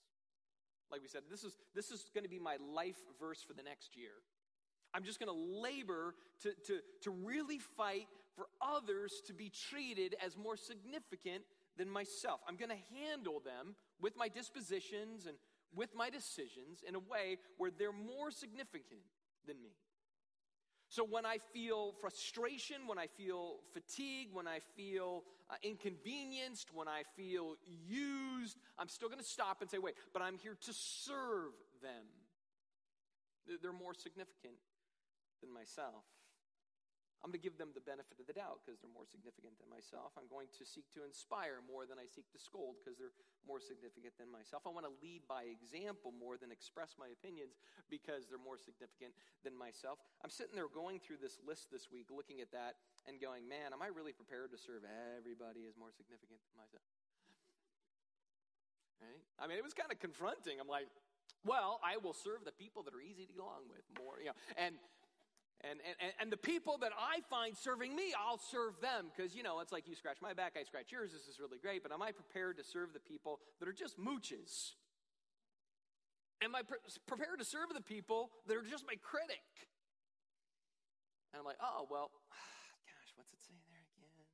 Like 0.91 1.01
we 1.01 1.07
said, 1.07 1.21
this 1.29 1.43
is, 1.43 1.57
this 1.73 1.91
is 1.91 2.09
going 2.13 2.23
to 2.23 2.29
be 2.29 2.39
my 2.39 2.57
life 2.73 2.97
verse 3.19 3.41
for 3.41 3.53
the 3.53 3.63
next 3.63 3.95
year. 3.95 4.17
I'm 4.93 5.03
just 5.03 5.19
going 5.19 5.29
to 5.29 5.61
labor 5.61 6.15
to, 6.43 6.53
to, 6.67 6.79
to 7.03 7.11
really 7.11 7.59
fight 7.59 8.07
for 8.35 8.47
others 8.61 9.21
to 9.27 9.33
be 9.33 9.49
treated 9.49 10.15
as 10.23 10.37
more 10.37 10.57
significant 10.57 11.43
than 11.77 11.89
myself. 11.89 12.39
I'm 12.47 12.55
going 12.55 12.69
to 12.69 12.95
handle 13.03 13.41
them 13.43 13.75
with 14.01 14.15
my 14.15 14.29
dispositions 14.29 15.25
and 15.25 15.37
with 15.75 15.95
my 15.95 16.09
decisions 16.09 16.83
in 16.87 16.95
a 16.95 16.99
way 16.99 17.37
where 17.57 17.71
they're 17.71 17.91
more 17.91 18.31
significant 18.31 19.01
than 19.47 19.61
me. 19.61 19.71
So 20.89 21.03
when 21.03 21.25
I 21.25 21.39
feel 21.51 21.93
frustration, 21.99 22.87
when 22.87 22.99
I 22.99 23.07
feel 23.07 23.57
fatigue, 23.73 24.29
when 24.31 24.47
I 24.47 24.59
feel 24.75 25.23
uh, 25.49 25.55
inconvenienced, 25.63 26.69
when 26.73 26.87
I 26.87 27.03
feel 27.15 27.55
used, 27.87 28.57
I'm 28.77 28.87
still 28.87 29.09
going 29.09 29.19
to 29.19 29.25
stop 29.25 29.61
and 29.61 29.69
say, 29.69 29.77
wait, 29.77 29.95
but 30.13 30.21
I'm 30.21 30.37
here 30.37 30.55
to 30.61 30.73
serve 30.73 31.53
them. 31.81 32.05
They're 33.61 33.73
more 33.73 33.93
significant 33.93 34.55
than 35.41 35.53
myself. 35.53 36.03
I'm 37.25 37.33
going 37.33 37.41
to 37.41 37.49
give 37.49 37.57
them 37.57 37.73
the 37.73 37.81
benefit 37.81 38.21
of 38.21 38.29
the 38.29 38.37
doubt 38.37 38.61
because 38.61 38.77
they're 38.85 38.93
more 38.93 39.09
significant 39.09 39.57
than 39.57 39.65
myself. 39.65 40.13
I'm 40.13 40.29
going 40.29 40.45
to 40.61 40.61
seek 40.61 40.85
to 40.93 41.01
inspire 41.01 41.57
more 41.65 41.89
than 41.89 41.97
I 41.97 42.05
seek 42.05 42.29
to 42.29 42.37
scold 42.37 42.77
because 42.77 43.01
they're 43.01 43.17
more 43.49 43.57
significant 43.57 44.13
than 44.21 44.29
myself. 44.29 44.69
I 44.69 44.69
want 44.69 44.85
to 44.85 44.93
lead 45.01 45.25
by 45.25 45.49
example 45.49 46.13
more 46.13 46.37
than 46.37 46.53
express 46.53 46.93
my 47.01 47.09
opinions 47.09 47.57
because 47.89 48.29
they're 48.29 48.37
more 48.37 48.61
significant 48.61 49.17
than 49.41 49.57
myself. 49.57 49.97
I'm 50.21 50.29
sitting 50.29 50.53
there 50.53 50.69
going 50.69 51.01
through 51.01 51.17
this 51.17 51.41
list 51.41 51.73
this 51.73 51.89
week, 51.89 52.13
looking 52.13 52.45
at 52.45 52.53
that 52.53 52.77
and 53.09 53.17
going, 53.17 53.49
man, 53.49 53.73
am 53.73 53.81
I 53.81 53.89
really 53.89 54.13
prepared 54.13 54.53
to 54.53 54.61
serve 54.61 54.85
everybody 55.17 55.65
as 55.65 55.73
more 55.73 55.89
significant 55.89 56.37
than 56.45 56.61
myself? 56.61 56.85
Right? 59.01 59.25
I 59.41 59.49
mean, 59.49 59.57
it 59.57 59.65
was 59.65 59.73
kind 59.73 59.89
of 59.89 59.97
confronting. 59.97 60.61
I'm 60.61 60.69
like, 60.69 60.93
well, 61.41 61.81
I 61.81 61.97
will 61.97 62.13
serve 62.13 62.45
the 62.45 62.53
people 62.53 62.85
that 62.85 62.93
are 62.93 63.01
easy 63.01 63.25
to 63.25 63.33
get 63.33 63.41
along 63.41 63.65
with 63.65 63.81
more, 63.97 64.21
you 64.21 64.29
know, 64.29 64.37
and 64.61 64.77
and, 65.63 65.79
and, 65.79 66.11
and 66.19 66.27
the 66.31 66.37
people 66.37 66.77
that 66.83 66.91
I 66.91 67.23
find 67.29 67.55
serving 67.55 67.95
me, 67.95 68.11
I'll 68.13 68.37
serve 68.37 68.79
them 68.81 69.07
because, 69.09 69.33
you 69.33 69.41
know, 69.41 69.61
it's 69.61 69.71
like 69.71 69.87
you 69.87 69.95
scratch 69.95 70.19
my 70.21 70.33
back, 70.33 70.59
I 70.59 70.63
scratch 70.63 70.91
yours. 70.91 71.11
This 71.15 71.31
is 71.31 71.39
really 71.39 71.57
great. 71.57 71.81
But 71.81 71.91
am 71.91 72.01
I 72.01 72.11
prepared 72.11 72.57
to 72.57 72.63
serve 72.63 72.91
the 72.91 72.99
people 72.99 73.39
that 73.59 73.67
are 73.67 73.73
just 73.73 73.95
mooches? 73.95 74.75
Am 76.43 76.53
I 76.53 76.61
pre- 76.61 76.83
prepared 77.07 77.39
to 77.39 77.47
serve 77.47 77.71
the 77.71 77.81
people 77.81 78.29
that 78.47 78.57
are 78.57 78.67
just 78.67 78.83
my 78.83 78.99
critic? 78.99 79.47
And 81.31 81.39
I'm 81.39 81.47
like, 81.47 81.59
oh, 81.63 81.87
well, 81.87 82.11
gosh, 82.91 83.09
what's 83.15 83.31
it 83.31 83.39
say 83.39 83.55
there 83.71 83.87
again? 83.95 84.27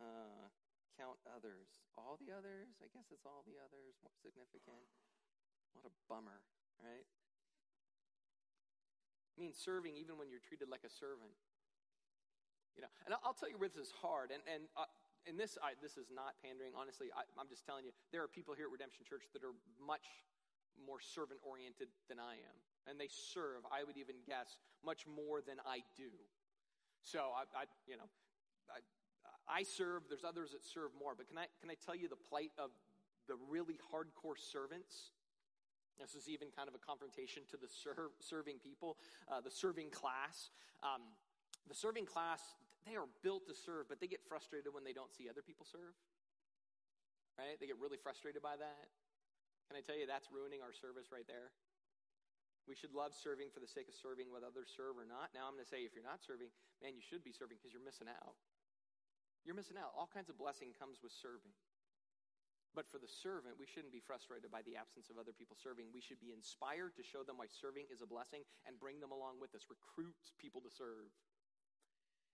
Uh, 0.00 0.48
count 0.96 1.20
others. 1.28 1.68
All 2.00 2.16
the 2.16 2.32
others? 2.32 2.80
I 2.80 2.88
guess 2.96 3.12
it's 3.12 3.28
all 3.28 3.44
the 3.44 3.60
others, 3.60 4.00
more 4.00 4.16
significant. 4.24 4.88
What 5.76 5.84
a 5.84 5.92
bummer, 6.08 6.40
right? 6.80 7.08
It 9.36 9.40
means 9.40 9.56
serving 9.56 9.96
even 9.96 10.20
when 10.20 10.28
you're 10.28 10.44
treated 10.44 10.68
like 10.68 10.84
a 10.84 10.92
servant. 10.92 11.32
You 12.76 12.84
know, 12.84 12.92
and 13.04 13.12
I'll 13.24 13.36
tell 13.36 13.48
you 13.48 13.60
where 13.60 13.68
this 13.68 13.88
is 13.88 13.92
hard. 13.92 14.32
And, 14.32 14.40
and, 14.48 14.64
uh, 14.76 14.88
and 15.28 15.36
this, 15.36 15.60
I, 15.60 15.76
this 15.80 16.00
is 16.00 16.08
not 16.08 16.36
pandering. 16.40 16.72
Honestly, 16.72 17.12
I, 17.12 17.24
I'm 17.36 17.48
just 17.48 17.64
telling 17.68 17.84
you, 17.84 17.92
there 18.12 18.24
are 18.24 18.30
people 18.30 18.56
here 18.56 18.68
at 18.68 18.72
Redemption 18.72 19.04
Church 19.04 19.28
that 19.36 19.44
are 19.44 19.56
much 19.76 20.08
more 20.80 21.00
servant 21.00 21.40
oriented 21.44 21.92
than 22.08 22.16
I 22.16 22.40
am. 22.40 22.56
And 22.88 22.96
they 22.98 23.12
serve, 23.12 23.62
I 23.68 23.84
would 23.84 24.00
even 24.00 24.24
guess, 24.24 24.56
much 24.80 25.04
more 25.04 25.44
than 25.44 25.60
I 25.62 25.84
do. 25.94 26.10
So 27.04 27.30
I, 27.36 27.44
I 27.54 27.64
you 27.84 28.00
know, 28.00 28.08
I, 28.72 28.80
I 29.46 29.62
serve, 29.62 30.08
there's 30.08 30.24
others 30.24 30.56
that 30.56 30.64
serve 30.64 30.90
more. 30.96 31.12
But 31.14 31.28
can 31.28 31.38
I, 31.38 31.46
can 31.60 31.70
I 31.70 31.76
tell 31.76 31.94
you 31.94 32.08
the 32.08 32.20
plight 32.20 32.50
of 32.58 32.72
the 33.28 33.36
really 33.48 33.78
hardcore 33.92 34.40
servants? 34.40 35.12
This 36.00 36.14
is 36.14 36.28
even 36.28 36.48
kind 36.50 36.68
of 36.68 36.74
a 36.74 36.82
confrontation 36.82 37.42
to 37.52 37.56
the 37.56 37.68
ser- 37.68 38.14
serving 38.20 38.58
people, 38.58 38.96
uh, 39.28 39.40
the 39.40 39.50
serving 39.52 39.90
class. 39.90 40.50
Um, 40.82 41.02
the 41.68 41.76
serving 41.76 42.06
class, 42.06 42.40
they 42.86 42.96
are 42.96 43.06
built 43.22 43.46
to 43.46 43.54
serve, 43.54 43.86
but 43.86 44.00
they 44.00 44.10
get 44.10 44.24
frustrated 44.26 44.74
when 44.74 44.82
they 44.82 44.92
don't 44.92 45.12
see 45.12 45.28
other 45.28 45.42
people 45.42 45.66
serve. 45.68 45.94
Right? 47.38 47.56
They 47.60 47.70
get 47.70 47.78
really 47.78 48.00
frustrated 48.00 48.42
by 48.42 48.58
that. 48.58 48.86
Can 49.70 49.78
I 49.78 49.82
tell 49.84 49.96
you 49.96 50.04
that's 50.04 50.28
ruining 50.28 50.60
our 50.60 50.74
service 50.74 51.08
right 51.14 51.24
there? 51.24 51.54
We 52.68 52.78
should 52.78 52.94
love 52.94 53.10
serving 53.16 53.50
for 53.50 53.58
the 53.58 53.66
sake 53.66 53.90
of 53.90 53.96
serving, 53.98 54.30
whether 54.30 54.46
others 54.46 54.70
serve 54.70 54.94
or 54.94 55.06
not. 55.06 55.34
Now, 55.34 55.50
I'm 55.50 55.58
going 55.58 55.66
to 55.66 55.70
say 55.70 55.82
if 55.82 55.98
you're 55.98 56.06
not 56.06 56.22
serving, 56.22 56.52
man, 56.78 56.94
you 56.94 57.02
should 57.02 57.26
be 57.26 57.34
serving 57.34 57.58
because 57.58 57.74
you're 57.74 57.82
missing 57.82 58.06
out. 58.06 58.38
You're 59.42 59.58
missing 59.58 59.74
out. 59.74 59.90
All 59.98 60.06
kinds 60.06 60.30
of 60.30 60.38
blessing 60.38 60.70
comes 60.78 61.02
with 61.02 61.10
serving. 61.10 61.50
But 62.72 62.88
for 62.88 62.96
the 62.96 63.08
servant, 63.08 63.60
we 63.60 63.68
shouldn't 63.68 63.92
be 63.92 64.00
frustrated 64.00 64.48
by 64.48 64.64
the 64.64 64.80
absence 64.80 65.12
of 65.12 65.20
other 65.20 65.36
people 65.36 65.56
serving. 65.60 65.92
We 65.92 66.00
should 66.00 66.20
be 66.20 66.32
inspired 66.32 66.96
to 66.96 67.04
show 67.04 67.20
them 67.20 67.36
why 67.36 67.52
serving 67.52 67.92
is 67.92 68.00
a 68.00 68.08
blessing 68.08 68.48
and 68.64 68.80
bring 68.80 68.96
them 69.00 69.12
along 69.12 69.44
with 69.44 69.52
us, 69.52 69.68
recruit 69.68 70.16
people 70.40 70.64
to 70.64 70.72
serve. 70.72 71.12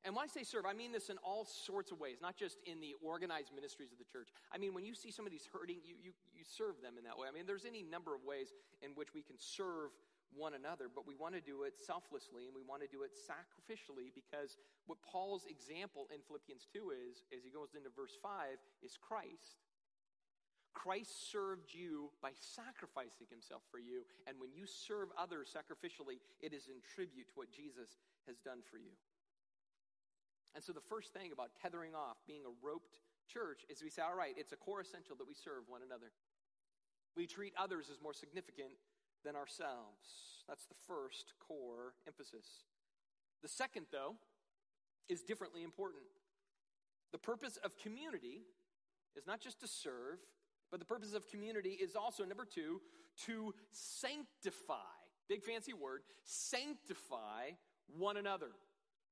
And 0.06 0.14
when 0.14 0.22
I 0.22 0.30
say 0.30 0.46
serve, 0.46 0.62
I 0.62 0.78
mean 0.78 0.94
this 0.94 1.10
in 1.10 1.18
all 1.26 1.42
sorts 1.42 1.90
of 1.90 1.98
ways, 1.98 2.22
not 2.22 2.38
just 2.38 2.62
in 2.70 2.78
the 2.78 2.94
organized 3.02 3.50
ministries 3.50 3.90
of 3.90 3.98
the 3.98 4.06
church. 4.06 4.30
I 4.54 4.58
mean, 4.58 4.70
when 4.70 4.86
you 4.86 4.94
see 4.94 5.10
somebody's 5.10 5.50
hurting, 5.50 5.82
you, 5.82 5.98
you, 5.98 6.12
you 6.30 6.46
serve 6.46 6.78
them 6.78 6.94
in 6.98 7.04
that 7.04 7.18
way. 7.18 7.26
I 7.26 7.34
mean, 7.34 7.50
there's 7.50 7.66
any 7.66 7.82
number 7.82 8.14
of 8.14 8.22
ways 8.22 8.54
in 8.78 8.94
which 8.94 9.10
we 9.10 9.26
can 9.26 9.34
serve 9.42 9.90
one 10.36 10.54
another, 10.54 10.86
but 10.92 11.02
we 11.02 11.16
want 11.16 11.34
to 11.34 11.42
do 11.42 11.64
it 11.64 11.74
selflessly 11.74 12.46
and 12.46 12.54
we 12.54 12.62
want 12.62 12.84
to 12.84 12.90
do 12.90 13.02
it 13.02 13.16
sacrificially 13.16 14.14
because 14.14 14.56
what 14.86 15.00
Paul's 15.02 15.48
example 15.50 16.06
in 16.14 16.20
Philippians 16.22 16.68
2 16.70 16.92
is, 16.94 17.24
as 17.34 17.42
he 17.42 17.50
goes 17.50 17.74
into 17.74 17.90
verse 17.90 18.14
5, 18.22 18.60
is 18.84 18.94
Christ. 19.00 19.58
Christ 20.78 21.34
served 21.34 21.74
you 21.74 22.14
by 22.22 22.30
sacrificing 22.38 23.26
himself 23.26 23.66
for 23.66 23.82
you. 23.82 24.06
And 24.30 24.38
when 24.38 24.54
you 24.54 24.62
serve 24.62 25.10
others 25.18 25.50
sacrificially, 25.50 26.22
it 26.38 26.54
is 26.54 26.70
in 26.70 26.78
tribute 26.94 27.26
to 27.34 27.34
what 27.34 27.50
Jesus 27.50 27.98
has 28.30 28.38
done 28.38 28.62
for 28.62 28.78
you. 28.78 28.94
And 30.54 30.62
so 30.62 30.70
the 30.70 30.86
first 30.86 31.10
thing 31.10 31.34
about 31.34 31.58
tethering 31.58 31.98
off, 31.98 32.22
being 32.30 32.46
a 32.46 32.54
roped 32.62 33.02
church, 33.26 33.66
is 33.66 33.82
we 33.82 33.90
say, 33.90 34.06
all 34.06 34.14
right, 34.14 34.38
it's 34.38 34.54
a 34.54 34.56
core 34.56 34.80
essential 34.80 35.18
that 35.18 35.26
we 35.26 35.34
serve 35.34 35.66
one 35.66 35.82
another. 35.82 36.14
We 37.18 37.26
treat 37.26 37.58
others 37.58 37.90
as 37.90 37.98
more 37.98 38.14
significant 38.14 38.78
than 39.26 39.34
ourselves. 39.34 40.46
That's 40.46 40.70
the 40.70 40.78
first 40.86 41.34
core 41.42 41.98
emphasis. 42.06 42.46
The 43.42 43.50
second, 43.50 43.86
though, 43.90 44.14
is 45.08 45.22
differently 45.22 45.64
important. 45.64 46.06
The 47.10 47.18
purpose 47.18 47.58
of 47.64 47.76
community 47.76 48.46
is 49.16 49.26
not 49.26 49.40
just 49.40 49.58
to 49.60 49.66
serve, 49.66 50.22
but 50.70 50.80
the 50.80 50.86
purpose 50.86 51.14
of 51.14 51.26
community 51.28 51.70
is 51.70 51.96
also, 51.96 52.24
number 52.24 52.44
two, 52.44 52.80
to 53.26 53.54
sanctify. 53.72 54.74
Big 55.28 55.42
fancy 55.42 55.72
word, 55.72 56.02
sanctify 56.24 57.50
one 57.96 58.16
another. 58.16 58.48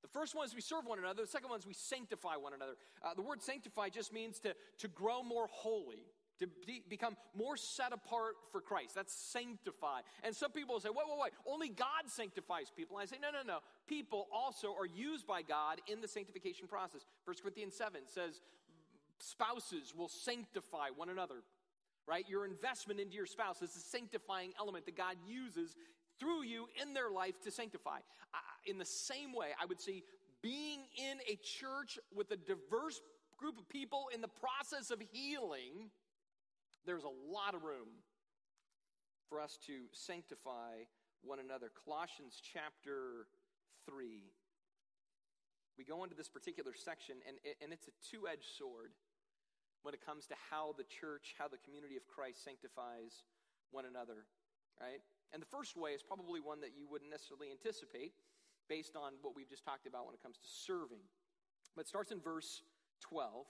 The 0.02 0.08
first 0.08 0.34
one 0.34 0.46
is 0.46 0.54
we 0.54 0.60
serve 0.60 0.86
one 0.86 0.98
another. 0.98 1.22
The 1.22 1.28
second 1.28 1.50
one 1.50 1.58
is 1.58 1.66
we 1.66 1.74
sanctify 1.74 2.36
one 2.36 2.54
another. 2.54 2.74
Uh, 3.04 3.14
the 3.14 3.22
word 3.22 3.42
sanctify 3.42 3.88
just 3.88 4.12
means 4.12 4.38
to, 4.40 4.54
to 4.78 4.88
grow 4.88 5.22
more 5.22 5.48
holy, 5.50 6.04
to 6.38 6.46
be, 6.66 6.82
become 6.88 7.16
more 7.34 7.56
set 7.56 7.92
apart 7.92 8.34
for 8.52 8.60
Christ. 8.60 8.94
That's 8.94 9.12
sanctify. 9.12 10.00
And 10.22 10.34
some 10.34 10.52
people 10.52 10.78
say, 10.80 10.90
wait, 10.90 11.06
wait, 11.08 11.18
wait, 11.18 11.32
only 11.46 11.68
God 11.70 12.06
sanctifies 12.06 12.70
people. 12.74 12.98
And 12.98 13.02
I 13.02 13.06
say, 13.06 13.16
no, 13.20 13.30
no, 13.30 13.44
no. 13.44 13.58
People 13.88 14.28
also 14.32 14.68
are 14.78 14.86
used 14.86 15.26
by 15.26 15.42
God 15.42 15.80
in 15.88 16.00
the 16.00 16.08
sanctification 16.08 16.68
process. 16.68 17.04
1 17.24 17.36
Corinthians 17.42 17.74
7 17.74 18.02
says, 18.06 18.40
spouses 19.18 19.94
will 19.96 20.08
sanctify 20.08 20.88
one 20.94 21.08
another, 21.08 21.42
right? 22.06 22.28
Your 22.28 22.44
investment 22.44 23.00
into 23.00 23.14
your 23.14 23.26
spouse 23.26 23.62
is 23.62 23.74
a 23.76 23.80
sanctifying 23.80 24.52
element 24.58 24.86
that 24.86 24.96
God 24.96 25.16
uses 25.26 25.74
through 26.18 26.44
you 26.44 26.66
in 26.80 26.94
their 26.94 27.10
life 27.10 27.40
to 27.42 27.50
sanctify. 27.50 27.98
in 28.64 28.78
the 28.78 28.84
same 28.84 29.32
way, 29.34 29.48
I 29.60 29.66
would 29.66 29.80
say 29.80 30.02
being 30.42 30.80
in 30.96 31.18
a 31.28 31.36
church 31.36 31.98
with 32.14 32.30
a 32.30 32.36
diverse 32.36 33.00
group 33.36 33.58
of 33.58 33.68
people 33.68 34.08
in 34.14 34.20
the 34.20 34.28
process 34.28 34.90
of 34.90 35.02
healing, 35.12 35.90
there's 36.86 37.04
a 37.04 37.32
lot 37.32 37.54
of 37.54 37.62
room 37.62 37.88
for 39.28 39.40
us 39.40 39.58
to 39.66 39.72
sanctify 39.92 40.84
one 41.22 41.38
another. 41.40 41.70
Colossians 41.84 42.40
chapter 42.40 43.26
3. 43.86 44.22
We 45.76 45.84
go 45.84 46.04
into 46.04 46.16
this 46.16 46.28
particular 46.28 46.72
section, 46.74 47.16
and, 47.26 47.36
and 47.60 47.72
it's 47.72 47.88
a 47.88 47.94
two 48.10 48.26
edged 48.28 48.48
sword 48.56 48.92
when 49.86 49.94
it 49.94 50.02
comes 50.04 50.26
to 50.26 50.34
how 50.50 50.74
the 50.74 50.82
church, 50.82 51.38
how 51.38 51.46
the 51.46 51.62
community 51.62 51.94
of 51.94 52.02
Christ 52.10 52.42
sanctifies 52.42 53.22
one 53.70 53.86
another, 53.86 54.26
right? 54.82 54.98
And 55.32 55.40
the 55.40 55.46
first 55.46 55.76
way 55.76 55.92
is 55.92 56.02
probably 56.02 56.40
one 56.40 56.58
that 56.66 56.74
you 56.76 56.90
wouldn't 56.90 57.08
necessarily 57.08 57.54
anticipate 57.54 58.10
based 58.68 58.96
on 58.96 59.14
what 59.22 59.36
we've 59.36 59.48
just 59.48 59.62
talked 59.62 59.86
about 59.86 60.04
when 60.04 60.14
it 60.18 60.20
comes 60.20 60.38
to 60.38 60.48
serving. 60.66 61.06
But 61.76 61.82
it 61.82 61.88
starts 61.88 62.10
in 62.10 62.18
verse 62.18 62.62
12. 63.02 63.46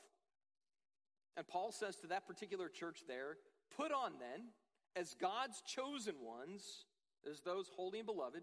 And 1.38 1.48
Paul 1.48 1.72
says 1.72 1.96
to 2.04 2.06
that 2.08 2.26
particular 2.28 2.68
church 2.68 3.04
there, 3.08 3.40
Put 3.74 3.90
on 3.90 4.12
then, 4.20 4.52
as 4.94 5.16
God's 5.18 5.62
chosen 5.62 6.16
ones, 6.20 6.84
as 7.24 7.40
those 7.40 7.70
holy 7.74 8.00
and 8.00 8.06
beloved, 8.06 8.42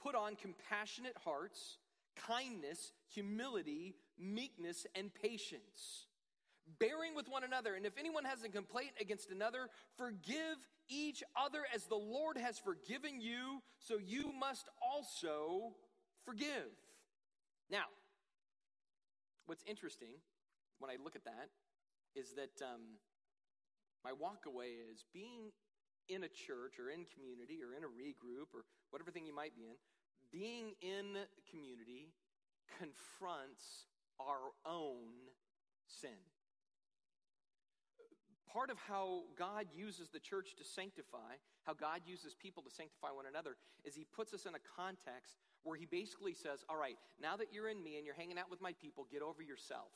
put 0.00 0.14
on 0.14 0.36
compassionate 0.36 1.16
hearts, 1.24 1.78
kindness, 2.14 2.92
humility, 3.10 3.96
meekness, 4.16 4.86
and 4.94 5.10
patience, 5.12 6.06
bearing 6.78 7.14
with 7.14 7.28
one 7.28 7.44
another. 7.44 7.74
And 7.74 7.86
if 7.86 7.92
anyone 7.98 8.24
has 8.24 8.42
a 8.44 8.48
complaint 8.48 8.92
against 9.00 9.30
another, 9.30 9.68
forgive 9.96 10.56
each 10.88 11.22
other 11.36 11.60
as 11.74 11.84
the 11.84 11.96
Lord 11.96 12.36
has 12.36 12.58
forgiven 12.58 13.20
you, 13.20 13.62
so 13.78 13.98
you 13.98 14.32
must 14.38 14.68
also 14.80 15.74
forgive. 16.24 16.70
Now, 17.70 17.84
what's 19.46 19.64
interesting 19.66 20.16
when 20.78 20.90
I 20.90 20.96
look 21.02 21.16
at 21.16 21.24
that 21.24 21.48
is 22.14 22.34
that 22.34 22.64
um, 22.64 22.98
my 24.04 24.12
walk 24.12 24.44
away 24.46 24.74
is 24.92 25.04
being 25.12 25.52
in 26.08 26.24
a 26.24 26.28
church 26.28 26.78
or 26.78 26.90
in 26.90 27.06
community 27.14 27.60
or 27.62 27.74
in 27.74 27.84
a 27.84 27.86
regroup 27.86 28.52
or 28.54 28.64
whatever 28.90 29.10
thing 29.10 29.24
you 29.24 29.34
might 29.34 29.54
be 29.54 29.62
in, 29.62 29.76
being 30.32 30.74
in 30.82 31.16
community 31.50 32.12
confronts 32.78 33.86
our 34.20 34.52
own 34.66 35.30
sin. 35.86 36.31
Part 38.52 38.70
of 38.70 38.76
how 38.86 39.22
God 39.38 39.66
uses 39.74 40.10
the 40.10 40.20
church 40.20 40.54
to 40.58 40.64
sanctify, 40.64 41.40
how 41.64 41.72
God 41.72 42.00
uses 42.04 42.34
people 42.34 42.62
to 42.64 42.70
sanctify 42.70 43.08
one 43.08 43.24
another, 43.26 43.56
is 43.84 43.94
He 43.94 44.04
puts 44.04 44.34
us 44.34 44.44
in 44.44 44.54
a 44.54 44.62
context 44.76 45.38
where 45.62 45.76
He 45.76 45.86
basically 45.86 46.34
says, 46.34 46.64
All 46.68 46.76
right, 46.76 46.96
now 47.20 47.36
that 47.36 47.48
you're 47.52 47.68
in 47.68 47.82
me 47.82 47.96
and 47.96 48.04
you're 48.04 48.14
hanging 48.14 48.38
out 48.38 48.50
with 48.50 48.60
my 48.60 48.72
people, 48.74 49.06
get 49.10 49.22
over 49.22 49.42
yourself 49.42 49.88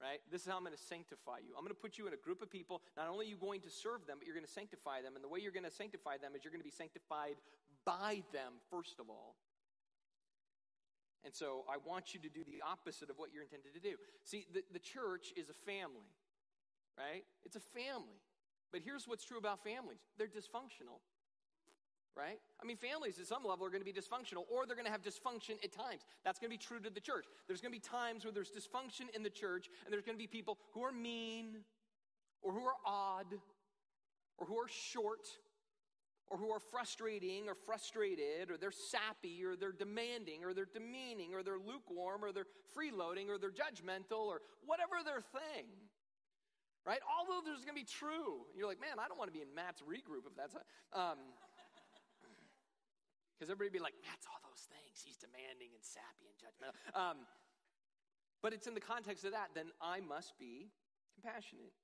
right? 0.00 0.20
This 0.32 0.42
is 0.42 0.48
how 0.48 0.56
I'm 0.56 0.64
going 0.64 0.72
to 0.72 0.80
sanctify 0.88 1.44
you. 1.44 1.52
I'm 1.52 1.62
going 1.62 1.76
to 1.76 1.78
put 1.78 2.00
you 2.00 2.08
in 2.08 2.16
a 2.16 2.22
group 2.24 2.40
of 2.40 2.50
people. 2.50 2.80
Not 2.96 3.08
only 3.08 3.26
are 3.26 3.28
you 3.28 3.36
going 3.36 3.60
to 3.60 3.70
serve 3.70 4.08
them, 4.08 4.16
but 4.18 4.24
you're 4.24 4.34
going 4.34 4.48
to 4.48 4.50
sanctify 4.50 5.04
them. 5.04 5.14
And 5.14 5.22
the 5.22 5.28
way 5.28 5.40
you're 5.40 5.52
going 5.52 5.68
to 5.68 5.70
sanctify 5.70 6.16
them 6.16 6.32
is 6.34 6.42
you're 6.42 6.50
going 6.50 6.64
to 6.64 6.66
be 6.68 6.72
sanctified 6.72 7.36
by 7.84 8.24
them, 8.32 8.56
first 8.72 8.98
of 8.98 9.12
all. 9.12 9.36
And 11.20 11.34
so 11.36 11.68
I 11.68 11.76
want 11.76 12.16
you 12.16 12.20
to 12.24 12.32
do 12.32 12.40
the 12.48 12.64
opposite 12.64 13.12
of 13.12 13.20
what 13.20 13.28
you're 13.28 13.44
intended 13.44 13.76
to 13.76 13.80
do. 13.80 14.00
See, 14.24 14.48
the, 14.56 14.64
the 14.72 14.80
church 14.80 15.36
is 15.36 15.52
a 15.52 15.58
family, 15.68 16.08
right? 17.00 17.24
It's 17.44 17.56
a 17.56 17.60
family. 17.60 18.20
But 18.72 18.82
here's 18.84 19.08
what's 19.08 19.24
true 19.24 19.38
about 19.38 19.64
families 19.64 20.00
they're 20.18 20.28
dysfunctional 20.28 21.00
right? 22.16 22.38
I 22.60 22.66
mean, 22.66 22.76
families 22.76 23.18
at 23.18 23.26
some 23.26 23.44
level 23.44 23.66
are 23.66 23.70
going 23.70 23.82
to 23.82 23.90
be 23.90 23.92
dysfunctional, 23.92 24.44
or 24.50 24.66
they're 24.66 24.76
going 24.76 24.86
to 24.86 24.92
have 24.92 25.02
dysfunction 25.02 25.62
at 25.62 25.72
times. 25.72 26.02
That's 26.24 26.38
going 26.38 26.50
to 26.50 26.56
be 26.56 26.62
true 26.62 26.80
to 26.80 26.90
the 26.90 27.00
church. 27.00 27.24
There's 27.46 27.60
going 27.60 27.72
to 27.72 27.78
be 27.78 27.82
times 27.82 28.24
where 28.24 28.32
there's 28.32 28.50
dysfunction 28.50 29.14
in 29.14 29.22
the 29.22 29.30
church, 29.30 29.68
and 29.84 29.92
there's 29.92 30.04
going 30.04 30.16
to 30.16 30.22
be 30.22 30.26
people 30.26 30.58
who 30.74 30.82
are 30.82 30.92
mean, 30.92 31.58
or 32.42 32.52
who 32.52 32.64
are 32.64 32.78
odd, 32.84 33.26
or 34.38 34.46
who 34.46 34.58
are 34.58 34.68
short, 34.68 35.28
or 36.28 36.38
who 36.38 36.50
are 36.50 36.60
frustrating, 36.60 37.48
or 37.48 37.54
frustrated, 37.54 38.50
or 38.50 38.56
they're 38.56 38.70
sappy, 38.70 39.44
or 39.44 39.56
they're 39.56 39.72
demanding, 39.72 40.44
or 40.44 40.54
they're 40.54 40.68
demeaning, 40.72 41.34
or 41.34 41.42
they're 41.42 41.58
lukewarm, 41.58 42.24
or 42.24 42.32
they're 42.32 42.46
freeloading, 42.76 43.28
or 43.28 43.38
they're 43.38 43.50
judgmental, 43.50 44.26
or 44.26 44.40
whatever 44.66 44.96
their 45.04 45.20
thing. 45.20 45.66
Right? 46.88 47.04
All 47.04 47.28
of 47.28 47.44
those 47.44 47.60
are 47.60 47.68
going 47.68 47.76
to 47.76 47.84
be 47.84 47.88
true. 47.88 48.48
You're 48.56 48.66
like, 48.66 48.80
man, 48.80 48.96
I 48.96 49.04
don't 49.04 49.20
want 49.20 49.28
to 49.28 49.36
be 49.36 49.44
in 49.44 49.52
Matt's 49.52 49.84
regroup 49.84 50.24
if 50.24 50.32
that's. 50.32 50.56
A, 50.56 50.64
um, 50.96 51.20
because 53.36 53.52
everybody 53.52 53.68
be 53.68 53.84
like, 53.84 53.96
Matt's 54.00 54.24
all 54.24 54.40
those 54.48 54.64
things. 54.64 55.04
He's 55.04 55.20
demanding 55.20 55.76
and 55.76 55.84
sappy 55.84 56.28
and 56.28 56.36
judgmental. 56.40 56.76
Um, 56.96 57.28
but 58.40 58.56
it's 58.56 58.64
in 58.64 58.72
the 58.72 58.80
context 58.80 59.28
of 59.28 59.36
that, 59.36 59.52
then 59.52 59.68
I 59.84 60.00
must 60.00 60.40
be 60.40 60.72
compassionate 61.12 61.76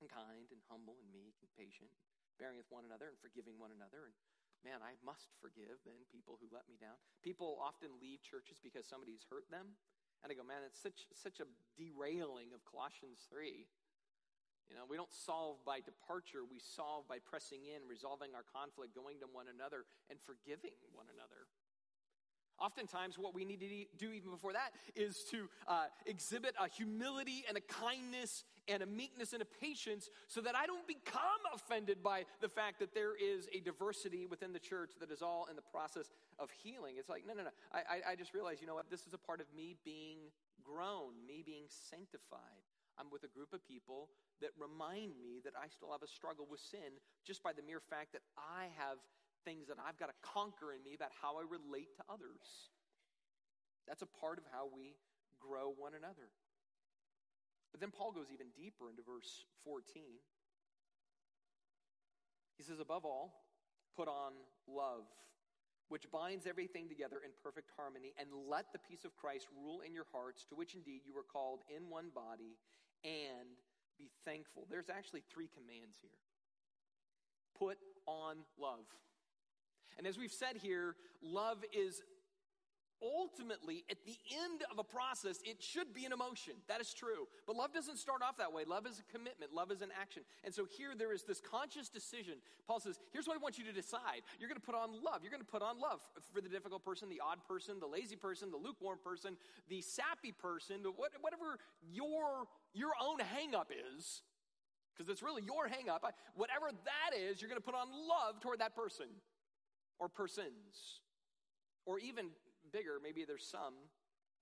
and 0.00 0.08
kind 0.08 0.48
and 0.48 0.60
humble 0.72 0.96
and 1.04 1.12
meek 1.12 1.36
and 1.44 1.52
patient, 1.52 1.92
bearing 2.40 2.56
with 2.56 2.72
one 2.72 2.88
another 2.88 3.12
and 3.12 3.20
forgiving 3.20 3.60
one 3.60 3.76
another. 3.76 4.08
And 4.08 4.16
man, 4.64 4.80
I 4.80 4.96
must 5.04 5.28
forgive 5.44 5.84
then 5.84 6.00
people 6.08 6.40
who 6.40 6.48
let 6.48 6.64
me 6.64 6.80
down. 6.80 6.96
People 7.20 7.60
often 7.60 7.92
leave 8.00 8.24
churches 8.24 8.56
because 8.56 8.88
somebody's 8.88 9.28
hurt 9.28 9.44
them. 9.52 9.76
And 10.24 10.28
I 10.28 10.36
go, 10.36 10.44
man, 10.44 10.60
it's 10.64 10.80
such, 10.80 11.08
such 11.16 11.40
a 11.40 11.48
derailing 11.80 12.52
of 12.52 12.60
Colossians 12.68 13.24
3. 13.32 13.64
You 14.70 14.76
know, 14.78 14.86
we 14.88 14.96
don't 14.96 15.12
solve 15.12 15.58
by 15.66 15.82
departure, 15.82 16.46
we 16.46 16.62
solve 16.62 17.08
by 17.10 17.18
pressing 17.18 17.66
in, 17.66 17.82
resolving 17.90 18.38
our 18.38 18.46
conflict, 18.46 18.94
going 18.94 19.18
to 19.20 19.26
one 19.26 19.50
another, 19.50 19.82
and 20.08 20.18
forgiving 20.22 20.78
one 20.94 21.10
another. 21.10 21.50
Oftentimes, 22.60 23.18
what 23.18 23.34
we 23.34 23.44
need 23.44 23.60
to 23.60 23.66
do 23.98 24.12
even 24.12 24.30
before 24.30 24.52
that 24.52 24.70
is 24.94 25.24
to 25.30 25.48
uh, 25.66 25.86
exhibit 26.04 26.54
a 26.60 26.68
humility 26.68 27.42
and 27.48 27.56
a 27.56 27.60
kindness 27.60 28.44
and 28.68 28.82
a 28.82 28.86
meekness 28.86 29.32
and 29.32 29.40
a 29.40 29.46
patience 29.46 30.10
so 30.28 30.42
that 30.42 30.54
I 30.54 30.66
don't 30.66 30.86
become 30.86 31.40
offended 31.54 32.02
by 32.02 32.26
the 32.42 32.48
fact 32.48 32.78
that 32.80 32.94
there 32.94 33.16
is 33.16 33.48
a 33.54 33.60
diversity 33.60 34.26
within 34.26 34.52
the 34.52 34.58
church 34.58 34.92
that 35.00 35.10
is 35.10 35.22
all 35.22 35.46
in 35.48 35.56
the 35.56 35.62
process 35.62 36.12
of 36.38 36.50
healing. 36.62 36.96
It's 36.98 37.08
like, 37.08 37.24
no, 37.26 37.32
no, 37.32 37.44
no. 37.44 37.50
I, 37.72 37.78
I, 37.78 38.12
I 38.12 38.14
just 38.14 38.34
realized, 38.34 38.60
you 38.60 38.66
know 38.66 38.74
what? 38.74 38.90
This 38.90 39.06
is 39.06 39.14
a 39.14 39.18
part 39.18 39.40
of 39.40 39.46
me 39.56 39.76
being 39.82 40.18
grown, 40.62 41.16
me 41.26 41.42
being 41.44 41.64
sanctified. 41.68 42.69
I'm 43.00 43.08
with 43.08 43.24
a 43.24 43.32
group 43.32 43.56
of 43.56 43.64
people 43.64 44.12
that 44.44 44.52
remind 44.60 45.16
me 45.16 45.40
that 45.48 45.56
I 45.56 45.72
still 45.72 45.88
have 45.96 46.04
a 46.04 46.10
struggle 46.12 46.44
with 46.44 46.60
sin 46.60 47.00
just 47.24 47.40
by 47.40 47.56
the 47.56 47.64
mere 47.64 47.80
fact 47.80 48.12
that 48.12 48.20
I 48.36 48.68
have 48.76 49.00
things 49.48 49.72
that 49.72 49.80
I've 49.80 49.96
got 49.96 50.12
to 50.12 50.18
conquer 50.20 50.76
in 50.76 50.84
me 50.84 50.92
about 50.92 51.16
how 51.16 51.40
I 51.40 51.48
relate 51.48 51.96
to 51.96 52.04
others. 52.12 52.68
That's 53.88 54.04
a 54.04 54.12
part 54.20 54.36
of 54.36 54.44
how 54.52 54.68
we 54.68 55.00
grow 55.40 55.72
one 55.72 55.96
another. 55.96 56.28
But 57.72 57.80
then 57.80 57.90
Paul 57.90 58.12
goes 58.12 58.28
even 58.28 58.52
deeper 58.52 58.90
into 58.90 59.00
verse 59.00 59.48
14. 59.64 60.20
He 62.58 62.62
says, 62.62 62.80
Above 62.80 63.04
all, 63.04 63.46
put 63.96 64.08
on 64.08 64.32
love, 64.68 65.08
which 65.88 66.10
binds 66.12 66.46
everything 66.46 66.88
together 66.88 67.16
in 67.24 67.30
perfect 67.42 67.70
harmony, 67.76 68.12
and 68.18 68.28
let 68.48 68.72
the 68.72 68.78
peace 68.78 69.04
of 69.04 69.16
Christ 69.16 69.48
rule 69.56 69.80
in 69.80 69.94
your 69.94 70.06
hearts, 70.12 70.44
to 70.50 70.54
which 70.54 70.74
indeed 70.74 71.02
you 71.06 71.14
were 71.14 71.24
called 71.24 71.62
in 71.74 71.88
one 71.88 72.10
body, 72.14 72.58
and 73.04 73.56
be 73.98 74.10
thankful. 74.24 74.66
There's 74.70 74.90
actually 74.90 75.22
three 75.32 75.48
commands 75.48 75.96
here 76.00 76.10
put 77.58 77.78
on 78.06 78.36
love. 78.58 78.86
And 79.98 80.06
as 80.06 80.16
we've 80.16 80.32
said 80.32 80.56
here, 80.56 80.96
love 81.22 81.58
is 81.72 82.02
ultimately 83.02 83.84
at 83.90 83.98
the 84.04 84.16
end 84.30 84.62
of 84.70 84.78
a 84.78 84.84
process 84.84 85.40
it 85.44 85.62
should 85.62 85.94
be 85.94 86.04
an 86.04 86.12
emotion. 86.12 86.54
That 86.68 86.80
is 86.80 86.92
true. 86.92 87.28
But 87.46 87.56
love 87.56 87.72
doesn't 87.72 87.98
start 87.98 88.22
off 88.22 88.36
that 88.38 88.52
way. 88.52 88.64
Love 88.66 88.86
is 88.86 89.00
a 89.00 89.12
commitment. 89.12 89.52
Love 89.52 89.70
is 89.70 89.82
an 89.82 89.90
action. 89.98 90.22
And 90.44 90.54
so 90.54 90.64
here 90.64 90.92
there 90.96 91.12
is 91.12 91.24
this 91.24 91.40
conscious 91.40 91.88
decision. 91.88 92.34
Paul 92.66 92.80
says 92.80 92.98
here's 93.12 93.26
what 93.26 93.36
i 93.36 93.40
want 93.40 93.58
you 93.58 93.64
to 93.64 93.72
decide. 93.72 94.22
You're 94.38 94.48
going 94.48 94.60
to 94.60 94.66
put 94.66 94.74
on 94.74 94.90
love. 95.02 95.20
You're 95.22 95.32
going 95.32 95.42
to 95.42 95.50
put 95.50 95.62
on 95.62 95.80
love 95.80 96.00
for 96.32 96.40
the 96.40 96.48
difficult 96.48 96.84
person 96.84 97.08
the 97.08 97.20
odd 97.20 97.38
person 97.46 97.80
the 97.80 97.86
lazy 97.86 98.16
person 98.16 98.50
the 98.50 98.56
lukewarm 98.56 98.98
person 99.02 99.36
the 99.68 99.80
sappy 99.80 100.32
person 100.32 100.80
whatever 100.96 101.58
your 101.92 102.46
your 102.72 102.92
own 103.02 103.18
hangup 103.18 103.70
is 103.70 104.22
because 104.92 105.10
it's 105.10 105.22
really 105.22 105.42
your 105.42 105.66
hangup 105.66 106.00
whatever 106.34 106.70
that 106.84 107.16
is 107.16 107.40
you're 107.40 107.48
going 107.48 107.60
to 107.60 107.64
put 107.64 107.74
on 107.74 107.88
love 107.88 108.40
toward 108.40 108.60
that 108.60 108.74
person 108.74 109.06
or 109.98 110.08
persons 110.08 111.00
or 111.86 111.98
even 111.98 112.26
bigger, 112.72 112.98
maybe 113.02 113.24
there's 113.24 113.46
some, 113.46 113.74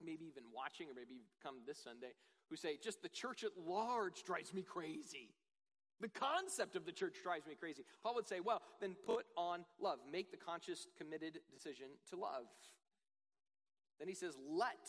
maybe 0.05 0.27
even 0.27 0.45
watching, 0.55 0.89
or 0.89 0.95
maybe 0.95 1.15
you've 1.15 1.41
come 1.43 1.57
this 1.67 1.79
Sunday, 1.83 2.13
who 2.51 2.57
say, 2.57 2.79
just 2.83 3.03
the 3.03 3.09
church 3.09 3.45
at 3.45 3.51
large 3.67 4.23
drives 4.25 4.55
me 4.55 4.63
crazy. 4.63 5.31
The 6.01 6.09
concept 6.09 6.77
of 6.77 6.87
the 6.87 6.93
church 6.93 7.17
drives 7.23 7.47
me 7.47 7.55
crazy. 7.59 7.83
Paul 8.03 8.15
would 8.15 8.29
say, 8.29 8.41
well, 8.41 8.63
then 8.81 8.95
put 9.05 9.27
on 9.37 9.65
love. 9.81 9.99
Make 10.11 10.31
the 10.31 10.37
conscious, 10.37 10.87
committed 10.97 11.41
decision 11.53 11.87
to 12.11 12.17
love. 12.17 12.47
Then 13.99 14.07
he 14.07 14.15
says, 14.15 14.35
let 14.49 14.89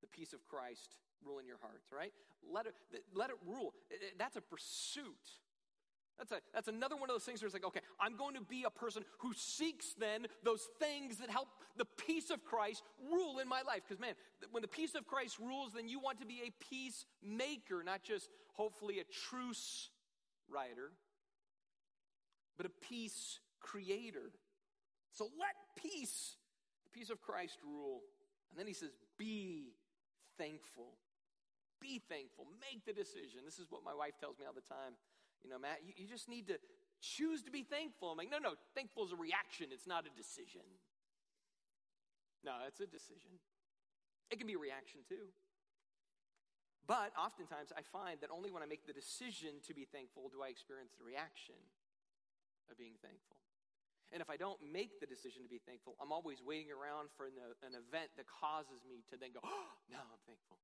the 0.00 0.06
peace 0.06 0.32
of 0.32 0.46
Christ 0.46 0.96
rule 1.22 1.38
in 1.38 1.46
your 1.46 1.58
hearts, 1.60 1.92
right? 1.92 2.12
Let 2.50 2.66
it, 2.66 2.74
let 3.14 3.28
it 3.28 3.36
rule. 3.46 3.74
That's 4.16 4.36
a 4.36 4.40
pursuit. 4.40 5.28
That's, 6.18 6.32
a, 6.32 6.40
that's 6.52 6.68
another 6.68 6.96
one 6.96 7.08
of 7.08 7.14
those 7.14 7.22
things 7.22 7.40
where 7.40 7.46
it's 7.46 7.54
like, 7.54 7.64
okay, 7.64 7.80
I'm 8.00 8.16
going 8.16 8.34
to 8.34 8.40
be 8.40 8.64
a 8.64 8.70
person 8.70 9.04
who 9.18 9.32
seeks 9.34 9.94
then 9.94 10.26
those 10.42 10.66
things 10.80 11.18
that 11.18 11.30
help 11.30 11.48
the 11.76 11.84
peace 11.84 12.30
of 12.30 12.44
Christ 12.44 12.82
rule 13.10 13.38
in 13.38 13.48
my 13.48 13.62
life. 13.62 13.82
Because, 13.86 14.00
man, 14.00 14.14
when 14.50 14.62
the 14.62 14.68
peace 14.68 14.96
of 14.96 15.06
Christ 15.06 15.38
rules, 15.38 15.72
then 15.74 15.88
you 15.88 16.00
want 16.00 16.18
to 16.20 16.26
be 16.26 16.42
a 16.44 16.50
peacemaker, 16.64 17.84
not 17.84 18.02
just 18.02 18.28
hopefully 18.54 18.98
a 18.98 19.04
truce 19.04 19.90
writer. 20.50 20.90
but 22.56 22.66
a 22.66 22.70
peace 22.70 23.38
creator. 23.60 24.32
So 25.12 25.30
let 25.38 25.54
peace, 25.80 26.36
the 26.84 26.90
peace 26.90 27.10
of 27.10 27.20
Christ, 27.20 27.58
rule. 27.64 28.02
And 28.50 28.58
then 28.58 28.66
he 28.66 28.74
says, 28.74 28.90
Be 29.16 29.72
thankful. 30.36 30.98
Be 31.80 32.02
thankful. 32.08 32.46
Make 32.60 32.84
the 32.84 32.92
decision. 32.92 33.40
This 33.44 33.58
is 33.58 33.66
what 33.70 33.84
my 33.84 33.94
wife 33.94 34.18
tells 34.18 34.38
me 34.38 34.44
all 34.46 34.52
the 34.52 34.60
time. 34.60 34.98
You 35.44 35.50
know, 35.50 35.58
Matt, 35.58 35.80
you, 35.86 35.94
you 35.96 36.06
just 36.06 36.28
need 36.28 36.48
to 36.48 36.58
choose 37.00 37.42
to 37.44 37.50
be 37.50 37.62
thankful. 37.62 38.10
I'm 38.10 38.18
like, 38.18 38.30
no, 38.30 38.38
no, 38.38 38.54
thankful 38.74 39.04
is 39.06 39.12
a 39.12 39.20
reaction, 39.20 39.68
it's 39.70 39.86
not 39.86 40.04
a 40.06 40.12
decision. 40.14 40.66
No, 42.44 42.54
it's 42.66 42.80
a 42.80 42.86
decision. 42.86 43.38
It 44.30 44.38
can 44.38 44.46
be 44.46 44.54
a 44.54 44.62
reaction 44.62 45.00
too. 45.08 45.34
But 46.86 47.12
oftentimes 47.18 47.68
I 47.76 47.84
find 47.84 48.16
that 48.24 48.32
only 48.32 48.48
when 48.48 48.62
I 48.62 48.68
make 48.70 48.86
the 48.88 48.96
decision 48.96 49.60
to 49.68 49.74
be 49.74 49.84
thankful 49.84 50.32
do 50.32 50.40
I 50.40 50.48
experience 50.48 50.96
the 50.96 51.04
reaction 51.04 51.58
of 52.70 52.80
being 52.80 52.96
thankful. 53.04 53.36
And 54.08 54.24
if 54.24 54.32
I 54.32 54.40
don't 54.40 54.56
make 54.64 55.04
the 55.04 55.08
decision 55.08 55.44
to 55.44 55.52
be 55.52 55.60
thankful, 55.60 55.92
I'm 56.00 56.12
always 56.12 56.40
waiting 56.40 56.72
around 56.72 57.12
for 57.12 57.28
an, 57.28 57.36
an 57.60 57.76
event 57.76 58.08
that 58.16 58.24
causes 58.24 58.80
me 58.88 59.04
to 59.12 59.20
then 59.20 59.36
go, 59.36 59.40
oh, 59.44 59.68
now 59.92 60.00
I'm 60.00 60.22
thankful. 60.24 60.56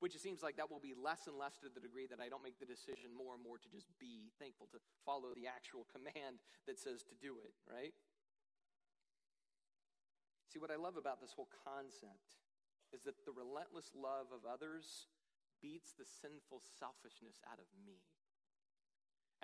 Which 0.00 0.16
it 0.16 0.24
seems 0.24 0.40
like 0.40 0.56
that 0.56 0.72
will 0.72 0.80
be 0.80 0.96
less 0.96 1.28
and 1.28 1.36
less 1.36 1.60
to 1.60 1.68
the 1.68 1.80
degree 1.80 2.08
that 2.08 2.24
I 2.24 2.32
don't 2.32 2.42
make 2.42 2.56
the 2.56 2.68
decision 2.68 3.12
more 3.12 3.36
and 3.36 3.44
more 3.44 3.60
to 3.60 3.68
just 3.68 3.92
be 4.00 4.32
thankful, 4.40 4.64
to 4.72 4.80
follow 5.04 5.36
the 5.36 5.44
actual 5.44 5.84
command 5.92 6.40
that 6.64 6.80
says 6.80 7.04
to 7.12 7.14
do 7.20 7.36
it, 7.44 7.52
right? 7.68 7.92
See, 10.48 10.58
what 10.58 10.72
I 10.72 10.80
love 10.80 10.96
about 10.96 11.20
this 11.20 11.36
whole 11.36 11.52
concept 11.62 12.40
is 12.96 13.04
that 13.04 13.22
the 13.22 13.36
relentless 13.36 13.92
love 13.94 14.34
of 14.34 14.42
others 14.48 15.06
beats 15.62 15.94
the 15.94 16.08
sinful 16.08 16.64
selfishness 16.80 17.38
out 17.46 17.60
of 17.60 17.68
me. 17.84 18.02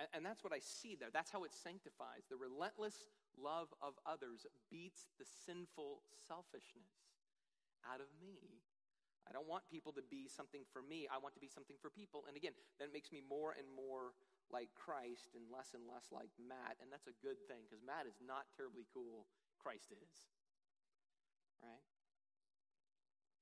And, 0.01 0.09
and, 0.13 0.21
that's 0.25 0.43
what 0.43 0.53
I 0.53 0.61
see 0.61 0.93
there. 0.93 1.09
That's 1.09 1.31
how 1.31 1.45
it 1.45 1.53
sanctifies. 1.53 2.29
The 2.29 2.37
relentless 2.37 3.05
love 3.37 3.73
of 3.81 3.97
others 4.05 4.45
beats 4.69 5.09
the 5.17 5.25
sinful 5.45 6.01
selfishness 6.27 7.09
out 7.81 8.01
of 8.01 8.09
me. 8.21 8.56
I 9.27 9.35
don't 9.35 9.47
want 9.47 9.67
people 9.67 9.91
to 9.99 10.05
be 10.07 10.31
something 10.31 10.63
for 10.71 10.79
me. 10.79 11.05
I 11.11 11.19
want 11.19 11.35
to 11.35 11.43
be 11.43 11.51
something 11.51 11.75
for 11.83 11.91
people. 11.91 12.23
And 12.25 12.39
again, 12.39 12.55
that 12.79 12.95
makes 12.95 13.11
me 13.11 13.19
more 13.19 13.51
and 13.53 13.67
more 13.67 14.15
like 14.47 14.71
Christ 14.71 15.35
and 15.35 15.43
less 15.51 15.75
and 15.75 15.83
less 15.83 16.07
like 16.15 16.31
Matt. 16.39 16.79
And 16.79 16.87
that's 16.87 17.11
a 17.11 17.17
good 17.19 17.37
thing 17.51 17.67
because 17.67 17.83
Matt 17.83 18.07
is 18.07 18.17
not 18.23 18.47
terribly 18.55 18.87
cool. 18.95 19.27
Christ 19.59 19.91
is. 19.91 20.31
Right? 21.59 21.83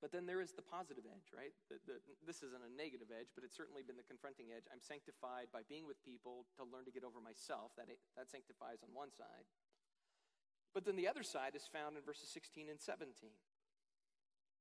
But 0.02 0.12
then 0.12 0.28
there 0.28 0.44
is 0.44 0.52
the 0.52 0.62
positive 0.62 1.08
edge, 1.08 1.32
right? 1.32 1.56
The, 1.72 1.80
the, 1.88 1.96
this 2.28 2.44
isn't 2.44 2.60
a 2.60 2.68
negative 2.68 3.08
edge, 3.08 3.32
but 3.32 3.42
it's 3.42 3.56
certainly 3.56 3.80
been 3.80 3.96
the 3.96 4.04
confronting 4.04 4.52
edge. 4.52 4.68
I'm 4.68 4.82
sanctified 4.82 5.48
by 5.50 5.64
being 5.66 5.88
with 5.88 5.96
people 6.04 6.44
to 6.60 6.68
learn 6.68 6.84
to 6.84 6.92
get 6.92 7.02
over 7.02 7.18
myself. 7.18 7.72
That, 7.80 7.88
that 8.14 8.28
sanctifies 8.28 8.84
on 8.84 8.92
one 8.92 9.08
side. 9.08 9.48
But 10.76 10.84
then 10.84 11.00
the 11.00 11.08
other 11.08 11.24
side 11.24 11.56
is 11.56 11.64
found 11.64 11.96
in 11.96 12.04
verses 12.04 12.28
16 12.28 12.68
and 12.68 12.76
17. 12.76 13.32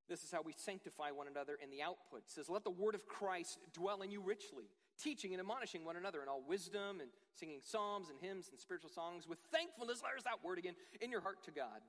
This 0.07 0.23
is 0.23 0.31
how 0.31 0.41
we 0.43 0.53
sanctify 0.55 1.11
one 1.11 1.27
another 1.27 1.57
in 1.61 1.69
the 1.71 1.81
output. 1.81 2.21
It 2.25 2.31
says, 2.31 2.49
Let 2.49 2.63
the 2.63 2.69
word 2.69 2.95
of 2.95 3.07
Christ 3.07 3.59
dwell 3.73 4.01
in 4.01 4.11
you 4.11 4.21
richly, 4.21 4.65
teaching 5.01 5.33
and 5.33 5.39
admonishing 5.39 5.83
one 5.83 5.95
another 5.95 6.21
in 6.21 6.29
all 6.29 6.43
wisdom 6.47 7.01
and 7.01 7.09
singing 7.33 7.59
psalms 7.61 8.09
and 8.09 8.19
hymns 8.19 8.49
and 8.49 8.59
spiritual 8.59 8.91
songs 8.91 9.27
with 9.27 9.39
thankfulness. 9.51 10.01
There's 10.01 10.23
that 10.23 10.43
word 10.43 10.59
again, 10.59 10.75
in 11.01 11.09
your 11.09 11.21
heart 11.21 11.43
to 11.45 11.51
God. 11.51 11.81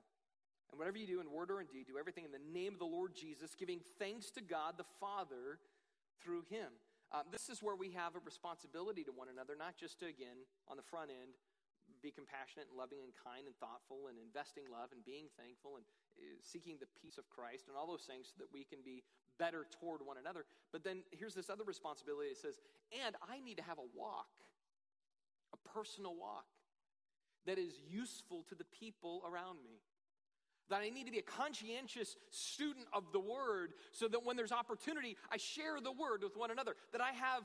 And 0.71 0.79
whatever 0.79 0.97
you 0.97 1.07
do 1.07 1.21
in 1.21 1.31
word 1.31 1.51
or 1.51 1.61
in 1.61 1.67
deed, 1.67 1.87
do 1.87 1.97
everything 1.97 2.25
in 2.25 2.31
the 2.31 2.43
name 2.51 2.73
of 2.73 2.79
the 2.79 2.85
Lord 2.85 3.15
Jesus, 3.15 3.55
giving 3.55 3.79
thanks 3.99 4.31
to 4.31 4.41
God 4.41 4.73
the 4.77 4.89
Father 4.99 5.59
through 6.21 6.43
him. 6.49 6.67
Um, 7.13 7.23
this 7.31 7.47
is 7.47 7.63
where 7.63 7.75
we 7.75 7.91
have 7.91 8.15
a 8.15 8.19
responsibility 8.25 9.03
to 9.05 9.11
one 9.15 9.29
another, 9.31 9.55
not 9.57 9.77
just 9.79 9.99
to, 9.99 10.07
again, 10.07 10.43
on 10.67 10.75
the 10.75 10.83
front 10.83 11.09
end, 11.09 11.31
be 12.01 12.11
compassionate 12.11 12.69
and 12.69 12.77
loving 12.77 13.01
and 13.01 13.13
kind 13.15 13.45
and 13.45 13.55
thoughtful 13.57 14.07
and 14.11 14.17
investing 14.17 14.65
love 14.69 14.93
and 14.93 15.01
being 15.03 15.27
thankful 15.35 15.77
and 15.79 15.85
uh, 16.17 16.37
seeking 16.41 16.77
the 16.77 16.89
peace 16.97 17.17
of 17.17 17.25
Christ 17.29 17.67
and 17.67 17.75
all 17.77 17.87
those 17.87 18.05
things 18.05 18.29
so 18.29 18.35
that 18.41 18.49
we 18.53 18.65
can 18.65 18.79
be 18.83 19.01
better 19.37 19.65
toward 19.79 20.01
one 20.01 20.17
another. 20.17 20.45
But 20.71 20.83
then 20.83 21.05
here's 21.11 21.33
this 21.33 21.49
other 21.49 21.63
responsibility 21.63 22.29
that 22.29 22.41
says, 22.41 22.57
and 22.93 23.15
I 23.21 23.39
need 23.39 23.57
to 23.57 23.65
have 23.65 23.77
a 23.77 23.89
walk, 23.93 24.33
a 25.53 25.59
personal 25.69 26.15
walk 26.17 26.45
that 27.45 27.57
is 27.57 27.79
useful 27.87 28.43
to 28.49 28.55
the 28.55 28.65
people 28.65 29.23
around 29.23 29.63
me 29.63 29.79
that 30.69 30.81
I 30.81 30.89
need 30.89 31.05
to 31.05 31.11
be 31.11 31.19
a 31.19 31.23
conscientious 31.23 32.15
student 32.31 32.85
of 32.93 33.03
the 33.13 33.19
Word 33.19 33.73
so 33.91 34.07
that 34.07 34.25
when 34.25 34.35
there's 34.35 34.51
opportunity, 34.51 35.15
I 35.31 35.37
share 35.37 35.79
the 35.81 35.91
Word 35.91 36.23
with 36.23 36.35
one 36.37 36.51
another. 36.51 36.75
That 36.91 37.01
I 37.01 37.11
have 37.11 37.43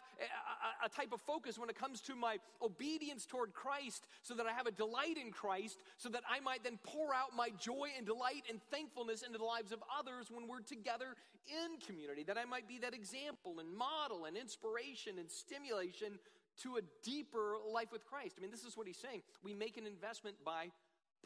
a, 0.82 0.86
a, 0.86 0.88
type 0.88 1.12
of 1.12 1.20
focus 1.20 1.58
when 1.58 1.70
it 1.70 1.76
comes 1.76 2.00
to 2.02 2.14
my 2.14 2.36
obedience 2.60 3.26
toward 3.26 3.54
Christ 3.54 4.06
so 4.22 4.34
that 4.34 4.46
I 4.46 4.52
have 4.52 4.66
a 4.66 4.70
delight 4.70 5.16
in 5.16 5.30
Christ 5.30 5.78
so 5.96 6.08
that 6.10 6.22
I 6.28 6.40
might 6.40 6.64
then 6.64 6.78
pour 6.84 7.14
out 7.14 7.34
my 7.36 7.50
joy 7.58 7.88
and 7.96 8.06
delight 8.06 8.44
and 8.50 8.60
thankfulness 8.70 9.22
into 9.22 9.38
the 9.38 9.44
lives 9.44 9.72
of 9.72 9.82
others 9.98 10.26
when 10.30 10.48
we're 10.48 10.60
together 10.60 11.16
in 11.46 11.80
community. 11.86 12.22
That 12.24 12.38
I 12.38 12.44
might 12.44 12.68
be 12.68 12.78
that 12.78 12.94
example 12.94 13.60
and 13.60 13.72
model 13.76 14.24
and 14.26 14.36
inspiration 14.36 15.18
and 15.18 15.30
stimulation 15.30 16.18
to 16.62 16.76
a 16.76 16.80
deeper 17.02 17.56
life 17.72 17.92
with 17.92 18.04
Christ. 18.04 18.36
I 18.38 18.42
mean, 18.42 18.50
this 18.50 18.64
is 18.64 18.76
what 18.76 18.86
he's 18.86 18.98
saying. 18.98 19.22
We 19.42 19.54
make 19.54 19.76
an 19.76 19.86
investment 19.86 20.36
by 20.44 20.68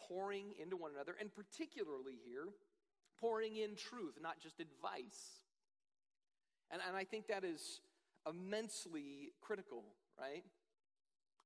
pouring 0.08 0.52
into 0.60 0.76
one 0.76 0.92
another, 0.94 1.14
and 1.18 1.30
particularly 1.34 2.18
here, 2.24 2.48
pouring 3.20 3.56
in 3.56 3.76
truth, 3.76 4.18
not 4.20 4.40
just 4.40 4.60
advice. 4.60 5.40
And, 6.70 6.82
and 6.86 6.96
I 6.96 7.04
think 7.04 7.28
that 7.28 7.44
is 7.44 7.80
immensely 8.28 9.32
critical, 9.40 9.84
right? 10.18 10.44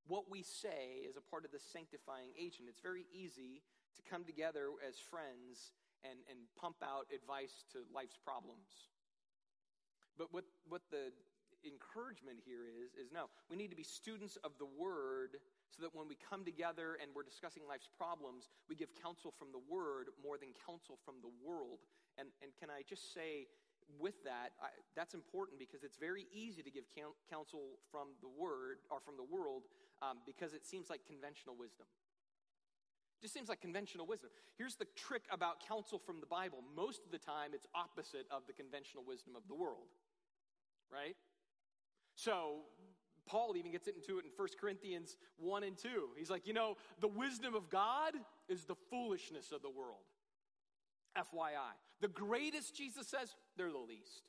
What 0.07 0.29
we 0.29 0.41
say 0.41 1.05
is 1.07 1.15
a 1.15 1.21
part 1.21 1.45
of 1.45 1.51
the 1.51 1.59
sanctifying 1.59 2.33
agent. 2.37 2.67
It's 2.67 2.81
very 2.81 3.05
easy 3.13 3.61
to 3.95 4.01
come 4.09 4.23
together 4.23 4.69
as 4.87 4.95
friends 4.97 5.71
and, 6.03 6.19
and 6.29 6.39
pump 6.59 6.77
out 6.83 7.05
advice 7.13 7.63
to 7.73 7.85
life's 7.93 8.17
problems. 8.17 8.89
But 10.17 10.33
what, 10.33 10.45
what 10.67 10.81
the 10.89 11.13
encouragement 11.63 12.39
here 12.43 12.65
is, 12.65 12.93
is 12.97 13.11
no, 13.13 13.29
we 13.49 13.55
need 13.55 13.69
to 13.69 13.75
be 13.75 13.83
students 13.83 14.37
of 14.43 14.51
the 14.57 14.65
word 14.65 15.37
so 15.71 15.81
that 15.81 15.95
when 15.95 16.07
we 16.11 16.19
come 16.19 16.43
together 16.43 16.99
and 16.99 17.09
we're 17.15 17.23
discussing 17.23 17.63
life's 17.63 17.87
problems, 17.87 18.51
we 18.67 18.75
give 18.75 18.91
counsel 18.99 19.31
from 19.31 19.55
the 19.55 19.63
Word 19.71 20.11
more 20.19 20.35
than 20.35 20.51
counsel 20.67 20.99
from 21.07 21.23
the 21.23 21.31
world. 21.39 21.79
And, 22.19 22.27
and 22.43 22.51
can 22.59 22.67
I 22.67 22.83
just 22.83 23.15
say, 23.15 23.47
with 23.99 24.19
that, 24.27 24.51
I, 24.59 24.75
that's 24.95 25.15
important 25.15 25.59
because 25.59 25.83
it's 25.83 25.95
very 25.95 26.27
easy 26.35 26.61
to 26.61 26.71
give 26.71 26.83
counsel 27.31 27.79
from 27.87 28.19
the 28.19 28.27
Word 28.27 28.83
or 28.91 28.99
from 28.99 29.15
the 29.15 29.23
world 29.23 29.63
um, 30.03 30.19
because 30.27 30.53
it 30.53 30.67
seems 30.67 30.91
like 30.91 31.07
conventional 31.07 31.55
wisdom. 31.55 31.87
Just 33.21 33.33
seems 33.33 33.49
like 33.49 33.61
conventional 33.61 34.07
wisdom. 34.07 34.31
Here's 34.57 34.75
the 34.75 34.87
trick 34.95 35.23
about 35.31 35.61
counsel 35.61 35.99
from 35.99 36.19
the 36.19 36.25
Bible 36.25 36.59
most 36.75 37.05
of 37.05 37.11
the 37.11 37.21
time, 37.21 37.51
it's 37.53 37.67
opposite 37.75 38.25
of 38.31 38.43
the 38.47 38.53
conventional 38.53 39.03
wisdom 39.05 39.35
of 39.37 39.43
the 39.47 39.53
world, 39.53 39.93
right? 40.91 41.15
So, 42.15 42.65
Paul 43.27 43.55
even 43.55 43.71
gets 43.71 43.87
into 43.87 44.19
it 44.19 44.25
in 44.25 44.31
1 44.35 44.47
Corinthians 44.59 45.17
1 45.37 45.63
and 45.63 45.77
2. 45.77 45.89
He's 46.17 46.29
like, 46.29 46.47
you 46.47 46.53
know, 46.53 46.75
the 46.99 47.07
wisdom 47.07 47.55
of 47.55 47.69
God 47.69 48.13
is 48.49 48.65
the 48.65 48.75
foolishness 48.89 49.51
of 49.51 49.61
the 49.61 49.69
world. 49.69 50.05
FYI. 51.17 51.75
The 51.99 52.07
greatest, 52.07 52.75
Jesus 52.75 53.07
says, 53.07 53.35
they're 53.57 53.71
the 53.71 53.77
least. 53.77 54.23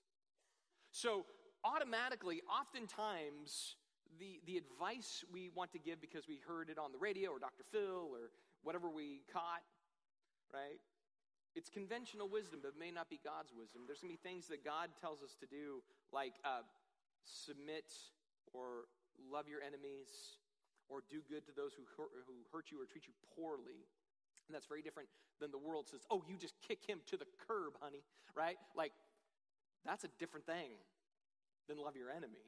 So, 0.91 1.25
automatically, 1.65 2.43
oftentimes, 2.51 3.77
the, 4.19 4.41
the 4.47 4.57
advice 4.57 5.25
we 5.33 5.51
want 5.55 5.73
to 5.73 5.79
give 5.79 6.01
because 6.01 6.29
we 6.29 6.41
heard 6.47 6.69
it 6.69 6.79
on 6.79 6.93
the 6.93 6.99
radio 6.99 7.31
or 7.31 7.39
Dr. 7.39 7.65
Phil 7.71 8.11
or 8.13 8.31
whatever 8.63 8.91
we 8.91 9.23
caught, 9.33 9.63
right? 10.53 10.81
It's 11.55 11.69
conventional 11.69 12.29
wisdom, 12.29 12.61
but 12.63 12.69
it 12.69 12.79
may 12.79 12.91
not 12.91 13.11
be 13.11 13.21
God's 13.23 13.53
wisdom. 13.57 13.83
There's 13.87 14.01
going 14.01 14.15
to 14.15 14.21
be 14.23 14.29
things 14.29 14.49
that 14.49 14.65
God 14.65 14.91
tells 15.01 15.23
us 15.23 15.37
to 15.41 15.47
do, 15.47 15.83
like 16.13 16.35
uh, 16.45 16.65
submit 17.25 17.93
or 18.53 18.89
love 19.33 19.49
your 19.49 19.61
enemies 19.61 20.41
or 20.89 21.01
do 21.09 21.25
good 21.25 21.45
to 21.49 21.53
those 21.57 21.73
who 21.73 21.85
hurt, 21.97 22.13
who 22.29 22.37
hurt 22.53 22.69
you 22.71 22.81
or 22.81 22.87
treat 22.87 23.09
you 23.09 23.15
poorly. 23.33 23.89
And 24.49 24.53
that's 24.53 24.67
very 24.69 24.83
different 24.83 25.09
than 25.41 25.51
the 25.51 25.61
world 25.61 25.89
says, 25.89 26.05
oh, 26.11 26.23
you 26.29 26.37
just 26.37 26.55
kick 26.61 26.85
him 26.85 27.01
to 27.09 27.17
the 27.17 27.29
curb, 27.49 27.79
honey, 27.81 28.05
right? 28.37 28.59
Like, 28.77 28.93
that's 29.85 30.05
a 30.05 30.13
different 30.19 30.47
thing 30.47 30.77
than 31.69 31.79
love 31.79 31.97
your 31.97 32.11
enemy, 32.11 32.45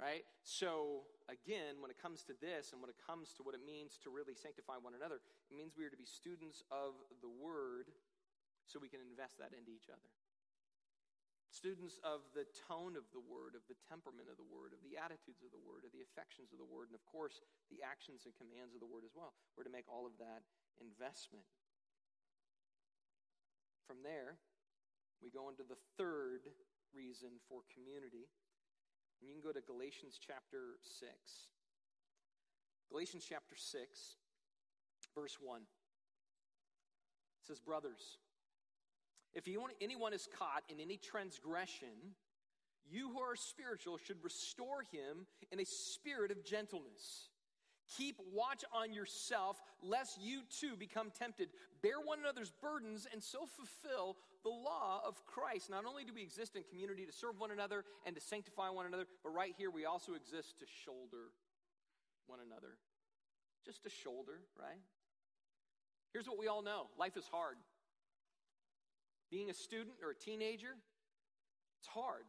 right? 0.00 0.24
So, 0.42 1.04
again, 1.28 1.82
when 1.82 1.90
it 1.90 1.98
comes 2.00 2.22
to 2.30 2.34
this 2.40 2.72
and 2.72 2.80
when 2.80 2.88
it 2.88 2.98
comes 2.98 3.34
to 3.36 3.42
what 3.42 3.54
it 3.54 3.62
means 3.62 3.98
to 4.06 4.10
really 4.10 4.34
sanctify 4.34 4.80
one 4.80 4.94
another, 4.94 5.20
it 5.50 5.54
means 5.54 5.74
we 5.76 5.84
are 5.84 5.92
to 5.92 6.00
be 6.00 6.08
students 6.08 6.62
of 6.70 6.96
the 7.20 7.30
word 7.30 7.90
so 8.66 8.78
we 8.80 8.88
can 8.88 9.02
invest 9.02 9.38
that 9.38 9.52
into 9.52 9.70
each 9.74 9.90
other 9.90 10.08
students 11.48 11.96
of 12.04 12.24
the 12.36 12.44
tone 12.68 12.94
of 12.94 13.08
the 13.16 13.24
word, 13.24 13.56
of 13.56 13.64
the 13.66 13.78
temperament 13.88 14.28
of 14.28 14.36
the 14.36 14.46
word, 14.46 14.76
of 14.76 14.80
the 14.84 15.00
attitudes 15.00 15.40
of 15.40 15.50
the 15.50 15.64
word, 15.64 15.88
of 15.88 15.92
the 15.96 16.04
affections 16.04 16.52
of 16.52 16.60
the 16.60 16.68
word, 16.68 16.92
and 16.92 16.96
of 16.96 17.04
course, 17.08 17.40
the 17.72 17.80
actions 17.80 18.28
and 18.28 18.36
commands 18.36 18.76
of 18.76 18.80
the 18.84 18.90
word 18.90 19.02
as 19.02 19.16
well. 19.16 19.32
We're 19.56 19.68
to 19.68 19.72
make 19.72 19.88
all 19.88 20.04
of 20.04 20.14
that 20.20 20.44
investment. 20.78 21.48
From 23.88 24.04
there, 24.04 24.36
we 25.24 25.32
go 25.32 25.48
into 25.48 25.64
the 25.64 25.80
third 25.96 26.52
reason 26.92 27.40
for 27.48 27.64
community. 27.72 28.28
And 29.20 29.26
you 29.26 29.34
can 29.34 29.42
go 29.42 29.52
to 29.52 29.64
Galatians 29.64 30.20
chapter 30.20 30.78
6. 30.84 31.10
Galatians 32.88 33.24
chapter 33.28 33.56
6, 33.56 34.16
verse 35.14 35.36
1. 35.40 35.60
It 35.60 35.66
says, 37.44 37.60
Brothers, 37.60 38.18
if 39.34 39.44
anyone 39.80 40.12
is 40.12 40.28
caught 40.38 40.62
in 40.68 40.80
any 40.80 40.96
transgression, 40.96 42.14
you 42.90 43.10
who 43.10 43.20
are 43.20 43.36
spiritual 43.36 43.98
should 43.98 44.22
restore 44.22 44.82
him 44.82 45.26
in 45.52 45.60
a 45.60 45.64
spirit 45.64 46.30
of 46.30 46.44
gentleness. 46.44 47.28
Keep 47.96 48.16
watch 48.34 48.64
on 48.72 48.92
yourself, 48.92 49.62
lest 49.82 50.20
you 50.20 50.42
too 50.60 50.76
become 50.76 51.10
tempted. 51.18 51.48
Bear 51.82 52.00
one 52.04 52.18
another's 52.18 52.52
burdens 52.60 53.06
and 53.10 53.22
so 53.22 53.46
fulfill 53.46 54.16
the 54.42 54.50
law 54.50 55.00
of 55.06 55.24
Christ. 55.26 55.70
Not 55.70 55.86
only 55.86 56.04
do 56.04 56.12
we 56.14 56.22
exist 56.22 56.54
in 56.54 56.62
community 56.64 57.06
to 57.06 57.12
serve 57.12 57.38
one 57.38 57.50
another 57.50 57.84
and 58.04 58.14
to 58.14 58.20
sanctify 58.20 58.68
one 58.70 58.86
another, 58.86 59.06
but 59.22 59.30
right 59.30 59.54
here 59.56 59.70
we 59.70 59.84
also 59.84 60.14
exist 60.14 60.58
to 60.60 60.66
shoulder 60.84 61.32
one 62.26 62.40
another. 62.46 62.76
Just 63.64 63.82
to 63.84 63.90
shoulder, 63.90 64.40
right? 64.58 64.80
Here's 66.12 66.26
what 66.26 66.38
we 66.38 66.48
all 66.48 66.62
know 66.62 66.88
life 66.98 67.16
is 67.16 67.26
hard. 67.30 67.56
Being 69.30 69.50
a 69.50 69.54
student 69.54 69.96
or 70.02 70.10
a 70.10 70.14
teenager, 70.14 70.74
it's 71.78 71.88
hard. 71.88 72.24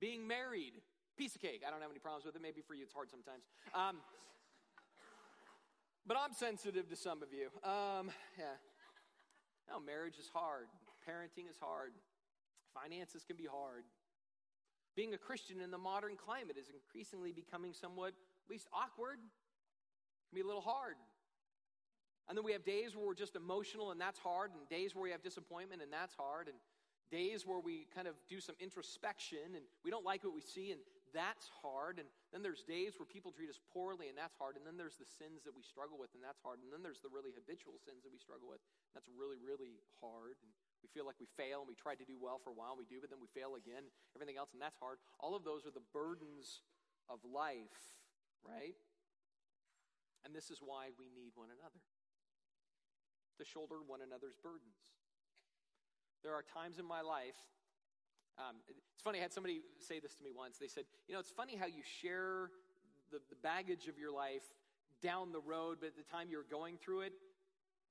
Being 0.00 0.26
married, 0.26 0.72
piece 1.16 1.34
of 1.34 1.42
cake. 1.42 1.62
I 1.66 1.70
don't 1.70 1.82
have 1.82 1.90
any 1.90 2.00
problems 2.00 2.24
with 2.24 2.36
it. 2.36 2.42
Maybe 2.42 2.62
for 2.62 2.74
you 2.74 2.84
it's 2.84 2.94
hard 2.94 3.10
sometimes. 3.10 3.44
Um, 3.74 3.98
but 6.06 6.16
I'm 6.16 6.32
sensitive 6.32 6.88
to 6.88 6.96
some 6.96 7.22
of 7.22 7.28
you. 7.32 7.52
Um, 7.62 8.10
yeah. 8.38 8.56
No, 9.68 9.78
marriage 9.78 10.18
is 10.18 10.30
hard. 10.32 10.66
Parenting 11.06 11.48
is 11.48 11.56
hard. 11.60 11.92
Finances 12.74 13.24
can 13.24 13.36
be 13.36 13.46
hard. 13.46 13.84
Being 14.96 15.14
a 15.14 15.18
Christian 15.18 15.60
in 15.60 15.70
the 15.70 15.78
modern 15.78 16.16
climate 16.16 16.56
is 16.58 16.68
increasingly 16.72 17.32
becoming 17.32 17.72
somewhat, 17.72 18.08
at 18.08 18.50
least 18.50 18.66
awkward. 18.72 19.18
Can 19.18 20.34
be 20.34 20.40
a 20.40 20.46
little 20.46 20.62
hard. 20.62 20.96
And 22.28 22.36
then 22.36 22.44
we 22.44 22.52
have 22.52 22.64
days 22.64 22.94
where 22.94 23.06
we're 23.06 23.14
just 23.14 23.34
emotional 23.34 23.90
and 23.90 24.00
that's 24.00 24.18
hard, 24.18 24.52
and 24.52 24.68
days 24.68 24.94
where 24.94 25.02
we 25.02 25.10
have 25.10 25.22
disappointment 25.22 25.82
and 25.82 25.92
that's 25.92 26.14
hard, 26.14 26.48
and 26.48 26.56
days 27.10 27.42
where 27.42 27.58
we 27.58 27.90
kind 27.90 28.06
of 28.06 28.14
do 28.30 28.38
some 28.38 28.54
introspection 28.62 29.58
and 29.58 29.66
we 29.82 29.90
don't 29.90 30.06
like 30.06 30.22
what 30.22 30.32
we 30.32 30.40
see 30.40 30.70
and 30.70 30.80
that's 31.10 31.50
hard. 31.50 31.98
And 31.98 32.06
then 32.30 32.38
there's 32.38 32.62
days 32.62 32.94
where 32.94 33.06
people 33.06 33.34
treat 33.34 33.50
us 33.50 33.58
poorly 33.74 34.06
and 34.06 34.14
that's 34.14 34.38
hard. 34.38 34.54
And 34.54 34.62
then 34.62 34.78
there's 34.78 34.94
the 34.94 35.10
sins 35.18 35.42
that 35.42 35.50
we 35.50 35.66
struggle 35.66 35.98
with 35.98 36.14
and 36.14 36.22
that's 36.22 36.38
hard. 36.38 36.62
And 36.62 36.70
then 36.70 36.86
there's 36.86 37.02
the 37.02 37.10
really 37.10 37.34
habitual 37.34 37.82
sins 37.82 38.06
that 38.06 38.14
we 38.14 38.22
struggle 38.22 38.46
with. 38.46 38.62
And 38.62 38.94
that's 38.94 39.10
really, 39.10 39.42
really 39.42 39.82
hard. 39.98 40.38
And 40.38 40.54
we 40.86 40.88
feel 40.94 41.02
like 41.02 41.18
we 41.18 41.26
fail 41.34 41.66
and 41.66 41.68
we 41.68 41.74
try 41.74 41.98
to 41.98 42.06
do 42.06 42.14
well 42.16 42.38
for 42.38 42.54
a 42.54 42.56
while 42.56 42.78
and 42.78 42.80
we 42.80 42.88
do, 42.88 43.02
but 43.02 43.10
then 43.10 43.20
we 43.20 43.28
fail 43.34 43.58
again, 43.58 43.84
everything 44.14 44.38
else, 44.38 44.54
and 44.54 44.62
that's 44.62 44.78
hard. 44.78 45.02
All 45.18 45.36
of 45.36 45.44
those 45.44 45.68
are 45.68 45.74
the 45.74 45.84
burdens 45.92 46.64
of 47.10 47.20
life, 47.26 48.00
right? 48.40 48.78
And 50.24 50.32
this 50.32 50.48
is 50.48 50.62
why 50.62 50.94
we 50.96 51.12
need 51.12 51.34
one 51.36 51.52
another 51.52 51.82
to 53.38 53.44
shoulder 53.44 53.76
one 53.86 54.00
another's 54.00 54.36
burdens. 54.36 54.80
There 56.22 56.34
are 56.34 56.42
times 56.42 56.78
in 56.78 56.84
my 56.84 57.00
life, 57.00 57.38
um, 58.38 58.56
it's 58.68 59.02
funny, 59.02 59.18
I 59.18 59.22
had 59.22 59.32
somebody 59.32 59.60
say 59.78 60.00
this 60.00 60.14
to 60.16 60.24
me 60.24 60.30
once. 60.34 60.56
They 60.58 60.68
said, 60.68 60.84
You 61.08 61.14
know, 61.14 61.20
it's 61.20 61.30
funny 61.30 61.56
how 61.56 61.66
you 61.66 61.82
share 61.84 62.50
the, 63.10 63.18
the 63.28 63.36
baggage 63.42 63.88
of 63.88 63.98
your 63.98 64.12
life 64.12 64.44
down 65.02 65.32
the 65.32 65.40
road, 65.40 65.78
but 65.80 65.88
at 65.88 65.96
the 65.96 66.08
time 66.08 66.28
you 66.30 66.36
were 66.36 66.48
going 66.48 66.76
through 66.76 67.02
it, 67.02 67.12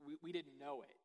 we, 0.05 0.15
we 0.23 0.31
didn't 0.31 0.57
know 0.59 0.81
it. 0.81 0.95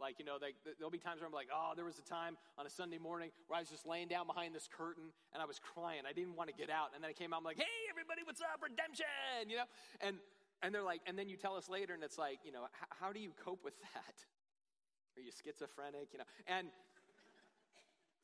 Like, 0.00 0.18
you 0.18 0.24
know, 0.24 0.34
they, 0.34 0.58
there'll 0.78 0.90
be 0.90 0.98
times 0.98 1.22
where 1.22 1.30
I'm 1.30 1.34
like, 1.34 1.46
oh, 1.54 1.78
there 1.78 1.86
was 1.86 1.98
a 1.98 2.06
time 2.06 2.36
on 2.58 2.66
a 2.66 2.70
Sunday 2.70 2.98
morning 2.98 3.30
where 3.46 3.56
I 3.56 3.62
was 3.62 3.70
just 3.70 3.86
laying 3.86 4.08
down 4.08 4.26
behind 4.26 4.50
this 4.50 4.66
curtain 4.66 5.14
and 5.30 5.38
I 5.38 5.46
was 5.46 5.62
crying. 5.62 6.02
I 6.08 6.12
didn't 6.12 6.34
want 6.34 6.50
to 6.50 6.56
get 6.56 6.70
out. 6.74 6.90
And 6.90 7.04
then 7.04 7.10
I 7.10 7.14
came 7.14 7.32
out, 7.32 7.38
I'm 7.38 7.46
like, 7.46 7.62
hey, 7.62 7.86
everybody, 7.86 8.26
what's 8.26 8.42
up? 8.42 8.58
Redemption, 8.58 9.46
you 9.46 9.62
know? 9.62 9.70
And, 10.02 10.18
and 10.62 10.74
they're 10.74 10.82
like, 10.82 11.00
and 11.06 11.18
then 11.18 11.28
you 11.28 11.36
tell 11.36 11.56
us 11.56 11.68
later, 11.68 11.94
and 11.94 12.02
it's 12.02 12.18
like, 12.18 12.38
you 12.44 12.52
know, 12.52 12.66
how 13.00 13.12
do 13.12 13.20
you 13.20 13.32
cope 13.44 13.64
with 13.64 13.74
that? 13.94 14.16
Are 15.16 15.20
you 15.20 15.30
schizophrenic? 15.32 16.08
You 16.12 16.18
know, 16.20 16.28
and 16.46 16.68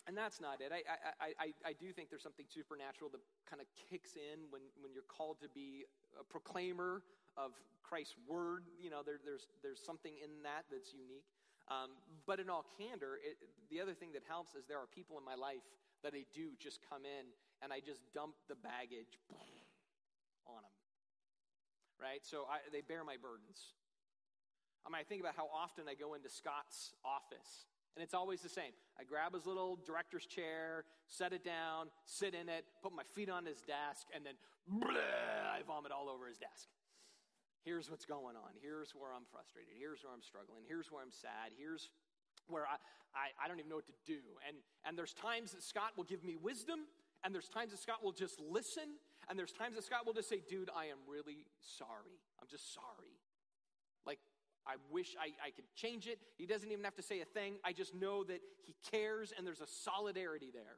and 0.09 0.17
that's 0.17 0.41
not 0.41 0.65
it. 0.65 0.73
I, 0.73 0.81
I, 1.21 1.31
I, 1.37 1.49
I 1.69 1.73
do 1.77 1.93
think 1.93 2.09
there's 2.09 2.25
something 2.25 2.49
supernatural 2.49 3.13
that 3.13 3.21
kind 3.45 3.61
of 3.61 3.69
kicks 3.77 4.17
in 4.17 4.49
when, 4.49 4.65
when 4.81 4.97
you're 4.97 5.05
called 5.05 5.37
to 5.45 5.53
be 5.53 5.85
a 6.17 6.25
proclaimer 6.25 7.05
of 7.37 7.53
Christ's 7.85 8.17
word. 8.25 8.65
You 8.81 8.89
know, 8.89 9.05
there, 9.05 9.21
there's, 9.21 9.53
there's 9.61 9.85
something 9.85 10.17
in 10.17 10.41
that 10.49 10.65
that's 10.73 10.97
unique. 10.97 11.29
Um, 11.69 12.01
but 12.25 12.41
in 12.41 12.49
all 12.49 12.65
candor, 12.81 13.21
it, 13.21 13.37
the 13.69 13.85
other 13.85 13.93
thing 13.93 14.17
that 14.17 14.25
helps 14.25 14.57
is 14.57 14.65
there 14.65 14.81
are 14.81 14.89
people 14.89 15.21
in 15.21 15.25
my 15.29 15.37
life 15.37 15.61
that 16.01 16.17
I 16.17 16.25
do 16.33 16.57
just 16.57 16.81
come 16.89 17.05
in 17.05 17.29
and 17.61 17.69
I 17.69 17.85
just 17.85 18.01
dump 18.17 18.33
the 18.49 18.57
baggage. 18.57 19.21
Right? 22.01 22.23
So 22.23 22.47
I, 22.49 22.63
they 22.71 22.81
bear 22.81 23.03
my 23.03 23.17
burdens. 23.21 23.75
I 24.87 24.91
mean, 24.91 25.03
I 25.03 25.05
think 25.05 25.21
about 25.21 25.35
how 25.37 25.51
often 25.51 25.85
I 25.91 25.95
go 25.95 26.15
into 26.15 26.31
Scott's 26.31 26.95
office, 27.05 27.67
and 27.97 28.03
it's 28.03 28.15
always 28.15 28.41
the 28.41 28.49
same. 28.49 28.73
I 28.99 29.05
grab 29.05 29.35
his 29.35 29.45
little 29.45 29.77
director's 29.85 30.25
chair, 30.25 30.85
set 31.09 31.33
it 31.33 31.45
down, 31.45 31.91
sit 32.07 32.35
in 32.35 32.49
it, 32.49 32.65
put 32.83 32.95
my 32.95 33.03
feet 33.15 33.29
on 33.29 33.45
his 33.45 33.61
desk, 33.61 34.07
and 34.15 34.25
then 34.25 34.39
I 34.81 35.61
vomit 35.67 35.93
all 35.93 36.09
over 36.09 36.27
his 36.27 36.39
desk. 36.39 36.71
Here's 37.65 37.91
what's 37.91 38.07
going 38.07 38.37
on. 38.37 38.57
Here's 38.63 38.95
where 38.95 39.13
I'm 39.13 39.27
frustrated. 39.29 39.75
Here's 39.77 40.01
where 40.01 40.15
I'm 40.15 40.23
struggling. 40.23 40.63
Here's 40.65 40.89
where 40.89 41.03
I'm 41.03 41.13
sad. 41.13 41.53
Here's 41.59 41.91
where 42.47 42.65
I, 42.65 42.81
I, 43.13 43.45
I 43.45 43.49
don't 43.49 43.59
even 43.59 43.69
know 43.69 43.77
what 43.77 43.91
to 43.93 43.99
do. 44.07 44.23
And, 44.47 44.57
and 44.87 44.97
there's 44.97 45.13
times 45.13 45.53
that 45.53 45.63
Scott 45.63 45.93
will 45.97 46.09
give 46.09 46.25
me 46.25 46.37
wisdom, 46.41 46.89
and 47.25 47.35
there's 47.35 47.49
times 47.49 47.73
that 47.73 47.81
Scott 47.81 48.01
will 48.03 48.17
just 48.17 48.41
listen, 48.41 48.97
and 49.29 49.39
there's 49.39 49.53
times 49.53 49.77
that 49.77 49.85
Scott 49.85 50.07
will 50.07 50.15
just 50.15 50.29
say, 50.29 50.41
Dude, 50.49 50.71
I 50.75 50.87
am 50.87 50.99
really 51.09 51.45
sorry. 51.61 52.19
I'm 52.41 52.49
just 52.51 52.75
sorry. 52.75 53.15
Like, 54.07 54.19
I 54.67 54.77
wish 54.91 55.17
I, 55.21 55.33
I 55.45 55.51
could 55.51 55.65
change 55.75 56.07
it. 56.07 56.19
He 56.37 56.47
doesn't 56.47 56.71
even 56.71 56.85
have 56.85 56.97
to 56.97 57.03
say 57.03 57.21
a 57.21 57.25
thing. 57.25 57.57
I 57.65 57.73
just 57.73 57.95
know 57.95 58.25
that 58.25 58.41
he 58.65 58.75
cares 58.91 59.33
and 59.37 59.47
there's 59.47 59.61
a 59.61 59.67
solidarity 59.67 60.51
there. 60.53 60.77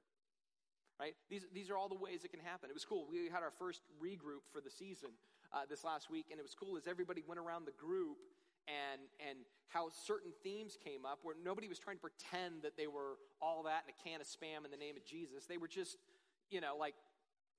Right? 0.98 1.14
These, 1.30 1.46
these 1.55 1.70
are 1.70 1.78
all 1.78 1.88
the 1.88 1.96
ways 1.96 2.24
it 2.24 2.30
can 2.30 2.40
happen. 2.40 2.68
It 2.68 2.74
was 2.74 2.84
cool. 2.84 3.07
We 3.11 3.30
had 3.32 3.42
our 3.42 3.53
first 3.59 3.80
regroup 4.03 4.44
for 4.53 4.61
the 4.61 4.70
season 4.70 5.11
uh, 5.53 5.61
this 5.68 5.82
last 5.82 6.11
week, 6.11 6.26
and 6.30 6.38
it 6.38 6.42
was 6.42 6.55
cool 6.55 6.76
as 6.76 6.86
everybody 6.86 7.22
went 7.26 7.40
around 7.40 7.64
the 7.66 7.72
group 7.72 8.18
and, 8.68 9.01
and 9.18 9.38
how 9.68 9.88
certain 9.88 10.30
themes 10.42 10.76
came 10.76 11.07
up 11.07 11.20
where 11.22 11.34
nobody 11.42 11.68
was 11.68 11.78
trying 11.78 11.96
to 11.96 12.03
pretend 12.03 12.62
that 12.62 12.76
they 12.76 12.86
were 12.86 13.16
all 13.40 13.62
that 13.64 13.84
and 13.86 13.94
a 13.96 14.09
can 14.09 14.20
of 14.20 14.26
spam 14.26 14.64
in 14.64 14.70
the 14.70 14.76
name 14.76 14.96
of 14.96 15.05
Jesus. 15.05 15.46
They 15.46 15.57
were 15.57 15.68
just, 15.68 15.96
you 16.51 16.61
know, 16.61 16.76
like 16.78 16.94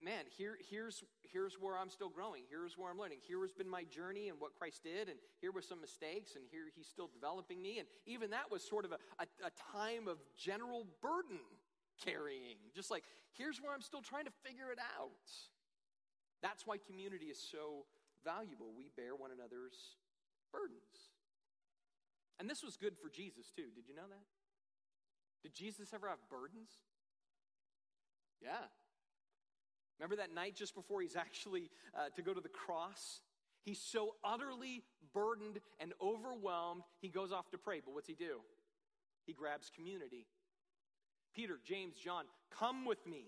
man, 0.03 0.25
here, 0.37 0.57
here's, 0.69 1.03
here's 1.21 1.55
where 1.55 1.77
I'm 1.77 1.89
still 1.89 2.09
growing. 2.09 2.43
Here's 2.49 2.77
where 2.77 2.89
I'm 2.89 2.97
learning. 2.97 3.19
Here 3.21 3.39
has 3.41 3.53
been 3.53 3.69
my 3.69 3.83
journey 3.83 4.29
and 4.29 4.39
what 4.39 4.57
Christ 4.57 4.83
did, 4.83 5.09
and 5.09 5.17
here 5.39 5.51
were 5.51 5.61
some 5.61 5.79
mistakes, 5.79 6.35
and 6.35 6.43
here 6.49 6.65
he's 6.75 6.87
still 6.87 7.09
developing 7.13 7.61
me. 7.61 7.79
And 7.79 7.87
even 8.05 8.31
that 8.31 8.49
was 8.49 8.63
sort 8.63 8.85
of 8.85 8.91
a, 8.91 8.99
a, 9.19 9.47
a 9.47 9.51
time 9.71 10.07
of 10.07 10.17
general 10.35 10.87
burden 11.01 11.39
carrying. 12.03 12.57
Just 12.75 12.89
like, 12.89 13.03
here's 13.37 13.61
where 13.61 13.73
I'm 13.73 13.81
still 13.81 14.01
trying 14.01 14.25
to 14.25 14.33
figure 14.43 14.71
it 14.71 14.79
out. 14.97 15.11
That's 16.41 16.65
why 16.65 16.77
community 16.77 17.27
is 17.27 17.37
so 17.37 17.85
valuable. 18.25 18.73
We 18.75 18.89
bear 18.97 19.15
one 19.15 19.29
another's 19.31 19.97
burdens. 20.51 21.13
And 22.39 22.49
this 22.49 22.63
was 22.63 22.75
good 22.75 22.97
for 22.97 23.09
Jesus, 23.09 23.51
too. 23.55 23.69
Did 23.75 23.87
you 23.87 23.93
know 23.93 24.09
that? 24.09 24.25
Did 25.43 25.53
Jesus 25.53 25.93
ever 25.93 26.09
have 26.09 26.17
burdens? 26.29 26.69
Yeah, 28.41 28.65
Remember 30.01 30.15
that 30.15 30.33
night 30.33 30.55
just 30.55 30.73
before 30.73 31.03
he's 31.03 31.15
actually 31.15 31.69
uh, 31.95 32.09
to 32.15 32.23
go 32.23 32.33
to 32.33 32.41
the 32.41 32.49
cross? 32.49 33.21
He's 33.61 33.77
so 33.79 34.15
utterly 34.23 34.81
burdened 35.13 35.59
and 35.79 35.93
overwhelmed, 36.01 36.81
he 37.01 37.09
goes 37.09 37.31
off 37.31 37.51
to 37.51 37.59
pray. 37.59 37.81
But 37.85 37.93
what's 37.93 38.07
he 38.07 38.15
do? 38.15 38.39
He 39.27 39.33
grabs 39.33 39.69
community. 39.69 40.25
Peter, 41.35 41.59
James, 41.63 41.97
John, 42.03 42.25
come 42.49 42.83
with 42.83 43.05
me. 43.05 43.25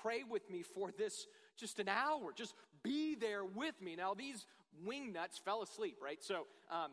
Pray 0.00 0.22
with 0.22 0.48
me 0.48 0.62
for 0.62 0.92
this 0.96 1.26
just 1.58 1.80
an 1.80 1.88
hour. 1.88 2.32
Just 2.32 2.54
be 2.84 3.16
there 3.16 3.44
with 3.44 3.74
me. 3.82 3.96
Now, 3.96 4.14
these 4.14 4.46
wing 4.86 5.12
nuts 5.12 5.40
fell 5.44 5.62
asleep, 5.62 5.96
right? 6.00 6.22
So, 6.22 6.46
um, 6.70 6.92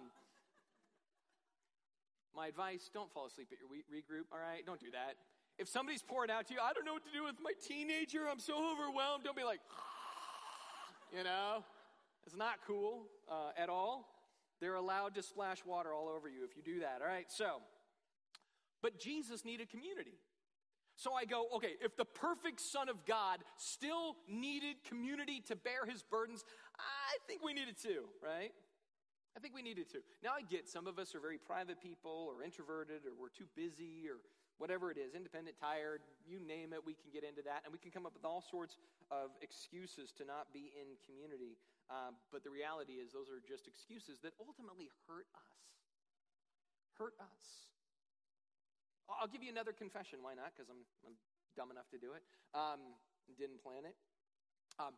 my 2.35 2.47
advice 2.47 2.89
don't 2.91 3.13
fall 3.13 3.27
asleep 3.27 3.49
at 3.51 3.59
your 3.59 3.69
regroup, 3.69 4.25
all 4.31 4.39
right? 4.39 4.65
Don't 4.65 4.79
do 4.79 4.89
that. 4.91 5.13
If 5.57 5.69
somebody's 5.69 6.01
pouring 6.01 6.29
out 6.29 6.47
to 6.47 6.53
you, 6.53 6.59
I 6.61 6.73
don't 6.73 6.85
know 6.85 6.93
what 6.93 7.05
to 7.05 7.11
do 7.11 7.23
with 7.23 7.35
my 7.41 7.53
teenager, 7.65 8.27
I'm 8.29 8.39
so 8.39 8.53
overwhelmed, 8.73 9.23
don't 9.23 9.37
be 9.37 9.43
like, 9.43 9.61
you 11.17 11.23
know, 11.23 11.63
it's 12.25 12.35
not 12.35 12.55
cool 12.67 13.03
uh, 13.29 13.51
at 13.57 13.69
all. 13.69 14.09
They're 14.59 14.75
allowed 14.75 15.15
to 15.15 15.23
splash 15.23 15.63
water 15.65 15.93
all 15.93 16.09
over 16.09 16.27
you 16.27 16.43
if 16.43 16.55
you 16.55 16.63
do 16.63 16.79
that, 16.81 16.99
all 17.01 17.07
right? 17.07 17.25
So, 17.29 17.61
but 18.81 18.99
Jesus 18.99 19.45
needed 19.45 19.69
community. 19.69 20.19
So 20.97 21.13
I 21.13 21.25
go, 21.25 21.47
okay, 21.57 21.75
if 21.81 21.97
the 21.97 22.05
perfect 22.05 22.61
Son 22.61 22.87
of 22.87 23.05
God 23.05 23.39
still 23.57 24.15
needed 24.29 24.77
community 24.87 25.41
to 25.47 25.55
bear 25.55 25.85
his 25.85 26.03
burdens, 26.03 26.43
I 26.79 27.17
think 27.27 27.43
we 27.43 27.53
needed 27.53 27.77
to, 27.83 28.05
right? 28.23 28.51
I 29.35 29.39
think 29.41 29.53
we 29.53 29.61
needed 29.61 29.89
to. 29.91 29.99
Now 30.23 30.31
I 30.37 30.41
get 30.41 30.69
some 30.69 30.87
of 30.87 30.97
us 30.97 31.13
are 31.13 31.19
very 31.19 31.37
private 31.37 31.81
people 31.81 32.31
or 32.31 32.43
introverted 32.43 33.05
or 33.05 33.11
we're 33.19 33.29
too 33.29 33.47
busy 33.55 34.07
or 34.07 34.23
whatever 34.57 34.91
it 34.91 34.97
is, 34.97 35.13
independent, 35.13 35.59
tired, 35.59 36.01
you 36.23 36.39
name 36.39 36.71
it, 36.71 36.79
we 36.83 36.95
can 36.95 37.11
get 37.11 37.23
into 37.27 37.43
that. 37.43 37.63
And 37.67 37.73
we 37.75 37.79
can 37.79 37.91
come 37.91 38.05
up 38.07 38.15
with 38.15 38.23
all 38.23 38.39
sorts 38.39 38.79
of 39.11 39.35
excuses 39.43 40.15
to 40.19 40.23
not 40.23 40.51
be 40.55 40.71
in 40.75 40.95
community. 41.03 41.59
Um, 41.91 42.17
but 42.31 42.43
the 42.43 42.49
reality 42.49 42.97
is, 42.97 43.11
those 43.11 43.27
are 43.29 43.43
just 43.43 43.67
excuses 43.67 44.23
that 44.23 44.33
ultimately 44.39 44.89
hurt 45.05 45.27
us. 45.35 45.55
Hurt 46.97 47.15
us. 47.19 47.67
I'll 49.05 49.29
give 49.29 49.43
you 49.43 49.51
another 49.51 49.75
confession. 49.75 50.19
Why 50.25 50.33
not? 50.33 50.55
Because 50.55 50.71
I'm, 50.71 50.81
I'm, 51.05 51.15
dumb 51.55 51.71
enough 51.71 51.87
to 51.87 51.95
do 51.95 52.11
it. 52.11 52.19
Um, 52.51 52.99
didn't 53.39 53.63
plan 53.63 53.87
it. 53.87 53.95
Um, 54.75 54.91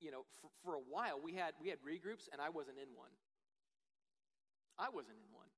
you 0.00 0.08
know, 0.10 0.24
for, 0.40 0.48
for 0.64 0.72
a 0.80 0.84
while 0.88 1.20
we 1.20 1.36
had 1.36 1.52
we 1.60 1.68
had 1.68 1.76
regroups, 1.84 2.32
and 2.32 2.40
I 2.40 2.48
wasn't 2.48 2.80
in 2.80 2.88
one. 2.96 3.12
I 4.80 4.88
wasn't 4.88 5.20
in 5.20 5.28
one. 5.28 5.51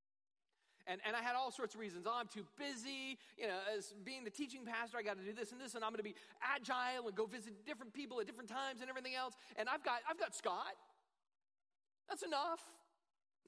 And, 0.87 1.01
and 1.07 1.16
I 1.16 1.22
had 1.22 1.35
all 1.35 1.51
sorts 1.51 1.74
of 1.74 1.80
reasons. 1.80 2.05
Oh, 2.07 2.12
I'm 2.14 2.28
too 2.28 2.45
busy. 2.59 3.18
You 3.39 3.49
know, 3.49 3.59
as 3.76 3.95
being 4.05 4.24
the 4.24 4.30
teaching 4.30 4.66
pastor, 4.66 4.99
I 4.99 5.03
got 5.03 5.16
to 5.16 5.24
do 5.24 5.32
this 5.32 5.53
and 5.53 5.61
this, 5.61 5.74
and 5.74 5.82
I'm 5.82 5.91
going 5.91 6.05
to 6.05 6.05
be 6.05 6.14
agile 6.43 7.09
and 7.09 7.16
go 7.16 7.24
visit 7.26 7.64
different 7.64 7.95
people 7.95 8.20
at 8.20 8.26
different 8.26 8.51
times 8.51 8.80
and 8.80 8.91
everything 8.91 9.14
else. 9.14 9.35
And 9.57 9.68
I've 9.68 9.82
got, 9.82 10.01
I've 10.09 10.18
got 10.18 10.35
Scott. 10.35 10.76
That's 12.09 12.22
enough. 12.22 12.61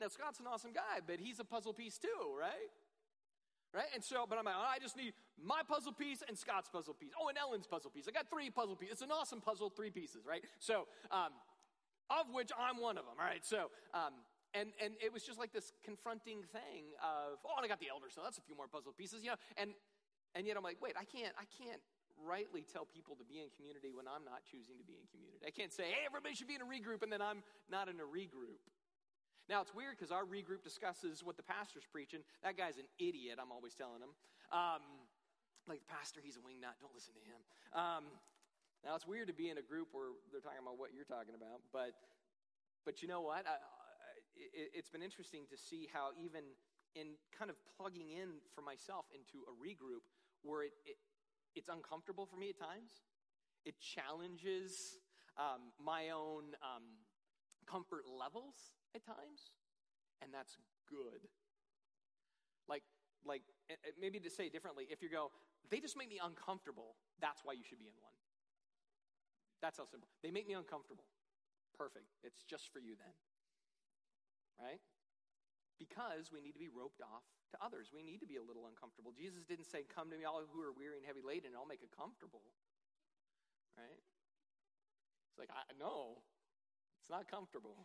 Now, 0.00 0.08
Scott's 0.08 0.40
an 0.40 0.46
awesome 0.46 0.72
guy, 0.72 1.04
but 1.06 1.20
he's 1.20 1.40
a 1.40 1.44
puzzle 1.44 1.72
piece 1.72 1.98
too, 1.98 2.36
right? 2.38 2.72
Right? 3.74 3.92
And 3.94 4.02
so, 4.02 4.24
but 4.28 4.38
I'm 4.38 4.44
like, 4.44 4.54
oh, 4.56 4.72
I 4.74 4.78
just 4.78 4.96
need 4.96 5.12
my 5.36 5.60
puzzle 5.68 5.92
piece 5.92 6.22
and 6.26 6.36
Scott's 6.38 6.68
puzzle 6.68 6.94
piece. 6.94 7.12
Oh, 7.20 7.28
and 7.28 7.36
Ellen's 7.36 7.66
puzzle 7.66 7.90
piece. 7.90 8.08
I 8.08 8.12
got 8.12 8.30
three 8.30 8.48
puzzle 8.48 8.76
pieces. 8.76 8.94
It's 8.94 9.02
an 9.02 9.10
awesome 9.10 9.40
puzzle, 9.40 9.68
three 9.68 9.90
pieces, 9.90 10.24
right? 10.26 10.42
So, 10.58 10.86
um, 11.10 11.32
of 12.08 12.32
which 12.32 12.50
I'm 12.58 12.80
one 12.80 12.96
of 12.96 13.04
them, 13.04 13.14
all 13.18 13.26
right? 13.26 13.44
So, 13.44 13.70
um, 13.92 14.12
and, 14.54 14.70
and 14.82 14.94
it 15.02 15.12
was 15.12 15.22
just 15.22 15.38
like 15.38 15.52
this 15.52 15.72
confronting 15.82 16.44
thing 16.52 16.94
of, 17.02 17.38
oh, 17.44 17.56
and 17.56 17.64
I 17.64 17.68
got 17.68 17.80
the 17.80 17.90
elder, 17.90 18.06
so 18.08 18.20
that's 18.22 18.38
a 18.38 18.44
few 18.44 18.56
more 18.56 18.68
puzzle 18.68 18.92
pieces, 18.92 19.24
you 19.24 19.30
know. 19.30 19.40
And, 19.56 19.74
and 20.34 20.46
yet 20.46 20.56
I'm 20.56 20.62
like, 20.62 20.78
wait, 20.80 20.94
I 20.94 21.04
can't, 21.04 21.34
I 21.36 21.44
can't 21.48 21.80
rightly 22.24 22.64
tell 22.64 22.88
people 22.88 23.16
to 23.20 23.26
be 23.28 23.44
in 23.44 23.52
community 23.52 23.92
when 23.92 24.08
I'm 24.08 24.24
not 24.24 24.40
choosing 24.44 24.80
to 24.80 24.86
be 24.86 24.96
in 24.96 25.04
community. 25.12 25.44
I 25.44 25.52
can't 25.52 25.72
say, 25.72 25.92
hey, 25.92 26.08
everybody 26.08 26.32
should 26.32 26.48
be 26.48 26.56
in 26.56 26.64
a 26.64 26.68
regroup, 26.68 27.04
and 27.04 27.12
then 27.12 27.20
I'm 27.20 27.44
not 27.68 27.88
in 27.92 28.00
a 28.00 28.08
regroup. 28.08 28.64
Now, 29.46 29.62
it's 29.62 29.74
weird 29.76 29.94
because 29.94 30.10
our 30.10 30.26
regroup 30.26 30.64
discusses 30.64 31.22
what 31.22 31.36
the 31.36 31.46
pastor's 31.46 31.86
preaching. 31.86 32.24
That 32.42 32.56
guy's 32.56 32.80
an 32.80 32.88
idiot, 32.98 33.38
I'm 33.38 33.52
always 33.52 33.76
telling 33.76 34.02
him. 34.02 34.16
Um, 34.50 34.82
like 35.68 35.84
the 35.84 35.90
pastor, 35.90 36.18
he's 36.22 36.40
a 36.40 36.42
wingnut, 36.42 36.78
don't 36.82 36.94
listen 36.94 37.14
to 37.14 37.24
him. 37.26 37.40
Um, 37.74 38.04
now, 38.82 38.94
it's 38.94 39.06
weird 39.06 39.28
to 39.28 39.36
be 39.36 39.50
in 39.50 39.58
a 39.58 39.66
group 39.66 39.90
where 39.92 40.14
they're 40.30 40.42
talking 40.42 40.62
about 40.62 40.78
what 40.78 40.94
you're 40.94 41.06
talking 41.06 41.34
about, 41.34 41.62
but, 41.70 41.94
but 42.86 43.02
you 43.02 43.08
know 43.08 43.22
what? 43.22 43.46
I, 43.46 43.58
it, 44.36 44.76
has 44.76 44.88
been 44.88 45.02
interesting 45.02 45.44
to 45.50 45.56
see 45.56 45.88
how 45.92 46.10
even 46.16 46.44
in 46.94 47.16
kind 47.36 47.50
of 47.50 47.56
plugging 47.76 48.10
in 48.10 48.40
for 48.54 48.62
myself 48.62 49.04
into 49.12 49.44
a 49.48 49.52
regroup 49.56 50.04
where 50.42 50.64
it, 50.64 50.72
it 50.84 50.96
it's 51.54 51.68
uncomfortable 51.68 52.26
for 52.26 52.36
me 52.36 52.50
at 52.50 52.58
times. 52.60 53.00
It 53.64 53.74
challenges 53.80 55.00
um, 55.36 55.72
my 55.82 56.10
own 56.10 56.52
um, 56.60 56.84
comfort 57.66 58.04
levels 58.04 58.54
at 58.94 59.04
times, 59.04 59.56
and 60.22 60.30
that's 60.32 60.56
good. 60.88 61.26
Like, 62.68 62.84
like 63.24 63.42
maybe 63.98 64.20
to 64.20 64.30
say 64.30 64.48
differently, 64.48 64.84
if 64.90 65.02
you 65.02 65.08
go, 65.08 65.32
they 65.70 65.80
just 65.80 65.96
make 65.96 66.10
me 66.10 66.20
uncomfortable. 66.22 66.94
That's 67.20 67.40
why 67.42 67.54
you 67.54 67.64
should 67.64 67.80
be 67.80 67.88
in 67.88 67.96
one. 68.04 68.12
That's 69.62 69.78
how 69.78 69.86
simple. 69.86 70.08
They 70.22 70.30
make 70.30 70.46
me 70.46 70.54
uncomfortable. 70.54 71.04
Perfect. 71.76 72.12
It's 72.22 72.44
just 72.44 72.70
for 72.72 72.78
you 72.78 72.94
then 73.00 73.12
right? 74.60 74.80
Because 75.76 76.32
we 76.32 76.40
need 76.40 76.56
to 76.56 76.62
be 76.62 76.72
roped 76.72 77.04
off 77.04 77.24
to 77.52 77.56
others. 77.60 77.92
We 77.92 78.00
need 78.00 78.24
to 78.24 78.28
be 78.28 78.40
a 78.40 78.44
little 78.44 78.64
uncomfortable. 78.66 79.12
Jesus 79.12 79.44
didn't 79.44 79.68
say, 79.68 79.84
Come 79.84 80.08
to 80.10 80.16
me, 80.16 80.24
all 80.24 80.40
who 80.48 80.60
are 80.64 80.72
weary 80.72 80.98
and 80.98 81.06
heavy 81.06 81.20
laden, 81.20 81.52
and 81.52 81.56
I'll 81.56 81.68
make 81.68 81.84
it 81.84 81.92
comfortable. 81.92 82.42
Right? 83.76 84.00
It's 85.36 85.38
like, 85.38 85.52
I, 85.52 85.68
no, 85.76 86.24
it's 87.04 87.12
not 87.12 87.28
comfortable, 87.28 87.84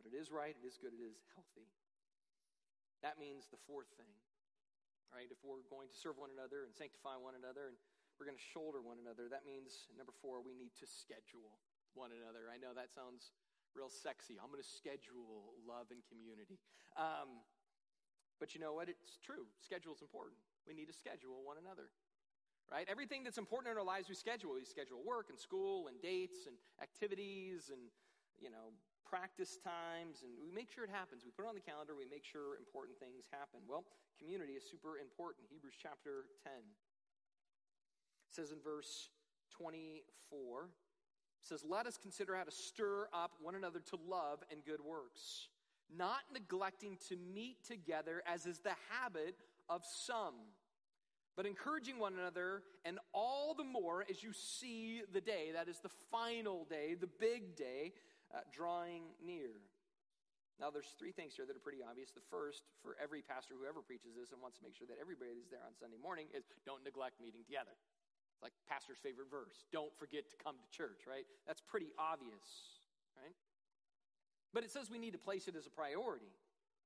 but 0.00 0.08
it 0.08 0.16
is 0.16 0.32
right, 0.32 0.56
it 0.56 0.64
is 0.64 0.80
good, 0.80 0.96
it 0.96 1.04
is 1.04 1.20
healthy. 1.36 1.68
That 3.04 3.20
means 3.20 3.46
the 3.52 3.60
fourth 3.68 3.92
thing, 4.00 4.10
right? 5.12 5.28
If 5.28 5.38
we're 5.44 5.62
going 5.68 5.92
to 5.92 5.94
serve 5.94 6.16
one 6.16 6.32
another 6.32 6.64
and 6.64 6.72
sanctify 6.72 7.20
one 7.20 7.36
another 7.36 7.70
and 7.70 7.78
we're 8.16 8.26
going 8.26 8.40
to 8.40 8.50
shoulder 8.56 8.82
one 8.82 8.98
another, 8.98 9.30
that 9.30 9.46
means, 9.46 9.86
number 9.94 10.16
four, 10.18 10.42
we 10.42 10.56
need 10.56 10.74
to 10.82 10.88
schedule 10.88 11.60
one 11.94 12.10
another. 12.10 12.50
I 12.50 12.58
know 12.58 12.74
that 12.74 12.90
sounds 12.90 13.30
real 13.74 13.90
sexy. 13.90 14.36
I'm 14.40 14.50
going 14.50 14.62
to 14.62 14.66
schedule 14.66 15.56
love 15.66 15.90
and 15.90 16.00
community. 16.06 16.60
Um, 16.96 17.44
but 18.40 18.54
you 18.54 18.60
know 18.60 18.74
what? 18.74 18.88
It's 18.88 19.18
true. 19.18 19.48
Schedule 19.60 19.94
is 19.94 20.02
important. 20.02 20.38
We 20.66 20.74
need 20.74 20.86
to 20.86 20.96
schedule 20.96 21.42
one 21.42 21.58
another. 21.58 21.90
Right? 22.68 22.84
Everything 22.84 23.24
that's 23.24 23.40
important 23.40 23.72
in 23.72 23.80
our 23.80 23.86
lives, 23.86 24.12
we 24.12 24.14
schedule. 24.14 24.52
We 24.52 24.68
schedule 24.68 25.00
work 25.00 25.32
and 25.32 25.38
school 25.40 25.88
and 25.88 25.96
dates 26.04 26.44
and 26.44 26.54
activities 26.84 27.72
and, 27.72 27.80
you 28.36 28.52
know, 28.52 28.76
practice 29.08 29.56
times, 29.56 30.20
and 30.20 30.36
we 30.36 30.52
make 30.52 30.68
sure 30.68 30.84
it 30.84 30.92
happens. 30.92 31.24
We 31.24 31.32
put 31.32 31.48
it 31.48 31.50
on 31.50 31.56
the 31.56 31.64
calendar, 31.64 31.96
we 31.96 32.04
make 32.04 32.28
sure 32.28 32.60
important 32.60 33.00
things 33.00 33.24
happen. 33.32 33.64
Well, 33.64 33.88
community 34.20 34.52
is 34.52 34.68
super 34.68 35.00
important. 35.00 35.48
Hebrews 35.48 35.80
chapter 35.80 36.28
10 36.44 36.52
says 38.28 38.52
in 38.52 38.60
verse 38.60 39.08
24 39.56 40.68
says, 41.42 41.64
Let 41.68 41.86
us 41.86 41.96
consider 41.96 42.36
how 42.36 42.44
to 42.44 42.50
stir 42.50 43.08
up 43.12 43.32
one 43.40 43.54
another 43.54 43.80
to 43.90 43.98
love 44.08 44.40
and 44.50 44.64
good 44.64 44.80
works, 44.80 45.48
not 45.96 46.20
neglecting 46.32 46.98
to 47.08 47.16
meet 47.16 47.64
together 47.66 48.22
as 48.26 48.46
is 48.46 48.58
the 48.60 48.74
habit 48.90 49.36
of 49.68 49.82
some, 49.84 50.34
but 51.36 51.46
encouraging 51.46 51.98
one 51.98 52.14
another, 52.14 52.62
and 52.84 52.98
all 53.12 53.54
the 53.54 53.64
more 53.64 54.04
as 54.10 54.22
you 54.22 54.32
see 54.32 55.02
the 55.12 55.20
day, 55.20 55.50
that 55.54 55.68
is 55.68 55.78
the 55.80 55.90
final 56.10 56.66
day, 56.68 56.94
the 56.98 57.06
big 57.06 57.56
day, 57.56 57.92
uh, 58.34 58.40
drawing 58.52 59.02
near. 59.24 59.50
Now, 60.58 60.74
there's 60.74 60.90
three 60.98 61.14
things 61.14 61.38
here 61.38 61.46
that 61.46 61.54
are 61.54 61.62
pretty 61.62 61.86
obvious. 61.86 62.10
The 62.10 62.26
first, 62.34 62.66
for 62.82 62.98
every 62.98 63.22
pastor 63.22 63.54
who 63.54 63.62
ever 63.62 63.78
preaches 63.78 64.18
this 64.18 64.34
and 64.34 64.42
wants 64.42 64.58
to 64.58 64.66
make 64.66 64.74
sure 64.74 64.90
that 64.90 64.98
everybody 64.98 65.38
is 65.38 65.46
there 65.54 65.62
on 65.62 65.78
Sunday 65.78 66.02
morning, 66.02 66.26
is 66.34 66.42
don't 66.66 66.82
neglect 66.82 67.22
meeting 67.22 67.46
together. 67.46 67.78
Like 68.42 68.52
pastor's 68.68 68.98
favorite 68.98 69.30
verse. 69.30 69.66
Don't 69.72 69.92
forget 69.98 70.30
to 70.30 70.36
come 70.36 70.54
to 70.60 70.68
church, 70.70 71.06
right? 71.08 71.26
That's 71.46 71.60
pretty 71.60 71.90
obvious, 71.98 72.78
right? 73.16 73.34
But 74.54 74.64
it 74.64 74.70
says 74.70 74.90
we 74.90 74.98
need 74.98 75.12
to 75.12 75.18
place 75.18 75.48
it 75.48 75.56
as 75.56 75.66
a 75.66 75.70
priority. 75.70 76.30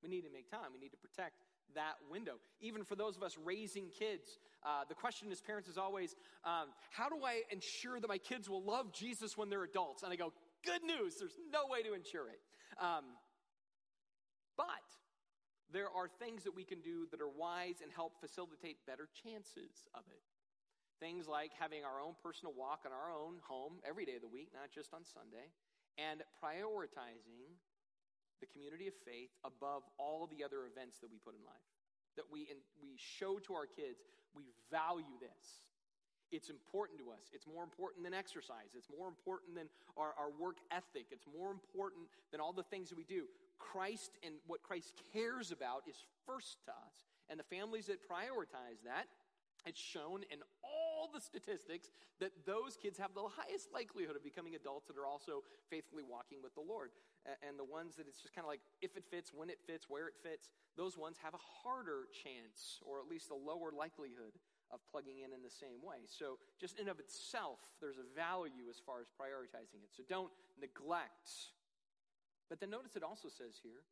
We 0.02 0.08
need 0.08 0.22
to 0.22 0.32
make 0.32 0.50
time. 0.50 0.72
We 0.72 0.80
need 0.80 0.90
to 0.90 0.96
protect 0.96 1.44
that 1.74 1.94
window. 2.10 2.34
Even 2.60 2.84
for 2.84 2.96
those 2.96 3.16
of 3.16 3.22
us 3.22 3.36
raising 3.42 3.88
kids, 3.88 4.38
uh, 4.64 4.84
the 4.88 4.94
question 4.94 5.30
as 5.30 5.40
parents 5.40 5.68
is 5.68 5.78
always, 5.78 6.14
um, 6.44 6.68
how 6.90 7.08
do 7.08 7.16
I 7.24 7.42
ensure 7.50 8.00
that 8.00 8.08
my 8.08 8.18
kids 8.18 8.48
will 8.48 8.62
love 8.62 8.92
Jesus 8.92 9.36
when 9.36 9.48
they're 9.48 9.64
adults? 9.64 10.02
And 10.02 10.12
I 10.12 10.16
go, 10.16 10.32
good 10.64 10.82
news, 10.82 11.16
there's 11.18 11.38
no 11.52 11.70
way 11.70 11.82
to 11.82 11.94
ensure 11.94 12.28
it. 12.28 12.40
Um, 12.80 13.04
but 14.56 14.66
there 15.72 15.88
are 15.88 16.08
things 16.18 16.44
that 16.44 16.54
we 16.54 16.64
can 16.64 16.80
do 16.80 17.06
that 17.10 17.20
are 17.20 17.28
wise 17.28 17.80
and 17.82 17.90
help 17.90 18.20
facilitate 18.20 18.76
better 18.86 19.08
chances 19.22 19.86
of 19.94 20.02
it. 20.10 20.20
Things 21.02 21.26
like 21.26 21.50
having 21.58 21.82
our 21.82 21.98
own 21.98 22.14
personal 22.22 22.54
walk 22.54 22.86
in 22.86 22.94
our 22.94 23.10
own 23.10 23.42
home 23.42 23.82
every 23.82 24.06
day 24.06 24.14
of 24.14 24.22
the 24.22 24.30
week, 24.30 24.54
not 24.54 24.70
just 24.70 24.94
on 24.94 25.02
Sunday, 25.02 25.50
and 25.98 26.22
prioritizing 26.38 27.58
the 28.38 28.46
community 28.46 28.86
of 28.86 28.94
faith 29.02 29.34
above 29.42 29.82
all 29.98 30.30
the 30.30 30.46
other 30.46 30.62
events 30.70 31.02
that 31.02 31.10
we 31.10 31.18
put 31.18 31.34
in 31.34 31.42
life. 31.42 31.66
That 32.14 32.30
we, 32.30 32.46
in, 32.46 32.62
we 32.78 32.94
show 32.94 33.42
to 33.50 33.50
our 33.50 33.66
kids 33.66 34.06
we 34.30 34.54
value 34.70 35.18
this. 35.18 35.66
It's 36.30 36.54
important 36.54 37.02
to 37.02 37.10
us. 37.10 37.34
It's 37.34 37.50
more 37.50 37.66
important 37.66 38.06
than 38.06 38.14
exercise. 38.14 38.70
It's 38.78 38.86
more 38.86 39.10
important 39.10 39.58
than 39.58 39.66
our, 39.98 40.14
our 40.14 40.30
work 40.30 40.62
ethic. 40.70 41.10
It's 41.10 41.26
more 41.26 41.50
important 41.50 42.06
than 42.30 42.38
all 42.38 42.54
the 42.54 42.62
things 42.70 42.94
that 42.94 42.96
we 42.96 43.10
do. 43.10 43.26
Christ 43.58 44.22
and 44.22 44.38
what 44.46 44.62
Christ 44.62 44.94
cares 45.10 45.50
about 45.50 45.82
is 45.90 45.98
first 46.30 46.62
to 46.66 46.70
us. 46.70 46.94
And 47.26 47.42
the 47.42 47.50
families 47.50 47.90
that 47.90 48.06
prioritize 48.06 48.86
that, 48.86 49.10
it's 49.66 49.80
shown 49.80 50.22
in 50.30 50.38
all 51.02 51.10
the 51.10 51.18
statistics 51.18 51.90
that 52.22 52.30
those 52.46 52.78
kids 52.78 52.94
have 52.94 53.10
the 53.10 53.26
highest 53.26 53.74
likelihood 53.74 54.14
of 54.14 54.22
becoming 54.22 54.54
adults 54.54 54.86
that 54.86 54.94
are 54.94 55.10
also 55.10 55.42
faithfully 55.66 56.06
walking 56.06 56.38
with 56.38 56.54
the 56.54 56.62
Lord. 56.62 56.94
And 57.42 57.58
the 57.58 57.66
ones 57.66 57.98
that 57.98 58.06
it's 58.06 58.22
just 58.22 58.30
kind 58.30 58.46
of 58.46 58.50
like 58.54 58.62
if 58.78 58.94
it 58.94 59.02
fits, 59.10 59.34
when 59.34 59.50
it 59.50 59.58
fits, 59.66 59.90
where 59.90 60.06
it 60.06 60.14
fits, 60.22 60.54
those 60.78 60.94
ones 60.94 61.18
have 61.18 61.34
a 61.34 61.42
harder 61.42 62.06
chance 62.14 62.78
or 62.86 63.02
at 63.02 63.10
least 63.10 63.34
a 63.34 63.38
lower 63.38 63.74
likelihood 63.74 64.38
of 64.70 64.78
plugging 64.86 65.26
in 65.26 65.34
in 65.34 65.42
the 65.42 65.50
same 65.50 65.82
way. 65.82 66.06
So, 66.06 66.38
just 66.56 66.78
in 66.78 66.86
of 66.86 67.02
itself, 67.02 67.58
there's 67.82 67.98
a 67.98 68.08
value 68.14 68.70
as 68.70 68.78
far 68.80 69.02
as 69.02 69.10
prioritizing 69.12 69.82
it. 69.84 69.92
So, 69.92 70.06
don't 70.08 70.32
neglect. 70.56 71.52
But 72.48 72.62
then 72.62 72.70
notice 72.70 72.96
it 72.96 73.04
also 73.04 73.28
says 73.28 73.60
here, 73.60 73.84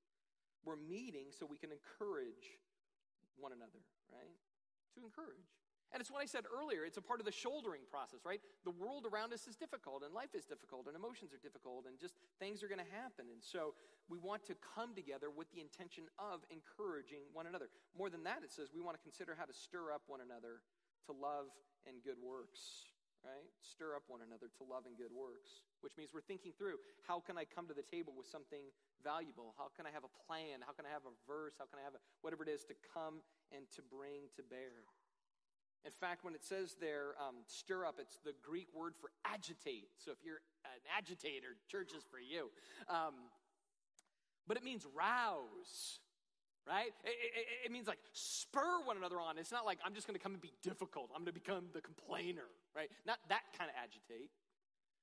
we're 0.65 0.81
meeting 0.81 1.35
so 1.37 1.45
we 1.45 1.61
can 1.61 1.69
encourage 1.69 2.57
one 3.37 3.53
another, 3.53 3.85
right? 4.09 4.33
To 4.97 5.05
encourage. 5.05 5.60
And 5.93 6.01
it's 6.01 6.11
what 6.11 6.23
I 6.23 6.29
said 6.31 6.47
earlier. 6.47 6.87
It's 6.87 6.99
a 6.99 7.03
part 7.03 7.19
of 7.19 7.27
the 7.27 7.35
shouldering 7.35 7.83
process, 7.91 8.23
right? 8.23 8.39
The 8.63 8.71
world 8.71 9.11
around 9.11 9.35
us 9.35 9.51
is 9.51 9.59
difficult, 9.59 10.07
and 10.07 10.15
life 10.15 10.39
is 10.39 10.47
difficult, 10.47 10.87
and 10.87 10.95
emotions 10.95 11.35
are 11.35 11.43
difficult, 11.43 11.91
and 11.91 11.99
just 11.99 12.15
things 12.39 12.63
are 12.63 12.71
going 12.71 12.83
to 12.83 12.93
happen. 12.95 13.27
And 13.27 13.43
so 13.43 13.75
we 14.07 14.19
want 14.19 14.47
to 14.47 14.55
come 14.75 14.95
together 14.95 15.35
with 15.35 15.51
the 15.51 15.59
intention 15.59 16.07
of 16.15 16.47
encouraging 16.47 17.27
one 17.35 17.51
another. 17.51 17.75
More 17.99 18.07
than 18.07 18.23
that, 18.23 18.47
it 18.47 18.55
says 18.55 18.71
we 18.71 18.83
want 18.83 18.95
to 18.95 19.03
consider 19.03 19.35
how 19.35 19.51
to 19.51 19.55
stir 19.55 19.91
up 19.91 20.07
one 20.07 20.23
another 20.23 20.63
to 21.07 21.13
love 21.13 21.51
and 21.91 21.99
good 22.07 22.23
works, 22.23 22.87
right? 23.27 23.51
Stir 23.59 23.99
up 23.99 24.07
one 24.07 24.23
another 24.23 24.47
to 24.47 24.63
love 24.63 24.87
and 24.87 24.95
good 24.95 25.11
works, 25.11 25.67
which 25.83 25.99
means 25.99 26.15
we're 26.15 26.25
thinking 26.25 26.55
through 26.55 26.79
how 27.03 27.19
can 27.19 27.35
I 27.35 27.43
come 27.51 27.67
to 27.67 27.75
the 27.75 27.85
table 27.85 28.15
with 28.15 28.31
something 28.31 28.63
valuable? 29.03 29.59
How 29.59 29.73
can 29.75 29.89
I 29.89 29.93
have 29.93 30.05
a 30.05 30.13
plan? 30.29 30.63
How 30.63 30.71
can 30.71 30.85
I 30.87 30.93
have 30.93 31.09
a 31.09 31.15
verse? 31.27 31.59
How 31.59 31.67
can 31.67 31.81
I 31.81 31.85
have 31.85 31.97
a, 31.97 32.01
whatever 32.23 32.47
it 32.47 32.53
is 32.53 32.63
to 32.69 32.77
come 32.95 33.25
and 33.51 33.67
to 33.75 33.83
bring 33.83 34.29
to 34.39 34.43
bear? 34.47 34.87
In 35.85 35.93
fact, 35.93 36.25
when 36.25 36.35
it 36.35 36.45
says 36.45 36.77
there, 36.81 37.17
um, 37.17 37.37
stir 37.47 37.87
up, 37.87 37.97
it's 37.99 38.19
the 38.25 38.35
Greek 38.43 38.69
word 38.75 38.95
for 39.01 39.11
agitate. 39.25 39.89
So 39.97 40.13
if 40.13 40.19
you're 40.25 40.43
an 40.65 40.83
agitator, 40.97 41.57
church 41.69 41.93
is 41.97 42.05
for 42.05 42.19
you. 42.19 42.51
Um, 42.89 43.15
but 44.47 44.57
it 44.57 44.65
means 44.65 44.85
rouse, 44.95 46.01
right? 46.67 46.93
It, 47.05 47.09
it, 47.09 47.47
it, 47.67 47.73
means 47.73 47.87
like 47.87 48.01
spur 48.13 48.85
one 48.85 48.97
another 48.97 49.21
on. 49.21 49.39
It's 49.39 49.53
not 49.53 49.65
like 49.65 49.79
I'm 49.85 49.95
just 49.95 50.07
going 50.07 50.19
to 50.19 50.23
come 50.23 50.33
and 50.33 50.41
be 50.41 50.53
difficult. 50.63 51.11
I'm 51.15 51.23
going 51.25 51.33
to 51.33 51.41
become 51.41 51.67
the 51.73 51.81
complainer, 51.81 52.51
right? 52.77 52.91
Not 53.07 53.19
that 53.29 53.43
kind 53.57 53.71
of 53.71 53.77
agitate. 53.81 54.31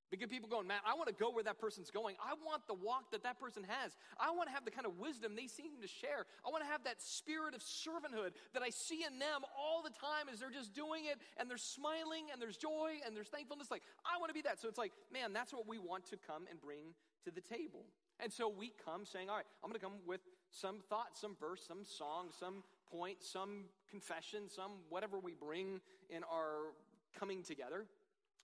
Because 0.10 0.30
people 0.30 0.48
going, 0.48 0.68
man, 0.68 0.80
I 0.88 0.96
want 0.96 1.10
to 1.10 1.16
go 1.16 1.32
where 1.32 1.44
that 1.44 1.60
person's 1.60 1.92
going. 1.92 2.16
I 2.24 2.34
want 2.46 2.64
the 2.68 2.74
walk 2.74 3.12
that 3.12 3.24
that 3.24 3.40
person 3.40 3.64
has. 3.68 3.92
I 4.20 4.32
want 4.32 4.48
to 4.48 4.54
have 4.56 4.64
the 4.64 4.72
kind 4.72 4.88
of 4.88 4.98
wisdom 5.00 5.36
they 5.36 5.48
seem 5.48 5.76
to 5.82 5.88
share. 5.88 6.24
I 6.46 6.50
want 6.50 6.64
to 6.64 6.70
have 6.70 6.84
that 6.86 7.02
spirit 7.02 7.54
of 7.54 7.60
servanthood 7.60 8.32
that 8.54 8.64
I 8.64 8.70
see 8.70 9.04
in 9.04 9.20
them 9.20 9.44
all 9.52 9.84
the 9.84 9.92
time 9.92 10.32
as 10.32 10.40
they're 10.40 10.50
just 10.50 10.74
doing 10.74 11.12
it 11.12 11.20
and 11.36 11.50
they're 11.50 11.60
smiling 11.60 12.32
and 12.32 12.42
there's 12.42 12.56
joy 12.56 13.04
and 13.06 13.16
there's 13.16 13.28
thankfulness. 13.28 13.70
Like, 13.70 13.84
I 14.06 14.18
want 14.20 14.30
to 14.30 14.34
be 14.34 14.42
that. 14.44 14.60
So 14.60 14.70
it's 14.70 14.80
like, 14.80 14.94
man, 15.12 15.34
that's 15.34 15.52
what 15.52 15.68
we 15.68 15.78
want 15.78 16.06
to 16.08 16.16
come 16.16 16.48
and 16.50 16.60
bring 16.62 16.96
to 17.26 17.32
the 17.32 17.42
table. 17.42 17.84
And 18.20 18.32
so 18.32 18.48
we 18.48 18.72
come 18.84 19.06
saying, 19.06 19.30
all 19.30 19.36
right, 19.36 19.46
I'm 19.64 19.70
going 19.70 19.80
to 19.80 19.84
come 19.84 20.00
with 20.08 20.22
some 20.52 20.80
thought, 20.90 21.18
some 21.18 21.36
verse, 21.40 21.62
some 21.68 21.84
song, 21.84 22.28
some 22.32 22.64
point, 22.90 23.18
some 23.22 23.66
confession, 23.90 24.48
some 24.48 24.72
whatever 24.90 25.20
we 25.20 25.34
bring 25.34 25.82
in 26.10 26.24
our 26.24 26.72
coming 27.20 27.44
together. 27.44 27.86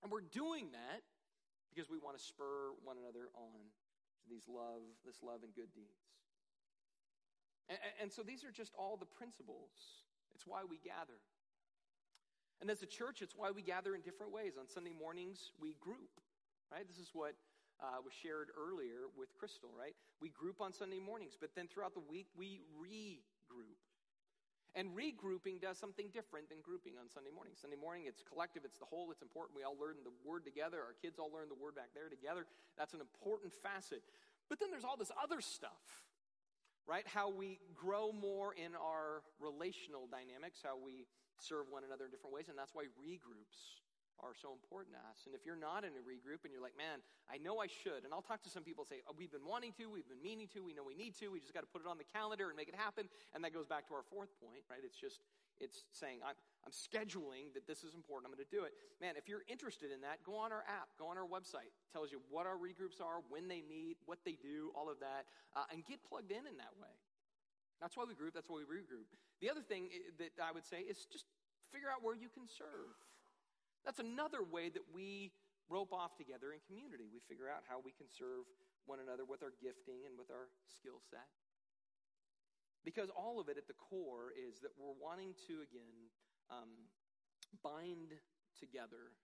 And 0.03 0.11
we're 0.11 0.21
doing 0.21 0.67
that 0.73 1.01
because 1.73 1.89
we 1.89 1.97
want 1.97 2.17
to 2.17 2.23
spur 2.23 2.77
one 2.85 3.01
another 3.01 3.33
on 3.33 3.57
to 4.21 4.25
these 4.29 4.45
love, 4.45 4.85
this 5.01 5.25
love 5.25 5.41
and 5.41 5.49
good 5.57 5.73
deeds. 5.73 6.13
And, 7.69 7.79
and 8.01 8.09
so 8.11 8.21
these 8.21 8.43
are 8.45 8.51
just 8.51 8.71
all 8.77 8.97
the 8.97 9.09
principles. 9.09 10.05
It's 10.35 10.45
why 10.45 10.61
we 10.69 10.77
gather. 10.77 11.17
And 12.61 12.69
as 12.69 12.81
a 12.81 12.85
church, 12.85 13.21
it's 13.21 13.35
why 13.35 13.51
we 13.51 13.61
gather 13.61 13.95
in 13.95 14.01
different 14.01 14.31
ways. 14.31 14.53
On 14.59 14.67
Sunday 14.67 14.93
mornings, 14.93 15.51
we 15.59 15.75
group, 15.81 16.21
right? 16.71 16.87
This 16.87 16.97
is 16.97 17.09
what 17.11 17.33
uh, 17.81 17.99
was 18.03 18.13
shared 18.13 18.49
earlier 18.55 19.09
with 19.17 19.33
Crystal, 19.35 19.69
right? 19.77 19.95
We 20.21 20.29
group 20.29 20.61
on 20.61 20.71
Sunday 20.71 20.99
mornings, 20.99 21.33
but 21.39 21.51
then 21.55 21.67
throughout 21.67 21.93
the 21.93 22.05
week, 22.07 22.27
we 22.37 22.61
regroup. 22.77 23.81
And 24.73 24.89
regrouping 24.97 25.61
does 25.61 25.77
something 25.77 26.09
different 26.09 26.49
than 26.49 26.57
grouping 26.65 26.97
on 26.97 27.05
Sunday 27.05 27.29
morning. 27.29 27.53
Sunday 27.53 27.77
morning, 27.77 28.09
it's 28.09 28.25
collective, 28.25 28.65
it's 28.65 28.81
the 28.81 28.89
whole, 28.89 29.13
it's 29.13 29.21
important. 29.21 29.53
We 29.53 29.61
all 29.61 29.77
learn 29.77 30.01
the 30.01 30.13
word 30.25 30.45
together. 30.45 30.81
Our 30.81 30.97
kids 30.97 31.21
all 31.21 31.29
learn 31.29 31.45
the 31.45 31.57
word 31.61 31.77
back 31.77 31.93
there 31.93 32.09
together. 32.09 32.49
That's 32.73 32.97
an 32.97 33.01
important 33.01 33.53
facet. 33.53 34.01
But 34.49 34.59
then 34.59 34.71
there's 34.73 34.83
all 34.83 34.97
this 34.97 35.13
other 35.21 35.41
stuff, 35.41 35.85
right? 36.89 37.05
How 37.05 37.29
we 37.29 37.61
grow 37.77 38.11
more 38.11 38.53
in 38.57 38.73
our 38.73 39.21
relational 39.37 40.09
dynamics, 40.09 40.65
how 40.65 40.81
we 40.81 41.05
serve 41.37 41.69
one 41.69 41.85
another 41.85 42.05
in 42.05 42.11
different 42.11 42.33
ways, 42.33 42.49
and 42.49 42.57
that's 42.57 42.73
why 42.73 42.89
regroups 42.97 43.82
are 44.21 44.37
so 44.37 44.53
important 44.53 44.93
to 44.95 45.01
us. 45.09 45.25
And 45.25 45.33
if 45.33 45.45
you're 45.45 45.59
not 45.59 45.81
in 45.81 45.95
a 45.97 46.03
regroup 46.03 46.45
and 46.45 46.51
you're 46.53 46.63
like, 46.63 46.77
man, 46.77 47.01
I 47.25 47.41
know 47.41 47.59
I 47.63 47.67
should, 47.67 48.05
and 48.05 48.11
I'll 48.13 48.25
talk 48.25 48.43
to 48.45 48.51
some 48.51 48.61
people 48.61 48.85
say, 48.85 49.01
oh, 49.09 49.15
we've 49.17 49.31
been 49.31 49.47
wanting 49.47 49.73
to, 49.81 49.89
we've 49.89 50.07
been 50.07 50.21
meaning 50.21 50.47
to, 50.53 50.61
we 50.61 50.73
know 50.73 50.85
we 50.85 50.93
need 50.93 51.17
to, 51.23 51.31
we 51.33 51.41
just 51.41 51.53
got 51.53 51.65
to 51.65 51.71
put 51.71 51.81
it 51.81 51.89
on 51.89 51.97
the 51.97 52.07
calendar 52.07 52.51
and 52.51 52.55
make 52.57 52.69
it 52.69 52.77
happen. 52.77 53.09
And 53.33 53.41
that 53.43 53.53
goes 53.55 53.65
back 53.65 53.89
to 53.89 53.93
our 53.97 54.05
fourth 54.05 54.31
point, 54.37 54.63
right? 54.69 54.83
It's 54.83 54.97
just, 54.97 55.23
it's 55.59 55.85
saying, 55.91 56.21
I'm, 56.21 56.37
I'm 56.65 56.71
scheduling 56.73 57.51
that 57.53 57.67
this 57.67 57.83
is 57.83 57.93
important, 57.93 58.29
I'm 58.29 58.33
going 58.33 58.45
to 58.45 58.53
do 58.53 58.63
it. 58.63 58.73
Man, 59.01 59.15
if 59.17 59.27
you're 59.27 59.45
interested 59.49 59.91
in 59.91 60.01
that, 60.01 60.23
go 60.23 60.37
on 60.37 60.51
our 60.51 60.63
app, 60.65 60.93
go 60.97 61.07
on 61.07 61.17
our 61.17 61.27
website. 61.27 61.71
It 61.73 61.89
tells 61.91 62.11
you 62.11 62.21
what 62.29 62.45
our 62.45 62.57
regroups 62.57 63.03
are, 63.03 63.21
when 63.27 63.47
they 63.47 63.61
meet, 63.65 63.97
what 64.05 64.23
they 64.23 64.37
do, 64.39 64.71
all 64.73 64.87
of 64.89 64.99
that, 65.01 65.27
uh, 65.55 65.67
and 65.71 65.85
get 65.85 66.03
plugged 66.05 66.31
in 66.31 66.45
in 66.45 66.55
that 66.57 66.73
way. 66.79 66.93
That's 67.83 67.97
why 67.99 68.07
we 68.07 68.15
group, 68.15 68.33
that's 68.33 68.47
why 68.47 68.63
we 68.63 68.67
regroup. 68.67 69.11
The 69.43 69.51
other 69.51 69.61
thing 69.61 69.91
eh, 69.91 70.15
that 70.23 70.39
I 70.39 70.55
would 70.55 70.63
say 70.63 70.87
is 70.87 71.03
just 71.11 71.27
figure 71.67 71.91
out 71.91 71.99
where 71.99 72.15
you 72.15 72.31
can 72.31 72.47
serve. 72.47 72.95
That's 73.85 73.99
another 73.99 74.43
way 74.43 74.71
that 74.71 74.87
we 74.95 75.31
rope 75.67 75.91
off 75.91 76.15
together 76.15 76.55
in 76.55 76.59
community. 76.67 77.07
We 77.11 77.19
figure 77.27 77.51
out 77.51 77.67
how 77.67 77.83
we 77.83 77.91
can 77.91 78.07
serve 78.07 78.47
one 78.87 78.99
another 78.99 79.23
with 79.23 79.43
our 79.43 79.55
gifting 79.59 80.03
and 80.07 80.15
with 80.15 80.31
our 80.31 80.51
skill 80.67 80.99
set. 81.11 81.27
Because 82.83 83.07
all 83.15 83.39
of 83.39 83.47
it 83.47 83.55
at 83.55 83.67
the 83.67 83.79
core 83.79 84.35
is 84.35 84.59
that 84.59 84.75
we're 84.75 84.95
wanting 84.99 85.31
to, 85.47 85.63
again, 85.63 86.11
um, 86.51 86.91
bind 87.63 88.11
together 88.59 89.15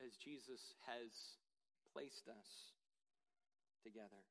as 0.00 0.16
Jesus 0.16 0.76
has 0.88 1.12
placed 1.92 2.28
us 2.28 2.72
together. 3.84 4.24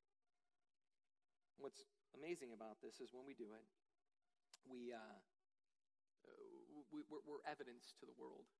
What's 1.62 1.86
amazing 2.18 2.50
about 2.50 2.82
this 2.82 2.98
is 2.98 3.14
when 3.14 3.22
we 3.22 3.38
do 3.38 3.54
it, 3.54 3.66
we, 4.66 4.90
uh, 4.90 5.18
we, 6.90 7.06
we're, 7.06 7.22
we're 7.22 7.44
evidence 7.46 7.94
to 8.02 8.04
the 8.06 8.14
world 8.18 8.50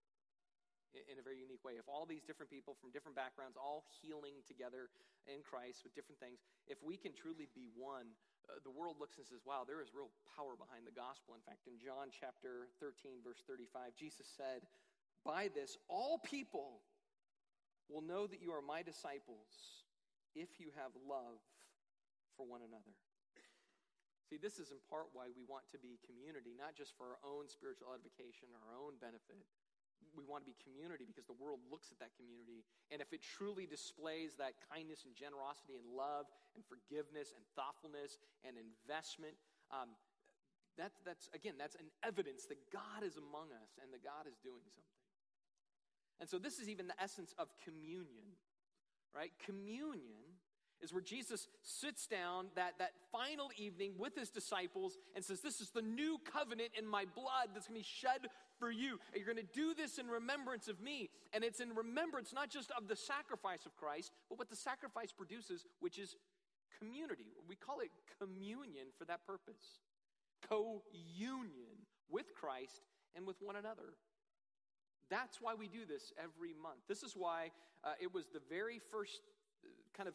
in 0.94 1.18
a 1.18 1.24
very 1.24 1.42
unique 1.42 1.62
way. 1.66 1.74
If 1.74 1.90
all 1.90 2.06
these 2.06 2.22
different 2.22 2.48
people 2.48 2.78
from 2.78 2.94
different 2.94 3.18
backgrounds, 3.18 3.58
all 3.58 3.82
healing 4.02 4.40
together 4.46 4.88
in 5.26 5.42
Christ 5.42 5.82
with 5.82 5.94
different 5.98 6.22
things, 6.22 6.38
if 6.70 6.78
we 6.80 6.94
can 6.94 7.10
truly 7.10 7.50
be 7.52 7.66
one, 7.74 8.14
uh, 8.46 8.62
the 8.62 8.70
world 8.70 8.96
looks 9.02 9.18
and 9.18 9.26
says, 9.26 9.42
wow, 9.42 9.66
there 9.66 9.82
is 9.82 9.90
real 9.90 10.12
power 10.36 10.54
behind 10.54 10.86
the 10.86 10.94
gospel. 10.94 11.34
In 11.34 11.42
fact, 11.42 11.66
in 11.66 11.80
John 11.80 12.12
chapter 12.12 12.70
13, 12.78 13.24
verse 13.24 13.42
35, 13.48 13.96
Jesus 13.98 14.28
said, 14.28 14.62
By 15.26 15.50
this, 15.50 15.80
all 15.88 16.20
people 16.22 16.84
will 17.88 18.04
know 18.04 18.28
that 18.28 18.40
you 18.40 18.52
are 18.52 18.64
my 18.64 18.84
disciples 18.84 19.84
if 20.36 20.60
you 20.60 20.70
have 20.76 20.92
love 21.04 21.40
for 22.36 22.44
one 22.46 22.62
another. 22.62 22.94
See, 24.28 24.40
this 24.40 24.56
is 24.56 24.72
in 24.72 24.80
part 24.88 25.12
why 25.12 25.28
we 25.36 25.44
want 25.44 25.68
to 25.76 25.78
be 25.78 26.00
community, 26.00 26.56
not 26.56 26.72
just 26.72 26.96
for 26.96 27.12
our 27.12 27.20
own 27.22 27.44
spiritual 27.44 27.92
edification, 27.92 28.48
our 28.56 28.72
own 28.72 28.96
benefit, 28.96 29.44
we 30.12 30.26
want 30.26 30.44
to 30.44 30.48
be 30.48 30.56
community 30.60 31.08
because 31.08 31.24
the 31.24 31.36
world 31.36 31.64
looks 31.72 31.88
at 31.88 31.98
that 32.04 32.12
community. 32.20 32.66
And 32.92 33.00
if 33.00 33.16
it 33.16 33.24
truly 33.24 33.64
displays 33.64 34.36
that 34.36 34.60
kindness 34.68 35.08
and 35.08 35.16
generosity 35.16 35.80
and 35.80 35.86
love 35.88 36.28
and 36.52 36.60
forgiveness 36.66 37.32
and 37.32 37.40
thoughtfulness 37.56 38.20
and 38.44 38.60
investment, 38.60 39.38
um, 39.72 39.96
that, 40.76 40.92
that's, 41.06 41.30
again, 41.32 41.54
that's 41.54 41.78
an 41.78 41.88
evidence 42.02 42.50
that 42.50 42.58
God 42.74 43.06
is 43.06 43.16
among 43.16 43.54
us 43.54 43.78
and 43.78 43.94
that 43.94 44.02
God 44.02 44.26
is 44.26 44.36
doing 44.42 44.66
something. 44.68 45.00
And 46.18 46.26
so 46.26 46.38
this 46.38 46.58
is 46.58 46.68
even 46.68 46.86
the 46.86 46.98
essence 46.98 47.34
of 47.38 47.48
communion, 47.62 48.34
right? 49.14 49.30
Communion 49.46 50.33
is 50.84 50.92
where 50.92 51.02
Jesus 51.02 51.48
sits 51.62 52.06
down 52.06 52.46
that, 52.54 52.74
that 52.78 52.92
final 53.10 53.50
evening 53.56 53.94
with 53.98 54.14
his 54.14 54.30
disciples 54.30 54.96
and 55.16 55.24
says, 55.24 55.40
This 55.40 55.60
is 55.60 55.70
the 55.70 55.82
new 55.82 56.18
covenant 56.30 56.70
in 56.78 56.86
my 56.86 57.06
blood 57.16 57.48
that's 57.52 57.66
going 57.66 57.80
to 57.80 57.84
be 57.84 57.90
shed 57.90 58.28
for 58.58 58.70
you. 58.70 59.00
And 59.12 59.16
you're 59.16 59.34
going 59.34 59.44
to 59.44 59.52
do 59.52 59.74
this 59.74 59.98
in 59.98 60.06
remembrance 60.06 60.68
of 60.68 60.80
me. 60.80 61.10
And 61.32 61.42
it's 61.42 61.60
in 61.60 61.74
remembrance 61.74 62.32
not 62.32 62.50
just 62.50 62.70
of 62.70 62.86
the 62.86 62.96
sacrifice 62.96 63.66
of 63.66 63.74
Christ, 63.76 64.12
but 64.28 64.38
what 64.38 64.50
the 64.50 64.56
sacrifice 64.56 65.10
produces, 65.10 65.66
which 65.80 65.98
is 65.98 66.14
community. 66.78 67.32
We 67.48 67.56
call 67.56 67.80
it 67.80 67.90
communion 68.20 68.86
for 68.98 69.04
that 69.06 69.26
purpose 69.26 69.80
co 70.48 70.82
union 71.16 71.88
with 72.10 72.34
Christ 72.34 72.82
and 73.16 73.26
with 73.26 73.36
one 73.40 73.56
another. 73.56 73.96
That's 75.10 75.40
why 75.40 75.54
we 75.54 75.68
do 75.68 75.84
this 75.86 76.12
every 76.18 76.54
month. 76.60 76.80
This 76.88 77.02
is 77.02 77.14
why 77.16 77.50
uh, 77.82 77.92
it 78.00 78.12
was 78.12 78.26
the 78.32 78.40
very 78.48 78.80
first 78.90 79.20
uh, 79.64 79.68
kind 79.96 80.08
of 80.08 80.14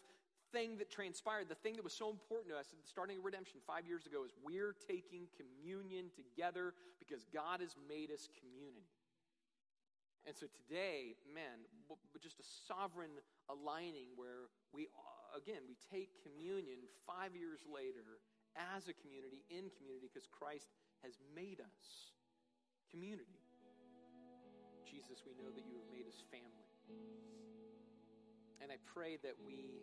thing 0.51 0.77
that 0.77 0.89
transpired, 0.89 1.49
the 1.49 1.55
thing 1.55 1.75
that 1.75 1.83
was 1.83 1.93
so 1.93 2.09
important 2.09 2.49
to 2.53 2.57
us 2.57 2.67
at 2.71 2.79
the 2.81 2.87
starting 2.87 3.17
of 3.17 3.25
redemption 3.25 3.59
five 3.65 3.85
years 3.85 4.05
ago, 4.05 4.23
is 4.25 4.31
we're 4.43 4.75
taking 4.87 5.29
communion 5.37 6.09
together 6.15 6.73
because 6.99 7.25
God 7.33 7.61
has 7.61 7.75
made 7.87 8.11
us 8.11 8.29
community. 8.39 8.89
And 10.27 10.35
so 10.35 10.45
today, 10.51 11.15
man, 11.31 11.65
just 12.21 12.37
a 12.37 12.47
sovereign 12.67 13.17
aligning 13.47 14.13
where 14.19 14.51
we, 14.75 14.91
uh, 14.91 15.37
again, 15.39 15.63
we 15.65 15.79
take 15.89 16.11
communion 16.21 16.83
five 17.07 17.33
years 17.33 17.63
later 17.65 18.19
as 18.75 18.91
a 18.91 18.95
community, 18.99 19.41
in 19.49 19.71
community, 19.79 20.11
because 20.11 20.27
Christ 20.27 20.69
has 21.01 21.15
made 21.33 21.63
us 21.63 22.13
community. 22.91 23.39
Jesus, 24.83 25.23
we 25.23 25.33
know 25.39 25.49
that 25.53 25.63
you 25.65 25.79
have 25.79 25.89
made 25.93 26.05
us 26.09 26.19
family. 26.33 26.69
And 28.59 28.73
I 28.73 28.77
pray 28.85 29.15
that 29.23 29.37
we 29.39 29.79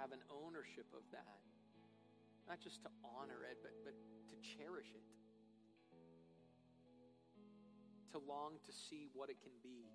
have 0.00 0.16
an 0.16 0.24
ownership 0.32 0.88
of 0.96 1.04
that. 1.12 1.44
Not 2.48 2.58
just 2.64 2.80
to 2.88 2.90
honor 3.04 3.44
it, 3.44 3.60
but, 3.60 3.76
but 3.84 3.94
to 4.32 4.36
cherish 4.40 4.88
it. 4.96 5.04
to 8.10 8.18
long 8.26 8.58
to 8.66 8.72
see 8.74 9.06
what 9.14 9.30
it 9.30 9.38
can 9.38 9.54
be 9.62 9.86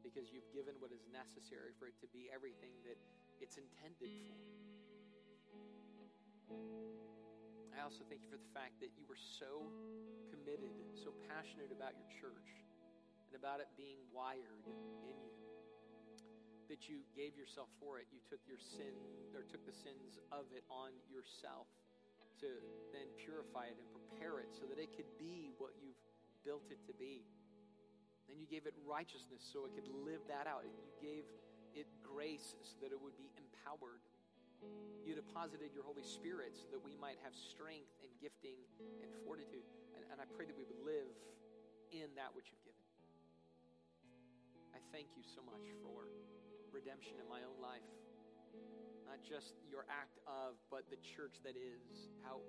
because 0.00 0.32
you've 0.32 0.48
given 0.56 0.72
what 0.80 0.88
is 0.88 1.04
necessary 1.12 1.76
for 1.76 1.84
it 1.84 1.96
to 2.00 2.08
be 2.16 2.32
everything 2.32 2.72
that 2.88 2.96
it's 3.44 3.60
intended 3.60 4.08
for. 4.24 4.40
I 7.76 7.84
also 7.84 8.08
thank 8.08 8.24
you 8.24 8.30
for 8.32 8.40
the 8.40 8.52
fact 8.56 8.80
that 8.80 8.96
you 8.96 9.04
were 9.04 9.20
so 9.20 9.68
committed, 10.32 10.72
so 10.96 11.12
passionate 11.28 11.68
about 11.68 11.92
your 11.92 12.08
church 12.08 12.50
and 13.28 13.36
about 13.36 13.60
it 13.60 13.68
being 13.76 14.00
wired 14.08 14.64
in 14.64 14.80
you 15.04 15.37
that 16.68 16.88
you 16.88 17.00
gave 17.16 17.32
yourself 17.34 17.68
for 17.80 17.98
it. 17.98 18.06
You 18.12 18.20
took 18.28 18.40
your 18.44 18.60
sin 18.60 18.92
or 19.32 19.44
took 19.48 19.64
the 19.64 19.74
sins 19.74 20.20
of 20.32 20.44
it 20.52 20.64
on 20.68 20.92
yourself 21.08 21.68
to 22.44 22.48
then 22.94 23.08
purify 23.18 23.72
it 23.72 23.76
and 23.80 23.88
prepare 23.90 24.38
it 24.38 24.52
so 24.54 24.68
that 24.68 24.78
it 24.78 24.94
could 24.94 25.08
be 25.18 25.50
what 25.58 25.74
you've 25.80 25.98
built 26.46 26.68
it 26.70 26.78
to 26.86 26.94
be. 26.94 27.26
Then 28.28 28.36
you 28.36 28.46
gave 28.46 28.68
it 28.68 28.76
righteousness 28.84 29.40
so 29.40 29.64
it 29.64 29.72
could 29.72 29.88
live 30.04 30.20
that 30.28 30.44
out. 30.44 30.62
You 30.68 30.84
gave 31.00 31.24
it 31.72 31.88
grace 32.04 32.54
so 32.60 32.76
that 32.84 32.92
it 32.92 33.00
would 33.00 33.16
be 33.16 33.32
empowered. 33.40 34.04
You 35.06 35.16
deposited 35.16 35.72
your 35.72 35.86
Holy 35.86 36.04
Spirit 36.04 36.52
so 36.52 36.68
that 36.74 36.82
we 36.82 36.92
might 37.00 37.16
have 37.24 37.32
strength 37.32 37.88
and 38.04 38.10
gifting 38.20 38.60
and 39.00 39.08
fortitude. 39.24 39.64
And, 39.96 40.04
and 40.12 40.18
I 40.20 40.26
pray 40.36 40.44
that 40.44 40.56
we 40.58 40.68
would 40.68 40.82
live 40.84 41.10
in 41.94 42.12
that 42.20 42.34
which 42.36 42.52
you've 42.52 42.62
given. 42.66 42.84
I 44.76 44.80
thank 44.92 45.08
you 45.16 45.24
so 45.24 45.40
much 45.46 45.64
for 45.80 46.12
redemption 46.72 47.16
in 47.20 47.26
my 47.28 47.42
own 47.44 47.58
life. 47.60 47.84
Not 49.08 49.24
just 49.24 49.56
your 49.68 49.88
act 49.88 50.20
of, 50.28 50.60
but 50.68 50.84
the 50.92 51.00
church 51.00 51.40
that 51.42 51.56
is. 51.56 52.12
How 52.22 52.44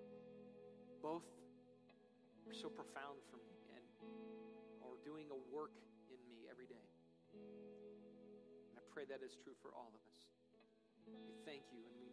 both 0.99 1.26
are 2.47 2.55
so 2.55 2.67
profound 2.67 3.24
for 3.32 3.39
me 3.39 3.55
and 3.72 3.84
are 4.84 4.99
doing 5.07 5.32
a 5.32 5.39
work 5.53 5.74
in 6.11 6.20
me 6.28 6.45
every 6.51 6.67
day. 6.67 6.88
And 7.34 8.76
I 8.76 8.84
pray 8.91 9.07
that 9.07 9.24
is 9.24 9.39
true 9.39 9.55
for 9.63 9.72
all 9.72 9.91
of 9.95 10.03
us. 10.11 10.22
We 11.07 11.39
thank 11.47 11.63
you 11.72 11.80
and 11.88 11.95
we 11.97 12.09